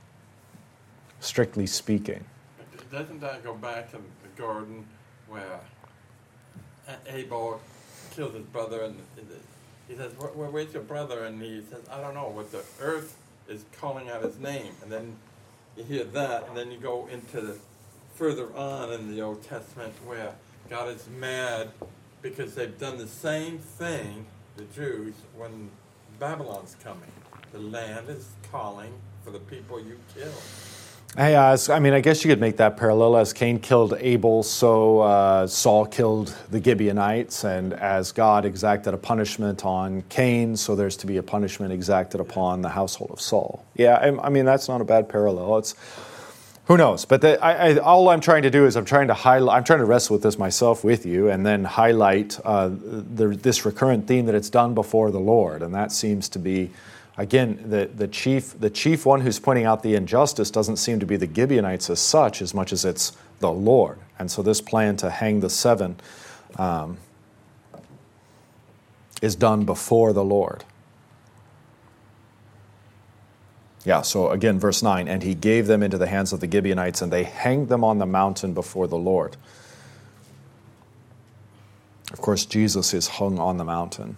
strictly 1.18 1.66
speaking 1.66 2.24
doesn't 2.91 3.20
that 3.20 3.45
go 3.45 3.55
back 3.55 3.91
to 3.93 3.97
the 3.97 4.43
garden 4.43 4.84
where 5.28 5.61
Abel 7.09 7.61
killed 8.11 8.34
his 8.34 8.44
brother 8.44 8.82
and 8.82 8.96
he 9.88 9.96
says, 9.96 10.12
where, 10.18 10.48
where's 10.48 10.72
your 10.72 10.82
brother? 10.82 11.24
And 11.24 11.42
he 11.42 11.62
says, 11.70 11.82
I 11.90 12.00
don't 12.00 12.14
know, 12.14 12.32
but 12.34 12.52
the 12.52 12.62
earth 12.80 13.16
is 13.48 13.64
calling 13.80 14.08
out 14.08 14.22
his 14.22 14.38
name. 14.38 14.72
And 14.82 14.92
then 14.92 15.16
you 15.76 15.84
hear 15.84 16.04
that, 16.04 16.46
and 16.46 16.56
then 16.56 16.70
you 16.70 16.78
go 16.78 17.08
into 17.11 17.40
the 17.40 17.58
further 18.14 18.54
on 18.54 18.92
in 18.92 19.11
the 19.11 19.20
Old 19.20 19.42
Testament 19.42 19.94
where 20.04 20.34
God 20.68 20.88
is 20.88 21.08
mad 21.18 21.70
because 22.22 22.54
they've 22.54 22.78
done 22.78 22.98
the 22.98 23.08
same 23.08 23.58
thing, 23.58 24.26
the 24.56 24.64
Jews, 24.64 25.14
when 25.36 25.70
Babylon's 26.18 26.76
coming. 26.84 27.11
The 27.52 27.58
land 27.58 28.08
is 28.08 28.28
calling 28.52 28.92
for 29.24 29.30
the 29.30 29.38
people 29.40 29.80
you 29.80 29.98
killed. 30.14 30.42
Hey, 31.16 31.34
uh, 31.34 31.58
I 31.70 31.80
mean, 31.80 31.92
I 31.92 32.00
guess 32.00 32.24
you 32.24 32.30
could 32.30 32.40
make 32.40 32.58
that 32.58 32.76
parallel. 32.76 33.16
As 33.16 33.32
Cain 33.32 33.58
killed 33.58 33.94
Abel, 33.98 34.44
so 34.44 35.00
uh, 35.00 35.44
Saul 35.48 35.84
killed 35.84 36.36
the 36.52 36.62
Gibeonites, 36.62 37.42
and 37.42 37.72
as 37.72 38.12
God 38.12 38.44
exacted 38.44 38.94
a 38.94 38.96
punishment 38.96 39.64
on 39.64 40.02
Cain, 40.02 40.56
so 40.56 40.76
there's 40.76 40.96
to 40.98 41.08
be 41.08 41.16
a 41.16 41.22
punishment 41.22 41.72
exacted 41.72 42.20
upon 42.20 42.62
the 42.62 42.68
household 42.68 43.11
of 43.11 43.20
Saul. 43.20 43.64
Yeah, 43.74 43.94
I, 43.94 44.26
I 44.26 44.28
mean, 44.28 44.44
that's 44.44 44.68
not 44.68 44.80
a 44.80 44.84
bad 44.84 45.08
parallel. 45.08 45.58
It's 45.58 45.74
who 46.66 46.76
knows, 46.76 47.04
but 47.04 47.22
the, 47.22 47.44
I, 47.44 47.70
I, 47.70 47.76
all 47.78 48.08
I'm 48.08 48.20
trying 48.20 48.44
to 48.44 48.50
do 48.50 48.64
is 48.64 48.76
I'm 48.76 48.84
trying 48.84 49.08
to 49.08 49.14
highlight. 49.14 49.56
I'm 49.56 49.64
trying 49.64 49.80
to 49.80 49.86
wrestle 49.86 50.14
with 50.14 50.22
this 50.22 50.38
myself 50.38 50.84
with 50.84 51.04
you, 51.06 51.28
and 51.28 51.44
then 51.44 51.64
highlight 51.64 52.38
uh, 52.44 52.68
the, 52.68 53.36
this 53.36 53.66
recurrent 53.66 54.06
theme 54.06 54.26
that 54.26 54.36
it's 54.36 54.50
done 54.50 54.74
before 54.74 55.11
the 55.11 55.18
Lord, 55.18 55.62
and 55.62 55.74
that 55.74 55.90
seems 55.90 56.28
to 56.28 56.38
be 56.38 56.70
again, 57.21 57.62
the, 57.66 57.91
the, 57.95 58.09
chief, 58.09 58.59
the 58.59 58.71
chief 58.71 59.05
one 59.05 59.21
who's 59.21 59.39
pointing 59.39 59.66
out 59.66 59.83
the 59.83 59.95
injustice 59.95 60.51
doesn't 60.51 60.77
seem 60.77 60.99
to 61.01 61.07
be 61.07 61.16
the 61.16 61.33
Gibeonites 61.33 61.91
as 61.91 62.01
such, 62.01 62.41
as 62.41 62.55
much 62.55 62.73
as 62.73 62.85
it's 62.85 63.12
the 63.41 63.53
Lord. 63.53 63.99
And 64.18 64.31
so 64.31 64.43
this 64.43 64.62
plan 64.62 64.97
to 64.97 65.11
hang 65.11 65.41
the 65.41 65.51
seven 65.51 65.97
um, 66.57 66.97
is 69.21 69.37
done 69.37 69.66
before 69.66 70.14
the 70.14 70.25
Lord. 70.25 70.64
Yeah, 73.85 74.01
so 74.01 74.31
again, 74.31 74.59
verse 74.59 74.83
9, 74.83 75.07
and 75.07 75.23
he 75.23 75.35
gave 75.35 75.66
them 75.66 75.83
into 75.83 75.99
the 75.99 76.07
hands 76.07 76.33
of 76.33 76.41
the 76.41 76.51
Gibeonites, 76.51 77.03
and 77.03 77.12
they 77.12 77.25
hanged 77.25 77.68
them 77.68 77.85
on 77.85 77.99
the 77.99 78.07
mountain 78.07 78.55
before 78.55 78.87
the 78.87 78.97
Lord. 78.97 79.37
Of 82.12 82.21
course, 82.23 82.47
Jesus 82.47 82.95
is 82.95 83.09
hung 83.09 83.39
on 83.39 83.59
the 83.59 83.64
mountain 83.64 84.16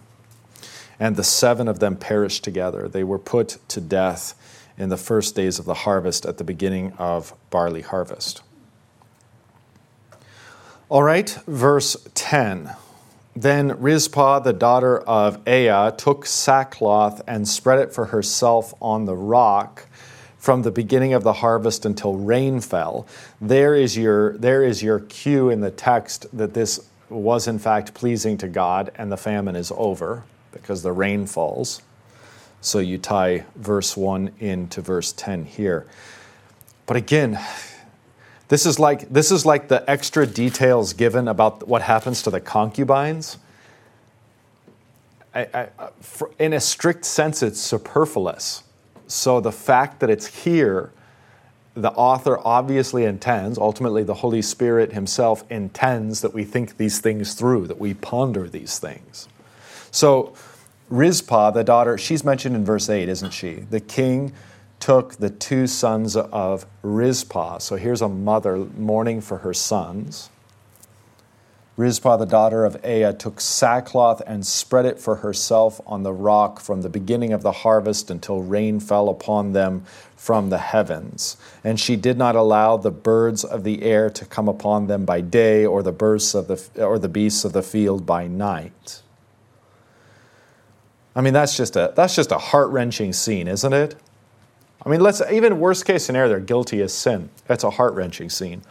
and 1.03 1.17
the 1.17 1.25
seven 1.25 1.67
of 1.67 1.81
them 1.81 1.97
perished 1.97 2.45
together. 2.45 2.87
They 2.87 3.03
were 3.03 3.19
put 3.19 3.59
to 3.71 3.81
death 3.81 4.37
in 4.79 4.89
the 4.89 4.97
first 4.97 5.35
days 5.35 5.59
of 5.59 5.65
the 5.65 5.75
harvest 5.75 6.25
at 6.25 6.39
the 6.39 6.45
beginning 6.45 6.93
of 6.93 7.35
barley 7.51 7.83
harvest. 7.83 8.41
All 10.89 11.03
right, 11.03 11.29
verse 11.49 11.97
10. 12.15 12.77
Then 13.35 13.81
Rizpah, 13.81 14.39
the 14.41 14.53
daughter 14.53 15.01
of 15.01 15.45
Aiah, 15.45 15.91
took 15.99 16.25
sackcloth 16.25 17.21
and 17.27 17.49
spread 17.49 17.81
it 17.81 17.93
for 17.93 18.07
herself 18.07 18.73
on 18.81 19.05
the 19.05 19.17
rock 19.17 19.89
from 20.39 20.63
the 20.63 20.71
beginning 20.71 21.15
of 21.15 21.25
the 21.25 21.33
harvest 21.33 21.85
until 21.85 22.15
rain 22.15 22.61
fell. 22.61 23.09
There 23.41 23.75
is 23.75 23.99
your, 23.99 24.39
there 24.39 24.63
is 24.63 24.85
your 24.85 25.01
cue 25.01 25.51
in 25.51 25.63
the 25.63 25.73
text 25.73 26.27
that 26.33 26.55
this 26.55 26.89
was 27.09 27.49
in 27.49 27.59
fact 27.59 27.93
pleasing 27.93 28.39
to 28.39 28.47
God 28.47 28.93
and 28.95 29.11
the 29.11 29.17
famine 29.17 29.57
is 29.57 29.73
over 29.75 30.23
because 30.53 30.83
the 30.83 30.93
rain 30.93 31.27
falls. 31.27 31.83
So 32.61 32.79
you 32.79 32.99
tie 32.99 33.45
verse 33.57 33.97
1 33.97 34.33
into 34.39 34.81
verse 34.81 35.13
10 35.13 35.47
here. 35.47 35.87
But 36.87 36.97
again, 36.97 37.41
this 38.49 38.67
is 38.67 38.79
like 38.79 39.09
this 39.09 39.33
is 39.33 39.47
like 39.47 39.69
the 39.69 39.89
extra 39.91 40.27
details 40.27 40.93
given 40.93 41.27
about 41.27 41.67
what 41.67 41.83
happens 41.83 42.23
to 42.23 42.31
the 42.31 42.41
concubines. 42.41 43.39
I, 45.35 45.49
I, 45.55 45.69
for, 46.01 46.31
in 46.39 46.53
a 46.53 46.61
strict 46.61 47.05
sense, 47.05 47.43
it's 47.43 47.61
superfluous. 47.61 48.63
So 49.07 49.41
the 49.41 49.53
fact 49.53 50.01
that 50.01 50.11
it's 50.11 50.27
here, 50.27 50.93
the 51.75 51.93
author 51.93 52.39
obviously 52.45 53.05
intends, 53.05 53.57
ultimately, 53.57 54.03
the 54.03 54.15
Holy 54.15 54.43
Spirit 54.43 54.93
Himself 54.93 55.51
intends 55.51 56.21
that 56.21 56.35
we 56.35 56.45
think 56.45 56.77
these 56.77 57.01
things 57.01 57.35
through, 57.35 57.67
that 57.69 57.79
we 57.79 57.95
ponder 57.95 58.49
these 58.49 58.79
things. 58.79 59.29
So, 59.93 60.34
Rizpah, 60.88 61.53
the 61.53 61.62
daughter, 61.62 61.97
she's 61.97 62.24
mentioned 62.24 62.57
in 62.57 62.64
verse 62.64 62.88
8, 62.88 63.09
isn't 63.09 63.32
she? 63.32 63.55
The 63.55 63.80
king 63.80 64.32
took 64.80 65.16
the 65.16 65.30
two 65.30 65.66
sons 65.66 66.16
of 66.16 66.66
Rizpah. 66.82 67.59
So 67.59 67.76
here's 67.76 68.03
a 68.03 68.09
mother 68.09 68.57
mourning 68.57 69.20
for 69.20 69.38
her 69.38 69.55
sons. 69.55 70.28
Rizpah, 71.76 72.16
the 72.16 72.26
daughter 72.26 72.64
of 72.64 72.76
Aiah, 72.82 73.12
took 73.18 73.40
sackcloth 73.40 74.22
and 74.26 74.47
spread 74.47 74.86
it 74.86 74.99
for 74.99 75.16
herself 75.16 75.80
on 75.86 76.03
the 76.03 76.12
rock 76.12 76.59
from 76.59 76.82
the 76.82 76.88
beginning 76.88 77.32
of 77.32 77.43
the 77.43 77.53
harvest 77.53 78.11
until 78.11 78.43
rain 78.43 78.80
fell 78.80 79.09
upon 79.09 79.53
them 79.53 79.84
from 80.16 80.51
the 80.51 80.59
heavens. 80.59 81.36
And 81.62 81.78
she 81.78 81.97
did 81.97 82.16
not 82.16 82.34
allow 82.34 82.76
the 82.76 82.90
birds 82.90 83.45
of 83.45 83.64
the 83.64 83.82
air 83.82 84.11
to 84.11 84.24
come 84.24 84.49
upon 84.49 84.86
them 84.86 85.05
by 85.05 85.20
day, 85.20 85.66
or 85.66 85.82
the 85.82 85.93
birds 85.93 86.34
of 86.34 86.49
the 86.49 86.84
or 86.84 86.99
the 86.99 87.09
beasts 87.09 87.45
of 87.45 87.53
the 87.53 87.62
field 87.62 88.07
by 88.07 88.26
night. 88.26 89.02
I 91.15 91.21
mean, 91.21 91.35
that's 91.35 91.57
just 91.57 91.77
a 91.77 91.93
that's 91.95 92.15
just 92.15 92.33
a 92.33 92.39
heart 92.39 92.71
wrenching 92.71 93.13
scene, 93.13 93.49
isn't 93.49 93.73
it? 93.73 93.97
I 94.85 94.89
mean, 94.89 95.01
let's 95.01 95.23
even 95.31 95.61
worst 95.61 95.85
case 95.85 96.05
scenario, 96.05 96.29
they're 96.29 96.41
guilty 96.41 96.81
as 96.83 96.93
sin. 96.93 97.31
That's 97.47 97.65
a 97.65 97.71
heart 97.71 97.95
wrenching 97.95 98.31
scene, 98.31 98.63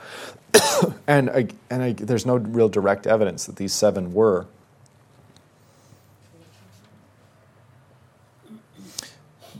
and 1.07 1.29
I, 1.29 1.47
and 1.69 1.83
I, 1.83 1.93
there's 1.93 2.25
no 2.25 2.37
real 2.37 2.69
direct 2.69 3.07
evidence 3.07 3.45
that 3.45 3.55
these 3.55 3.73
seven 3.73 4.13
were. 4.13 4.47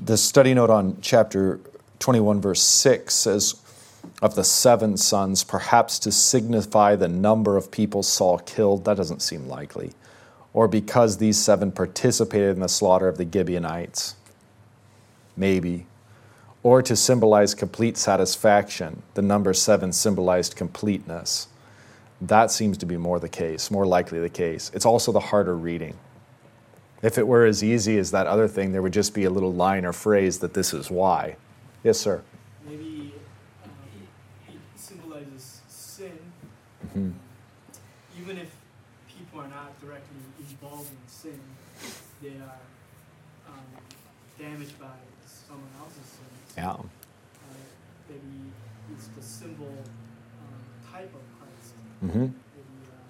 The 0.04 0.18
study 0.18 0.54
note 0.56 0.72
on 0.72 0.98
chapter 1.02 1.60
21, 2.00 2.42
verse 2.42 2.64
6 2.64 3.14
says, 3.14 3.62
Of 4.20 4.34
the 4.34 4.44
seven 4.44 4.98
sons, 4.98 5.44
perhaps 5.44 6.00
to 6.00 6.12
signify 6.12 6.96
the 6.96 7.08
number 7.08 7.56
of 7.56 7.70
people 7.70 8.02
Saul 8.02 8.40
killed. 8.40 8.86
That 8.86 8.98
doesn't 8.98 9.22
seem 9.22 9.48
likely 9.48 9.92
or 10.54 10.68
because 10.68 11.18
these 11.18 11.38
seven 11.38 11.72
participated 11.72 12.56
in 12.56 12.60
the 12.60 12.70
slaughter 12.70 13.08
of 13.08 13.18
the 13.18 13.28
Gibeonites? 13.32 14.16
Maybe. 15.38 15.88
Or 16.64 16.82
to 16.82 16.96
symbolize 16.96 17.56
complete 17.56 17.98
satisfaction. 17.98 19.02
The 19.14 19.22
number 19.22 19.54
seven 19.54 19.94
symbolized 19.94 20.56
completeness. 20.56 21.48
That 22.22 22.52
seems 22.52 22.78
to 22.80 22.86
be 22.86 22.98
more 22.98 23.20
the 23.20 23.30
case, 23.30 23.72
more 23.72 23.86
likely 23.86 24.20
the 24.20 24.30
case. 24.30 24.70
It's 24.74 24.86
also 24.86 25.12
the 25.12 25.20
harder 25.20 25.58
reading. 25.58 25.98
If 27.02 27.18
it 27.18 27.28
were 27.28 27.46
as 27.46 27.64
easy 27.64 27.98
as 27.98 28.12
that 28.12 28.28
other 28.28 28.48
thing, 28.48 28.72
there 28.72 28.84
would 28.84 28.94
just 28.94 29.16
be 29.16 29.24
a 29.24 29.30
little 29.30 29.54
line 29.54 29.86
or 29.86 29.94
phrase 29.94 30.38
that 30.40 30.54
this 30.54 30.72
is 30.72 30.92
why. 30.92 31.36
Yes, 31.84 32.00
sir. 32.00 32.22
Maybe 32.64 33.16
um, 33.64 33.72
it 34.48 34.60
symbolizes 34.76 35.62
sin. 35.68 36.20
Mm-hmm. 36.86 37.10
Even 38.22 38.38
if 38.38 38.52
people 39.18 39.40
are 39.40 39.48
not 39.48 39.82
directly 39.82 40.18
involved 40.38 40.92
in 40.92 40.98
sin, 41.08 41.40
they 42.22 42.38
are 42.38 42.60
um, 43.50 43.66
damaged 44.38 44.80
by 44.80 44.94
someone 45.26 45.72
else's 45.80 46.06
sins. 46.06 46.41
Yeah. 46.58 46.72
Uh, 46.72 46.84
maybe 48.10 48.52
it's 48.94 49.08
the 49.08 49.22
symbol 49.22 49.68
um, 49.68 50.92
type 50.92 51.14
of 51.14 51.22
Christ. 51.40 51.74
Mm-hmm. 52.04 52.20
Maybe, 52.20 52.32
um, 52.88 53.10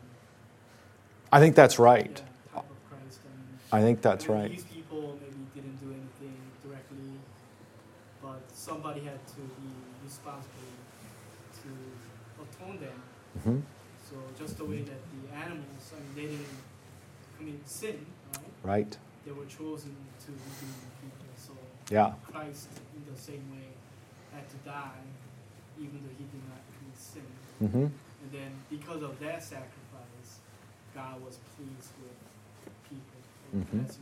I 1.32 1.40
think 1.40 1.56
that's 1.56 1.78
yeah, 1.78 1.86
right. 1.86 2.16
type 2.16 2.56
of 2.56 2.90
Christ. 2.90 3.20
And 3.26 3.80
I 3.80 3.82
think 3.82 4.02
that's 4.02 4.28
right. 4.28 4.52
These 4.52 4.66
people 4.66 5.18
maybe 5.22 5.46
didn't 5.56 5.78
do 5.80 5.88
anything 5.88 6.38
directly, 6.64 7.14
but 8.22 8.42
somebody 8.54 9.02
had 9.02 9.26
to 9.28 9.42
be 9.42 9.72
responsible 10.04 10.72
to 11.64 11.70
atone 12.44 12.80
them. 12.80 13.02
Mm-hmm. 13.40 13.60
So 14.10 14.18
just 14.38 14.58
the 14.58 14.66
way 14.66 14.82
that 14.82 15.02
the 15.14 15.36
animals, 15.36 15.94
I 15.96 16.00
mean, 16.00 16.16
they 16.16 16.32
didn't 16.34 16.46
commit 17.38 17.68
sin, 17.68 18.06
right? 18.34 18.52
Right. 18.64 18.98
They 19.26 19.32
were 19.32 19.46
chosen 19.46 19.96
to 20.26 20.32
redeem 20.32 20.74
the 20.84 20.92
people. 21.00 21.32
So 21.38 21.54
Yeah. 21.92 22.14
Christ, 22.32 22.70
in 22.96 23.14
the 23.14 23.20
same 23.20 23.44
way, 23.52 23.68
had 24.34 24.50
to 24.50 24.56
die, 24.66 24.90
even 25.78 26.00
though 26.02 26.16
he 26.18 26.24
did 26.24 26.42
not 26.50 26.62
commit 26.80 26.98
sin. 26.98 27.24
Mm-hmm. 27.62 27.78
And 28.24 28.32
then 28.32 28.52
because 28.70 29.04
of 29.04 29.20
that 29.20 29.44
sacrifice, 29.44 30.40
God 30.96 31.22
was 31.24 31.38
pleased 31.58 31.92
with 32.02 32.72
people, 32.90 33.60
Mhm. 33.60 33.88
them. 33.88 33.96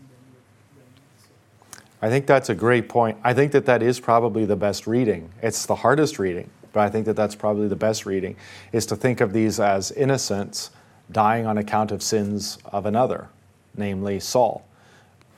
So. 1.18 1.80
I 2.02 2.10
think 2.10 2.28
that's 2.28 2.50
a 2.50 2.56
great 2.56 2.90
point. 2.90 3.18
I 3.24 3.34
think 3.34 3.52
that 3.54 3.66
that 3.66 3.82
is 3.82 4.00
probably 4.00 4.46
the 4.46 4.56
best 4.56 4.86
reading. 4.86 5.32
It's 5.42 5.66
the 5.66 5.76
hardest 5.76 6.20
reading, 6.20 6.52
but 6.72 6.82
I 6.82 6.90
think 6.90 7.08
that 7.08 7.16
that's 7.16 7.36
probably 7.36 7.68
the 7.68 7.76
best 7.76 8.06
reading 8.06 8.36
is 8.72 8.86
to 8.88 8.96
think 8.96 9.20
of 9.20 9.34
these 9.34 9.60
as 9.60 9.92
innocents 9.92 10.70
dying 11.12 11.48
on 11.48 11.58
account 11.58 11.92
of 11.92 12.04
sins 12.04 12.60
of 12.66 12.86
another, 12.86 13.30
namely 13.76 14.20
Saul. 14.20 14.64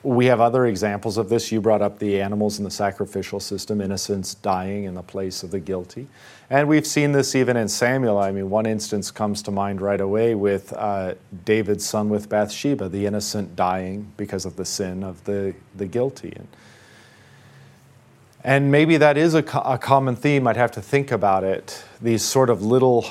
We 0.03 0.25
have 0.25 0.41
other 0.41 0.65
examples 0.65 1.17
of 1.17 1.29
this. 1.29 1.51
You 1.51 1.61
brought 1.61 1.83
up 1.83 1.99
the 1.99 2.21
animals 2.21 2.57
in 2.57 2.63
the 2.63 2.71
sacrificial 2.71 3.39
system, 3.39 3.81
innocents 3.81 4.33
dying 4.33 4.85
in 4.85 4.95
the 4.95 5.03
place 5.03 5.43
of 5.43 5.51
the 5.51 5.59
guilty. 5.59 6.07
And 6.49 6.67
we've 6.67 6.87
seen 6.87 7.11
this 7.11 7.35
even 7.35 7.55
in 7.55 7.67
Samuel. 7.67 8.17
I 8.17 8.31
mean, 8.31 8.49
one 8.49 8.65
instance 8.65 9.11
comes 9.11 9.43
to 9.43 9.51
mind 9.51 9.79
right 9.79 10.01
away 10.01 10.33
with 10.33 10.73
uh, 10.73 11.13
David's 11.45 11.85
son 11.85 12.09
with 12.09 12.29
Bathsheba, 12.29 12.89
the 12.89 13.05
innocent 13.05 13.55
dying 13.55 14.11
because 14.17 14.45
of 14.45 14.55
the 14.55 14.65
sin 14.65 15.03
of 15.03 15.23
the, 15.25 15.53
the 15.75 15.85
guilty. 15.85 16.33
And, 16.35 16.47
and 18.43 18.71
maybe 18.71 18.97
that 18.97 19.17
is 19.17 19.35
a, 19.35 19.43
co- 19.43 19.61
a 19.61 19.77
common 19.77 20.15
theme. 20.15 20.47
I'd 20.47 20.57
have 20.57 20.71
to 20.71 20.81
think 20.81 21.11
about 21.11 21.43
it. 21.43 21.83
These 22.01 22.23
sort 22.23 22.49
of 22.49 22.63
little 22.63 23.05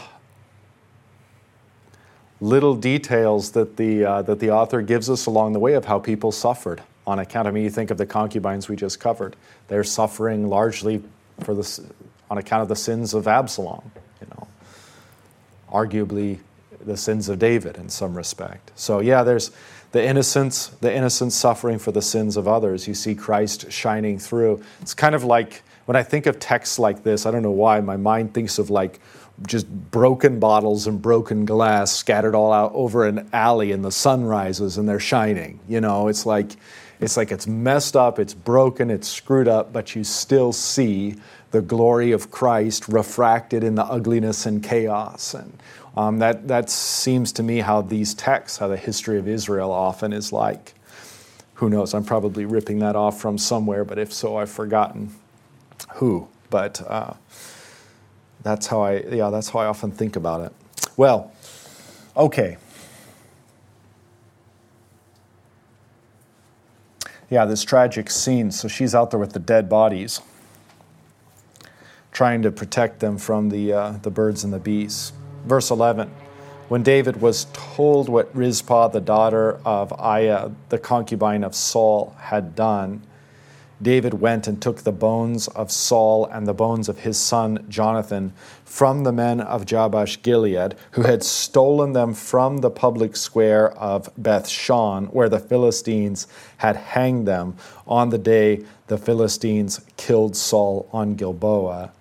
little 2.41 2.74
details 2.74 3.53
that 3.53 3.76
the, 3.76 4.05
uh, 4.05 4.22
that 4.22 4.41
the 4.41 4.51
author 4.51 4.82
gives 4.82 5.11
us 5.11 5.26
along 5.26 5.53
the 5.53 5.59
way 5.59 5.74
of 5.74 5.84
how 5.84 5.99
people 5.99 6.32
suffered 6.32 6.82
on 7.07 7.18
account. 7.18 7.47
I 7.47 7.51
mean, 7.51 7.64
you 7.64 7.70
think 7.70 7.91
of 7.91 7.99
the 7.99 8.07
concubines 8.07 8.68
we 8.68 8.76
just 8.76 9.01
covered. 9.01 9.36
They're 9.68 9.84
suffering 9.84 10.49
largely 10.49 11.03
for 11.41 11.55
the, 11.55 11.84
on 12.30 12.38
account 12.38 12.62
of 12.62 12.68
the 12.68 12.76
sins 12.76 13.14
of 13.14 13.26
Absalom, 13.26 13.91
you 14.20 14.26
know, 14.30 14.49
arguably 15.70 16.38
the 16.84 16.97
sins 16.97 17.28
of 17.28 17.38
David 17.38 17.76
in 17.76 17.88
some 17.88 18.16
respect. 18.16 18.72
So 18.74 19.01
yeah, 19.01 19.22
there's 19.22 19.51
the 19.93 20.03
innocence, 20.03 20.68
the 20.80 20.95
innocents 20.95 21.36
suffering 21.36 21.78
for 21.78 21.93
the 21.93 22.03
sins 22.03 22.36
of 22.36 22.47
others. 22.47 22.86
You 22.86 22.95
see 22.95 23.14
Christ 23.14 23.70
shining 23.70 24.18
through. 24.18 24.62
It's 24.80 24.95
kind 24.95 25.14
of 25.14 25.24
like 25.24 25.62
when 25.86 25.97
I 25.97 26.03
think 26.03 26.26
of 26.26 26.38
texts 26.38 26.78
like 26.78 27.03
this, 27.03 27.26
I 27.26 27.30
don't 27.30 27.43
know 27.43 27.51
why, 27.51 27.80
my 27.80 27.97
mind 27.97 28.32
thinks 28.32 28.59
of 28.59 28.70
like 28.70 29.01
just 29.47 29.68
broken 29.91 30.38
bottles 30.38 30.86
and 30.86 31.01
broken 31.01 31.45
glass 31.45 31.93
scattered 31.93 32.34
all 32.34 32.53
out 32.53 32.72
over 32.74 33.07
an 33.07 33.28
alley 33.32 33.72
and 33.72 33.84
the 33.84 33.93
sun 33.93 34.24
rises 34.24 34.76
and 34.78 34.88
they're 34.88 35.01
shining. 35.01 35.61
You 35.68 35.80
know, 35.80 36.09
it's 36.09 36.26
like 36.26 36.53
it's 37.01 37.16
like 37.16 37.32
it's 37.32 37.47
messed 37.47 37.97
up, 37.97 38.18
it's 38.18 38.34
broken, 38.34 38.91
it's 38.91 39.09
screwed 39.09 39.49
up, 39.49 39.72
but 39.72 39.97
you 39.97 40.05
still 40.05 40.53
see 40.53 41.16
the 41.51 41.62
glory 41.62 42.12
of 42.12 42.30
Christ 42.30 42.88
refracted 42.88 43.64
in 43.64 43.74
the 43.74 43.84
ugliness 43.84 44.47
and 44.47 44.62
chaos. 44.62 45.34
And 45.34 45.62
um, 45.97 46.18
that, 46.18 46.49
that 46.49 46.70
seems 46.70 47.32
to 47.32 47.43
me 47.43 47.59
how 47.59 47.80
these 47.80 48.14
texts, 48.14 48.59
how 48.59 48.68
the 48.68 48.76
history 48.76 49.18
of 49.18 49.26
Israel 49.26 49.72
often 49.72 50.12
is 50.12 50.32
like. 50.32 50.74
Who 51.55 51.68
knows? 51.68 51.95
I'm 51.95 52.05
probably 52.05 52.45
ripping 52.45 52.78
that 52.78 52.97
off 52.97 53.20
from 53.20 53.36
somewhere, 53.36 53.84
but 53.84 53.99
if 53.99 54.12
so, 54.12 54.36
I've 54.36 54.51
forgotten 54.51 55.14
who. 55.95 56.28
But 56.49 56.80
uh, 56.86 57.14
that's 58.43 58.66
how 58.66 58.80
I, 58.82 59.01
yeah, 59.01 59.30
that's 59.30 59.51
how 59.51 59.61
I 59.61 59.66
often 59.66 59.91
think 59.91 60.16
about 60.16 60.41
it. 60.41 60.53
Well, 60.97 61.32
okay. 62.16 62.57
Yeah, 67.28 67.45
this 67.45 67.62
tragic 67.62 68.11
scene. 68.11 68.51
So 68.51 68.66
she's 68.66 68.95
out 68.95 69.11
there 69.11 69.20
with 69.20 69.32
the 69.32 69.38
dead 69.38 69.68
bodies, 69.68 70.20
trying 72.12 72.43
to 72.43 72.51
protect 72.51 73.01
them 73.01 73.18
from 73.18 73.51
the, 73.51 73.72
uh, 73.72 73.91
the 74.03 74.11
birds 74.11 74.43
and 74.43 74.53
the 74.53 74.59
bees. 74.59 75.12
Verse 75.45 75.70
11 75.70 76.11
When 76.68 76.82
David 76.82 77.20
was 77.20 77.47
told 77.53 78.09
what 78.09 78.34
Rizpah, 78.34 78.88
the 78.88 79.01
daughter 79.01 79.61
of 79.64 79.91
Aiah, 79.91 80.53
the 80.70 80.78
concubine 80.78 81.45
of 81.45 81.55
Saul, 81.55 82.16
had 82.18 82.57
done, 82.57 83.03
David 83.83 84.14
went 84.14 84.47
and 84.47 84.61
took 84.61 84.83
the 84.83 84.93
bones 84.93 85.49
of 85.49 85.70
Saul 85.70 86.26
and 86.26 86.47
the 86.47 86.55
bones 86.55 86.89
of 86.89 87.01
his 87.01 87.18
son 87.18 87.64
Jonathan 87.68 88.33
from 88.64 89.05
the 89.05 89.12
men 89.12 89.41
of 89.41 89.64
Jabesh 89.64 90.22
Gilead, 90.22 90.74
who 90.93 91.03
had 91.03 91.22
stolen 91.22 91.93
them 91.93 92.12
from 92.12 92.59
the 92.59 92.70
public 92.70 93.16
square 93.16 93.72
of 93.72 94.11
Beth 94.18 94.47
Shan, 94.49 95.07
where 95.07 95.28
the 95.28 95.39
Philistines 95.39 96.26
had 96.59 96.76
hanged 96.76 97.26
them 97.26 97.57
on 97.87 98.11
the 98.11 98.18
day 98.18 98.64
the 98.89 98.99
Philistines 98.99 99.81
killed 99.97 100.37
Saul 100.37 100.89
on 100.93 101.14
Gilboa. 101.14 101.93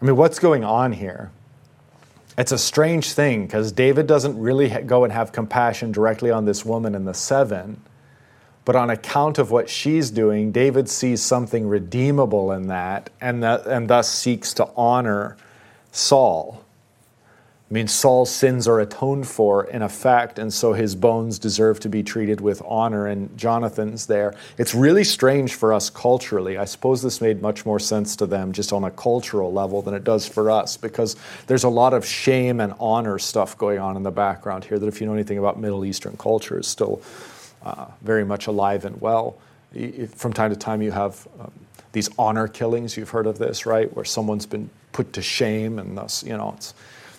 I 0.00 0.04
mean, 0.04 0.16
what's 0.16 0.38
going 0.38 0.64
on 0.64 0.92
here? 0.92 1.30
It's 2.38 2.52
a 2.52 2.58
strange 2.58 3.12
thing 3.12 3.46
because 3.46 3.72
David 3.72 4.06
doesn't 4.06 4.38
really 4.38 4.68
go 4.68 5.04
and 5.04 5.12
have 5.12 5.32
compassion 5.32 5.92
directly 5.92 6.30
on 6.30 6.44
this 6.44 6.64
woman 6.64 6.94
in 6.94 7.04
the 7.04 7.12
seven. 7.12 7.82
But 8.64 8.76
on 8.76 8.90
account 8.90 9.38
of 9.38 9.50
what 9.50 9.68
she's 9.68 10.10
doing, 10.10 10.52
David 10.52 10.88
sees 10.88 11.22
something 11.22 11.66
redeemable 11.66 12.52
in 12.52 12.66
that 12.68 13.10
and, 13.20 13.42
that, 13.42 13.66
and 13.66 13.88
thus 13.88 14.08
seeks 14.08 14.52
to 14.54 14.68
honor 14.76 15.36
Saul. 15.92 16.62
I 17.70 17.74
mean, 17.74 17.86
Saul's 17.86 18.34
sins 18.34 18.66
are 18.66 18.80
atoned 18.80 19.28
for 19.28 19.64
in 19.64 19.80
effect, 19.80 20.40
and 20.40 20.52
so 20.52 20.72
his 20.72 20.96
bones 20.96 21.38
deserve 21.38 21.78
to 21.80 21.88
be 21.88 22.02
treated 22.02 22.40
with 22.40 22.60
honor, 22.66 23.06
and 23.06 23.36
Jonathan's 23.38 24.06
there. 24.06 24.34
It's 24.58 24.74
really 24.74 25.04
strange 25.04 25.54
for 25.54 25.72
us 25.72 25.88
culturally. 25.88 26.58
I 26.58 26.64
suppose 26.64 27.00
this 27.00 27.20
made 27.20 27.40
much 27.40 27.64
more 27.64 27.78
sense 27.78 28.16
to 28.16 28.26
them 28.26 28.52
just 28.52 28.72
on 28.72 28.82
a 28.82 28.90
cultural 28.90 29.52
level 29.52 29.82
than 29.82 29.94
it 29.94 30.02
does 30.02 30.26
for 30.26 30.50
us, 30.50 30.76
because 30.76 31.14
there's 31.46 31.62
a 31.62 31.68
lot 31.68 31.94
of 31.94 32.04
shame 32.04 32.58
and 32.58 32.74
honor 32.80 33.20
stuff 33.20 33.56
going 33.56 33.78
on 33.78 33.96
in 33.96 34.02
the 34.02 34.10
background 34.10 34.64
here 34.64 34.80
that, 34.80 34.88
if 34.88 35.00
you 35.00 35.06
know 35.06 35.14
anything 35.14 35.38
about 35.38 35.56
Middle 35.56 35.84
Eastern 35.84 36.16
culture, 36.16 36.58
is 36.58 36.66
still 36.66 37.00
uh, 37.62 37.86
very 38.02 38.24
much 38.24 38.46
alive 38.46 38.84
and 38.84 39.00
well. 39.00 39.36
From 40.14 40.32
time 40.32 40.50
to 40.50 40.56
time, 40.56 40.82
you 40.82 40.90
have 40.92 41.26
um, 41.38 41.52
these 41.92 42.08
honor 42.18 42.48
killings. 42.48 42.96
You've 42.96 43.10
heard 43.10 43.26
of 43.26 43.38
this, 43.38 43.66
right? 43.66 43.94
Where 43.94 44.04
someone's 44.04 44.46
been 44.46 44.70
put 44.92 45.12
to 45.14 45.22
shame, 45.22 45.78
and 45.78 45.96
thus, 45.96 46.22
you 46.22 46.36
know, 46.36 46.54
it's. 46.56 46.74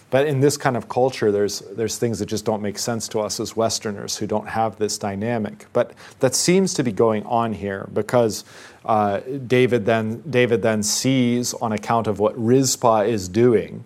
But 0.10 0.28
in 0.28 0.42
this 0.42 0.58
kind 0.58 0.76
of 0.76 0.90
culture, 0.90 1.32
there's 1.32 1.60
there's 1.60 1.98
things 1.98 2.20
that 2.20 2.26
just 2.26 2.44
don't 2.44 2.62
make 2.62 2.78
sense 2.78 3.08
to 3.10 3.22
us 3.22 3.40
as 3.40 3.56
Westerners 3.56 4.18
who 4.18 4.28
don't 4.28 4.48
have 4.48 4.78
this 4.78 4.98
dynamic. 4.98 5.68
But 5.72 5.94
that 6.20 6.36
seems 6.36 6.74
to 6.74 6.84
be 6.84 6.92
going 6.92 7.26
on 7.26 7.54
here 7.54 7.90
because 7.94 8.44
uh, 8.84 9.22
David 9.48 9.86
then 9.86 10.22
David 10.30 10.62
then 10.64 10.84
sees 10.84 11.54
on 11.54 11.72
account 11.72 12.08
of 12.08 12.20
what 12.20 12.38
Rizpah 12.38 13.04
is 13.04 13.30
doing. 13.30 13.86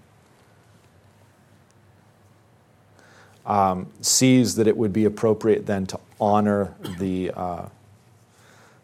um, 3.46 3.88
sees 4.02 4.56
that 4.56 4.68
it 4.68 4.76
would 4.76 4.94
be 4.94 5.06
appropriate 5.06 5.66
then 5.66 5.86
to 5.88 6.00
honor 6.20 6.76
the, 7.00 7.32
uh, 7.32 7.66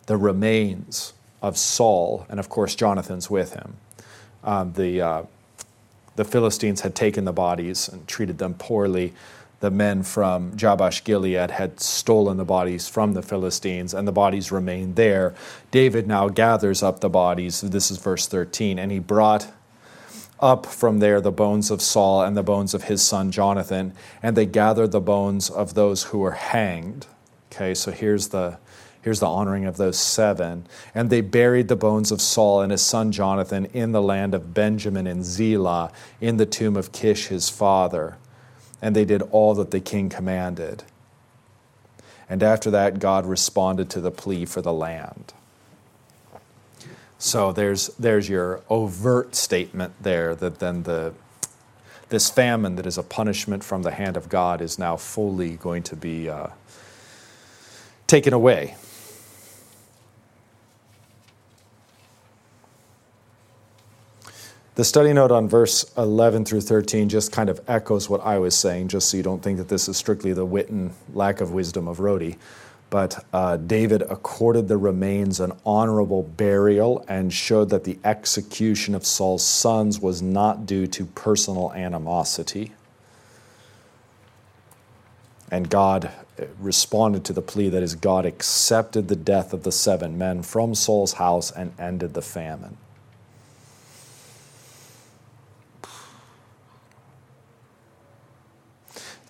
the 0.07 0.17
remains 0.17 1.13
of 1.41 1.57
Saul, 1.57 2.25
and 2.29 2.39
of 2.39 2.49
course, 2.49 2.75
Jonathan's 2.75 3.29
with 3.29 3.53
him. 3.53 3.75
Um, 4.43 4.73
the, 4.73 5.01
uh, 5.01 5.23
the 6.15 6.25
Philistines 6.25 6.81
had 6.81 6.95
taken 6.95 7.25
the 7.25 7.33
bodies 7.33 7.87
and 7.87 8.07
treated 8.07 8.37
them 8.37 8.53
poorly. 8.53 9.13
The 9.59 9.71
men 9.71 10.03
from 10.03 10.57
Jabesh 10.57 11.03
Gilead 11.03 11.51
had 11.51 11.79
stolen 11.79 12.37
the 12.37 12.45
bodies 12.45 12.87
from 12.87 13.13
the 13.13 13.21
Philistines, 13.21 13.93
and 13.93 14.07
the 14.07 14.11
bodies 14.11 14.51
remained 14.51 14.95
there. 14.95 15.35
David 15.69 16.07
now 16.07 16.29
gathers 16.29 16.81
up 16.81 16.99
the 16.99 17.09
bodies. 17.09 17.61
This 17.61 17.91
is 17.91 17.97
verse 17.97 18.27
13. 18.27 18.79
And 18.79 18.91
he 18.91 18.99
brought 18.99 19.51
up 20.39 20.65
from 20.65 20.99
there 20.99 21.21
the 21.21 21.31
bones 21.31 21.69
of 21.69 21.81
Saul 21.81 22.23
and 22.23 22.35
the 22.35 22.43
bones 22.43 22.73
of 22.73 22.85
his 22.85 23.01
son 23.03 23.31
Jonathan, 23.31 23.93
and 24.23 24.35
they 24.35 24.47
gathered 24.47 24.91
the 24.91 24.99
bones 24.99 25.49
of 25.49 25.75
those 25.75 26.03
who 26.05 26.17
were 26.17 26.31
hanged. 26.31 27.05
Okay, 27.51 27.73
so 27.73 27.91
here's 27.91 28.29
the 28.29 28.57
here's 29.01 29.19
the 29.19 29.27
honoring 29.27 29.65
of 29.65 29.77
those 29.77 29.97
seven. 29.99 30.65
And 30.93 31.09
they 31.09 31.21
buried 31.21 31.67
the 31.67 31.75
bones 31.75 32.11
of 32.11 32.21
Saul 32.21 32.61
and 32.61 32.71
his 32.71 32.81
son 32.81 33.11
Jonathan 33.11 33.65
in 33.65 33.91
the 33.91 34.01
land 34.01 34.33
of 34.33 34.53
Benjamin 34.53 35.07
in 35.07 35.23
Zelah, 35.23 35.91
in 36.19 36.37
the 36.37 36.45
tomb 36.45 36.77
of 36.77 36.91
Kish 36.91 37.27
his 37.27 37.49
father. 37.49 38.17
And 38.81 38.95
they 38.95 39.05
did 39.05 39.21
all 39.31 39.53
that 39.55 39.71
the 39.71 39.79
king 39.79 40.09
commanded. 40.09 40.83
And 42.29 42.41
after 42.41 42.71
that, 42.71 42.99
God 42.99 43.25
responded 43.25 43.89
to 43.89 44.01
the 44.01 44.11
plea 44.11 44.45
for 44.45 44.61
the 44.61 44.73
land. 44.73 45.33
So 47.19 47.51
there's, 47.51 47.87
there's 47.99 48.29
your 48.29 48.61
overt 48.69 49.35
statement 49.35 49.93
there 50.01 50.33
that 50.35 50.59
then 50.59 50.83
the, 50.83 51.13
this 52.09 52.29
famine 52.29 52.77
that 52.77 52.85
is 52.85 52.97
a 52.97 53.03
punishment 53.03 53.63
from 53.63 53.83
the 53.83 53.91
hand 53.91 54.17
of 54.17 54.29
God 54.29 54.61
is 54.61 54.79
now 54.79 54.95
fully 54.95 55.57
going 55.57 55.83
to 55.83 55.95
be 55.95 56.29
uh, 56.29 56.47
taken 58.11 58.33
away. 58.33 58.75
The 64.75 64.83
study 64.83 65.13
note 65.13 65.31
on 65.31 65.47
verse 65.47 65.89
11 65.97 66.43
through 66.43 66.59
13 66.59 67.07
just 67.07 67.31
kind 67.31 67.49
of 67.49 67.61
echoes 67.69 68.09
what 68.09 68.19
I 68.19 68.37
was 68.37 68.53
saying, 68.53 68.89
just 68.89 69.09
so 69.09 69.15
you 69.15 69.23
don't 69.23 69.41
think 69.41 69.59
that 69.59 69.69
this 69.69 69.87
is 69.87 69.95
strictly 69.95 70.33
the 70.33 70.43
wit 70.43 70.69
and 70.69 70.91
lack 71.13 71.39
of 71.39 71.53
wisdom 71.53 71.87
of 71.87 71.99
Rhodey. 71.99 72.35
But 72.89 73.23
uh, 73.31 73.55
David 73.55 74.01
accorded 74.01 74.67
the 74.67 74.75
remains 74.75 75.39
an 75.39 75.53
honorable 75.65 76.23
burial 76.23 77.05
and 77.07 77.31
showed 77.31 77.69
that 77.69 77.85
the 77.85 77.97
execution 78.03 78.93
of 78.93 79.05
Saul's 79.05 79.45
sons 79.45 80.01
was 80.01 80.21
not 80.21 80.65
due 80.65 80.85
to 80.87 81.05
personal 81.05 81.71
animosity. 81.71 82.73
And 85.49 85.69
God 85.69 86.11
responded 86.59 87.23
to 87.25 87.33
the 87.33 87.41
plea 87.41 87.69
that 87.69 87.83
is, 87.83 87.95
God 87.95 88.25
accepted 88.25 89.07
the 89.07 89.15
death 89.15 89.53
of 89.53 89.63
the 89.63 89.71
seven 89.71 90.17
men 90.17 90.43
from 90.43 90.75
Saul's 90.75 91.13
house 91.13 91.51
and 91.51 91.73
ended 91.79 92.13
the 92.13 92.21
famine. 92.21 92.77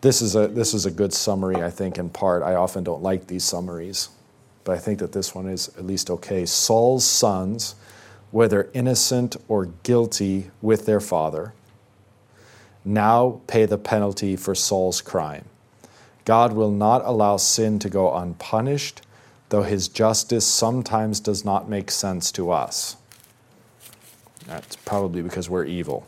This 0.01 0.23
is 0.23 0.35
a 0.35 0.47
this 0.47 0.73
is 0.73 0.87
a 0.87 0.91
good 0.91 1.13
summary, 1.13 1.63
I 1.63 1.69
think, 1.69 1.99
in 1.99 2.09
part. 2.09 2.41
I 2.41 2.55
often 2.55 2.83
don't 2.83 3.03
like 3.03 3.27
these 3.27 3.43
summaries, 3.43 4.09
but 4.63 4.75
I 4.75 4.79
think 4.79 4.97
that 4.99 5.11
this 5.11 5.35
one 5.35 5.47
is 5.47 5.69
at 5.77 5.85
least 5.85 6.09
okay. 6.09 6.45
Saul's 6.45 7.05
sons, 7.05 7.75
whether 8.31 8.71
innocent 8.73 9.35
or 9.47 9.67
guilty 9.83 10.49
with 10.59 10.87
their 10.87 10.99
father, 10.99 11.53
now 12.83 13.41
pay 13.45 13.65
the 13.67 13.77
penalty 13.77 14.35
for 14.35 14.55
Saul's 14.55 15.01
crime. 15.01 15.45
God 16.25 16.53
will 16.53 16.71
not 16.71 17.01
allow 17.05 17.37
sin 17.37 17.79
to 17.79 17.89
go 17.89 18.15
unpunished, 18.15 19.01
though 19.49 19.63
his 19.63 19.87
justice 19.87 20.45
sometimes 20.45 21.19
does 21.19 21.43
not 21.43 21.69
make 21.69 21.91
sense 21.91 22.31
to 22.33 22.51
us. 22.51 22.95
That's 24.45 24.75
probably 24.77 25.21
because 25.21 25.49
we're 25.49 25.65
evil 25.65 26.05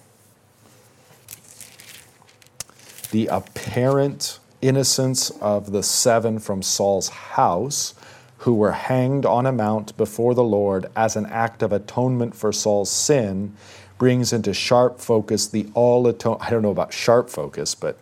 the 3.13 3.27
apparent 3.27 4.39
innocence 4.59 5.29
of 5.39 5.71
the 5.71 5.83
seven 5.83 6.39
from 6.39 6.63
Saul's 6.63 7.09
house 7.09 7.93
who 8.39 8.55
were 8.55 8.71
hanged 8.71 9.23
on 9.23 9.45
a 9.45 9.51
mount 9.51 9.95
before 9.97 10.33
the 10.33 10.43
Lord 10.43 10.87
as 10.95 11.15
an 11.15 11.27
act 11.27 11.61
of 11.61 11.71
atonement 11.71 12.35
for 12.35 12.51
Saul's 12.51 12.89
sin 12.89 13.55
brings 13.99 14.33
into 14.33 14.51
sharp 14.51 14.99
focus 14.99 15.47
the 15.47 15.67
all 15.75 16.07
atone 16.07 16.37
I 16.41 16.49
don't 16.49 16.63
know 16.63 16.71
about 16.71 16.91
sharp 16.91 17.29
focus 17.29 17.75
but 17.75 17.99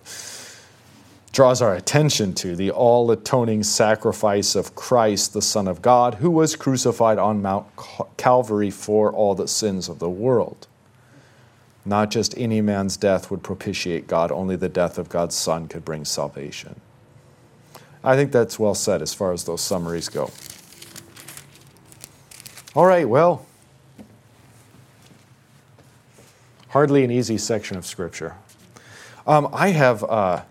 draws 1.32 1.62
our 1.62 1.76
attention 1.76 2.34
to 2.34 2.56
the 2.56 2.72
all 2.72 3.10
atoning 3.12 3.64
sacrifice 3.64 4.56
of 4.56 4.76
Christ 4.76 5.34
the 5.34 5.42
son 5.42 5.68
of 5.68 5.82
God 5.82 6.16
who 6.16 6.30
was 6.30 6.56
crucified 6.56 7.18
on 7.18 7.42
Mount 7.42 7.68
Calvary 8.18 8.70
for 8.70 9.12
all 9.12 9.36
the 9.36 9.48
sins 9.48 9.88
of 9.88 10.00
the 10.00 10.10
world 10.10 10.68
not 11.86 12.12
just 12.12 12.38
any 12.38 12.62
man's 12.62 12.98
death 12.98 13.32
would 13.32 13.44
propitiate 13.44 14.08
God, 14.08 14.32
only 14.32 14.56
the 14.56 14.70
death 14.70 14.98
of 14.98 15.10
God's 15.10 15.36
Son 15.36 15.68
could 15.68 15.84
bring 15.84 16.06
salvation. 16.06 16.80
I 18.04 18.16
think 18.16 18.32
that's 18.32 18.60
well 18.60 18.76
said 18.76 19.02
as 19.02 19.14
far 19.14 19.34
as 19.34 19.44
those 19.44 19.62
summaries 19.62 20.10
go. 20.10 20.32
All 22.76 22.86
right, 22.86 23.08
well, 23.08 23.46
hardly 26.70 27.04
an 27.04 27.12
easy 27.12 27.38
section 27.38 27.78
of 27.78 27.86
Scripture. 27.86 28.36
Um, 29.26 29.50
I 29.52 29.70
have. 29.70 30.04
Uh, 30.04 30.44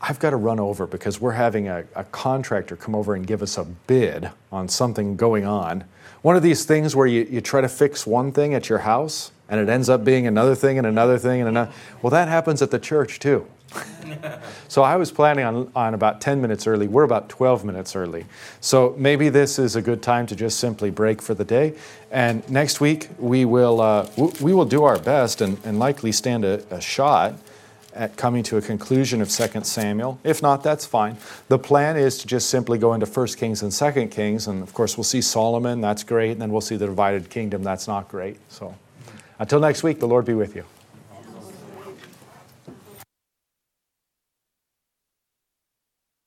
I've 0.00 0.18
got 0.18 0.30
to 0.30 0.36
run 0.36 0.60
over 0.60 0.86
because 0.86 1.20
we're 1.20 1.32
having 1.32 1.68
a, 1.68 1.84
a, 1.94 2.04
contractor 2.04 2.76
come 2.76 2.94
over 2.94 3.14
and 3.14 3.26
give 3.26 3.42
us 3.42 3.56
a 3.56 3.64
bid 3.64 4.30
on 4.52 4.68
something 4.68 5.16
going 5.16 5.46
on. 5.46 5.84
One 6.22 6.36
of 6.36 6.42
these 6.42 6.64
things 6.64 6.94
where 6.94 7.06
you, 7.06 7.26
you 7.30 7.40
try 7.40 7.60
to 7.60 7.68
fix 7.68 8.06
one 8.06 8.30
thing 8.30 8.52
at 8.54 8.68
your 8.68 8.78
house 8.78 9.32
and 9.48 9.60
it 9.60 9.68
ends 9.68 9.88
up 9.88 10.04
being 10.04 10.26
another 10.26 10.54
thing 10.54 10.76
and 10.76 10.86
another 10.86 11.18
thing 11.18 11.40
and 11.40 11.48
another. 11.48 11.72
Well, 12.02 12.10
that 12.10 12.28
happens 12.28 12.60
at 12.62 12.70
the 12.70 12.78
church 12.78 13.18
too. 13.20 13.46
so 14.68 14.82
I 14.82 14.96
was 14.96 15.10
planning 15.10 15.44
on, 15.44 15.70
on 15.74 15.94
about 15.94 16.20
10 16.20 16.40
minutes 16.40 16.66
early. 16.66 16.88
We're 16.88 17.04
about 17.04 17.28
12 17.28 17.64
minutes 17.64 17.96
early. 17.96 18.26
So 18.60 18.94
maybe 18.98 19.28
this 19.28 19.58
is 19.58 19.76
a 19.76 19.82
good 19.82 20.02
time 20.02 20.26
to 20.26 20.36
just 20.36 20.58
simply 20.60 20.90
break 20.90 21.22
for 21.22 21.34
the 21.34 21.44
day. 21.44 21.74
And 22.10 22.48
next 22.50 22.80
week, 22.80 23.08
we 23.18 23.44
will, 23.44 23.80
uh, 23.80 24.08
we 24.40 24.52
will 24.52 24.64
do 24.64 24.84
our 24.84 24.98
best 24.98 25.40
and, 25.40 25.58
and 25.64 25.78
likely 25.78 26.12
stand 26.12 26.44
a, 26.44 26.62
a 26.74 26.80
shot 26.80 27.34
at 27.96 28.16
coming 28.16 28.42
to 28.44 28.56
a 28.56 28.62
conclusion 28.62 29.20
of 29.20 29.30
2 29.30 29.62
Samuel. 29.62 30.18
If 30.22 30.42
not, 30.42 30.62
that's 30.62 30.86
fine. 30.86 31.16
The 31.48 31.58
plan 31.58 31.96
is 31.96 32.18
to 32.18 32.26
just 32.26 32.50
simply 32.50 32.78
go 32.78 32.94
into 32.94 33.06
1 33.06 33.26
Kings 33.28 33.62
and 33.62 33.72
2 33.72 34.08
Kings. 34.08 34.46
And 34.46 34.62
of 34.62 34.74
course, 34.74 34.96
we'll 34.96 35.04
see 35.04 35.22
Solomon, 35.22 35.80
that's 35.80 36.04
great. 36.04 36.32
And 36.32 36.42
then 36.42 36.52
we'll 36.52 36.60
see 36.60 36.76
the 36.76 36.86
divided 36.86 37.30
kingdom, 37.30 37.62
that's 37.62 37.88
not 37.88 38.08
great. 38.08 38.38
So. 38.48 38.74
Until 39.38 39.60
next 39.60 39.82
week, 39.82 40.00
the 40.00 40.08
Lord 40.08 40.24
be 40.24 40.34
with 40.34 40.56
you. 40.56 40.64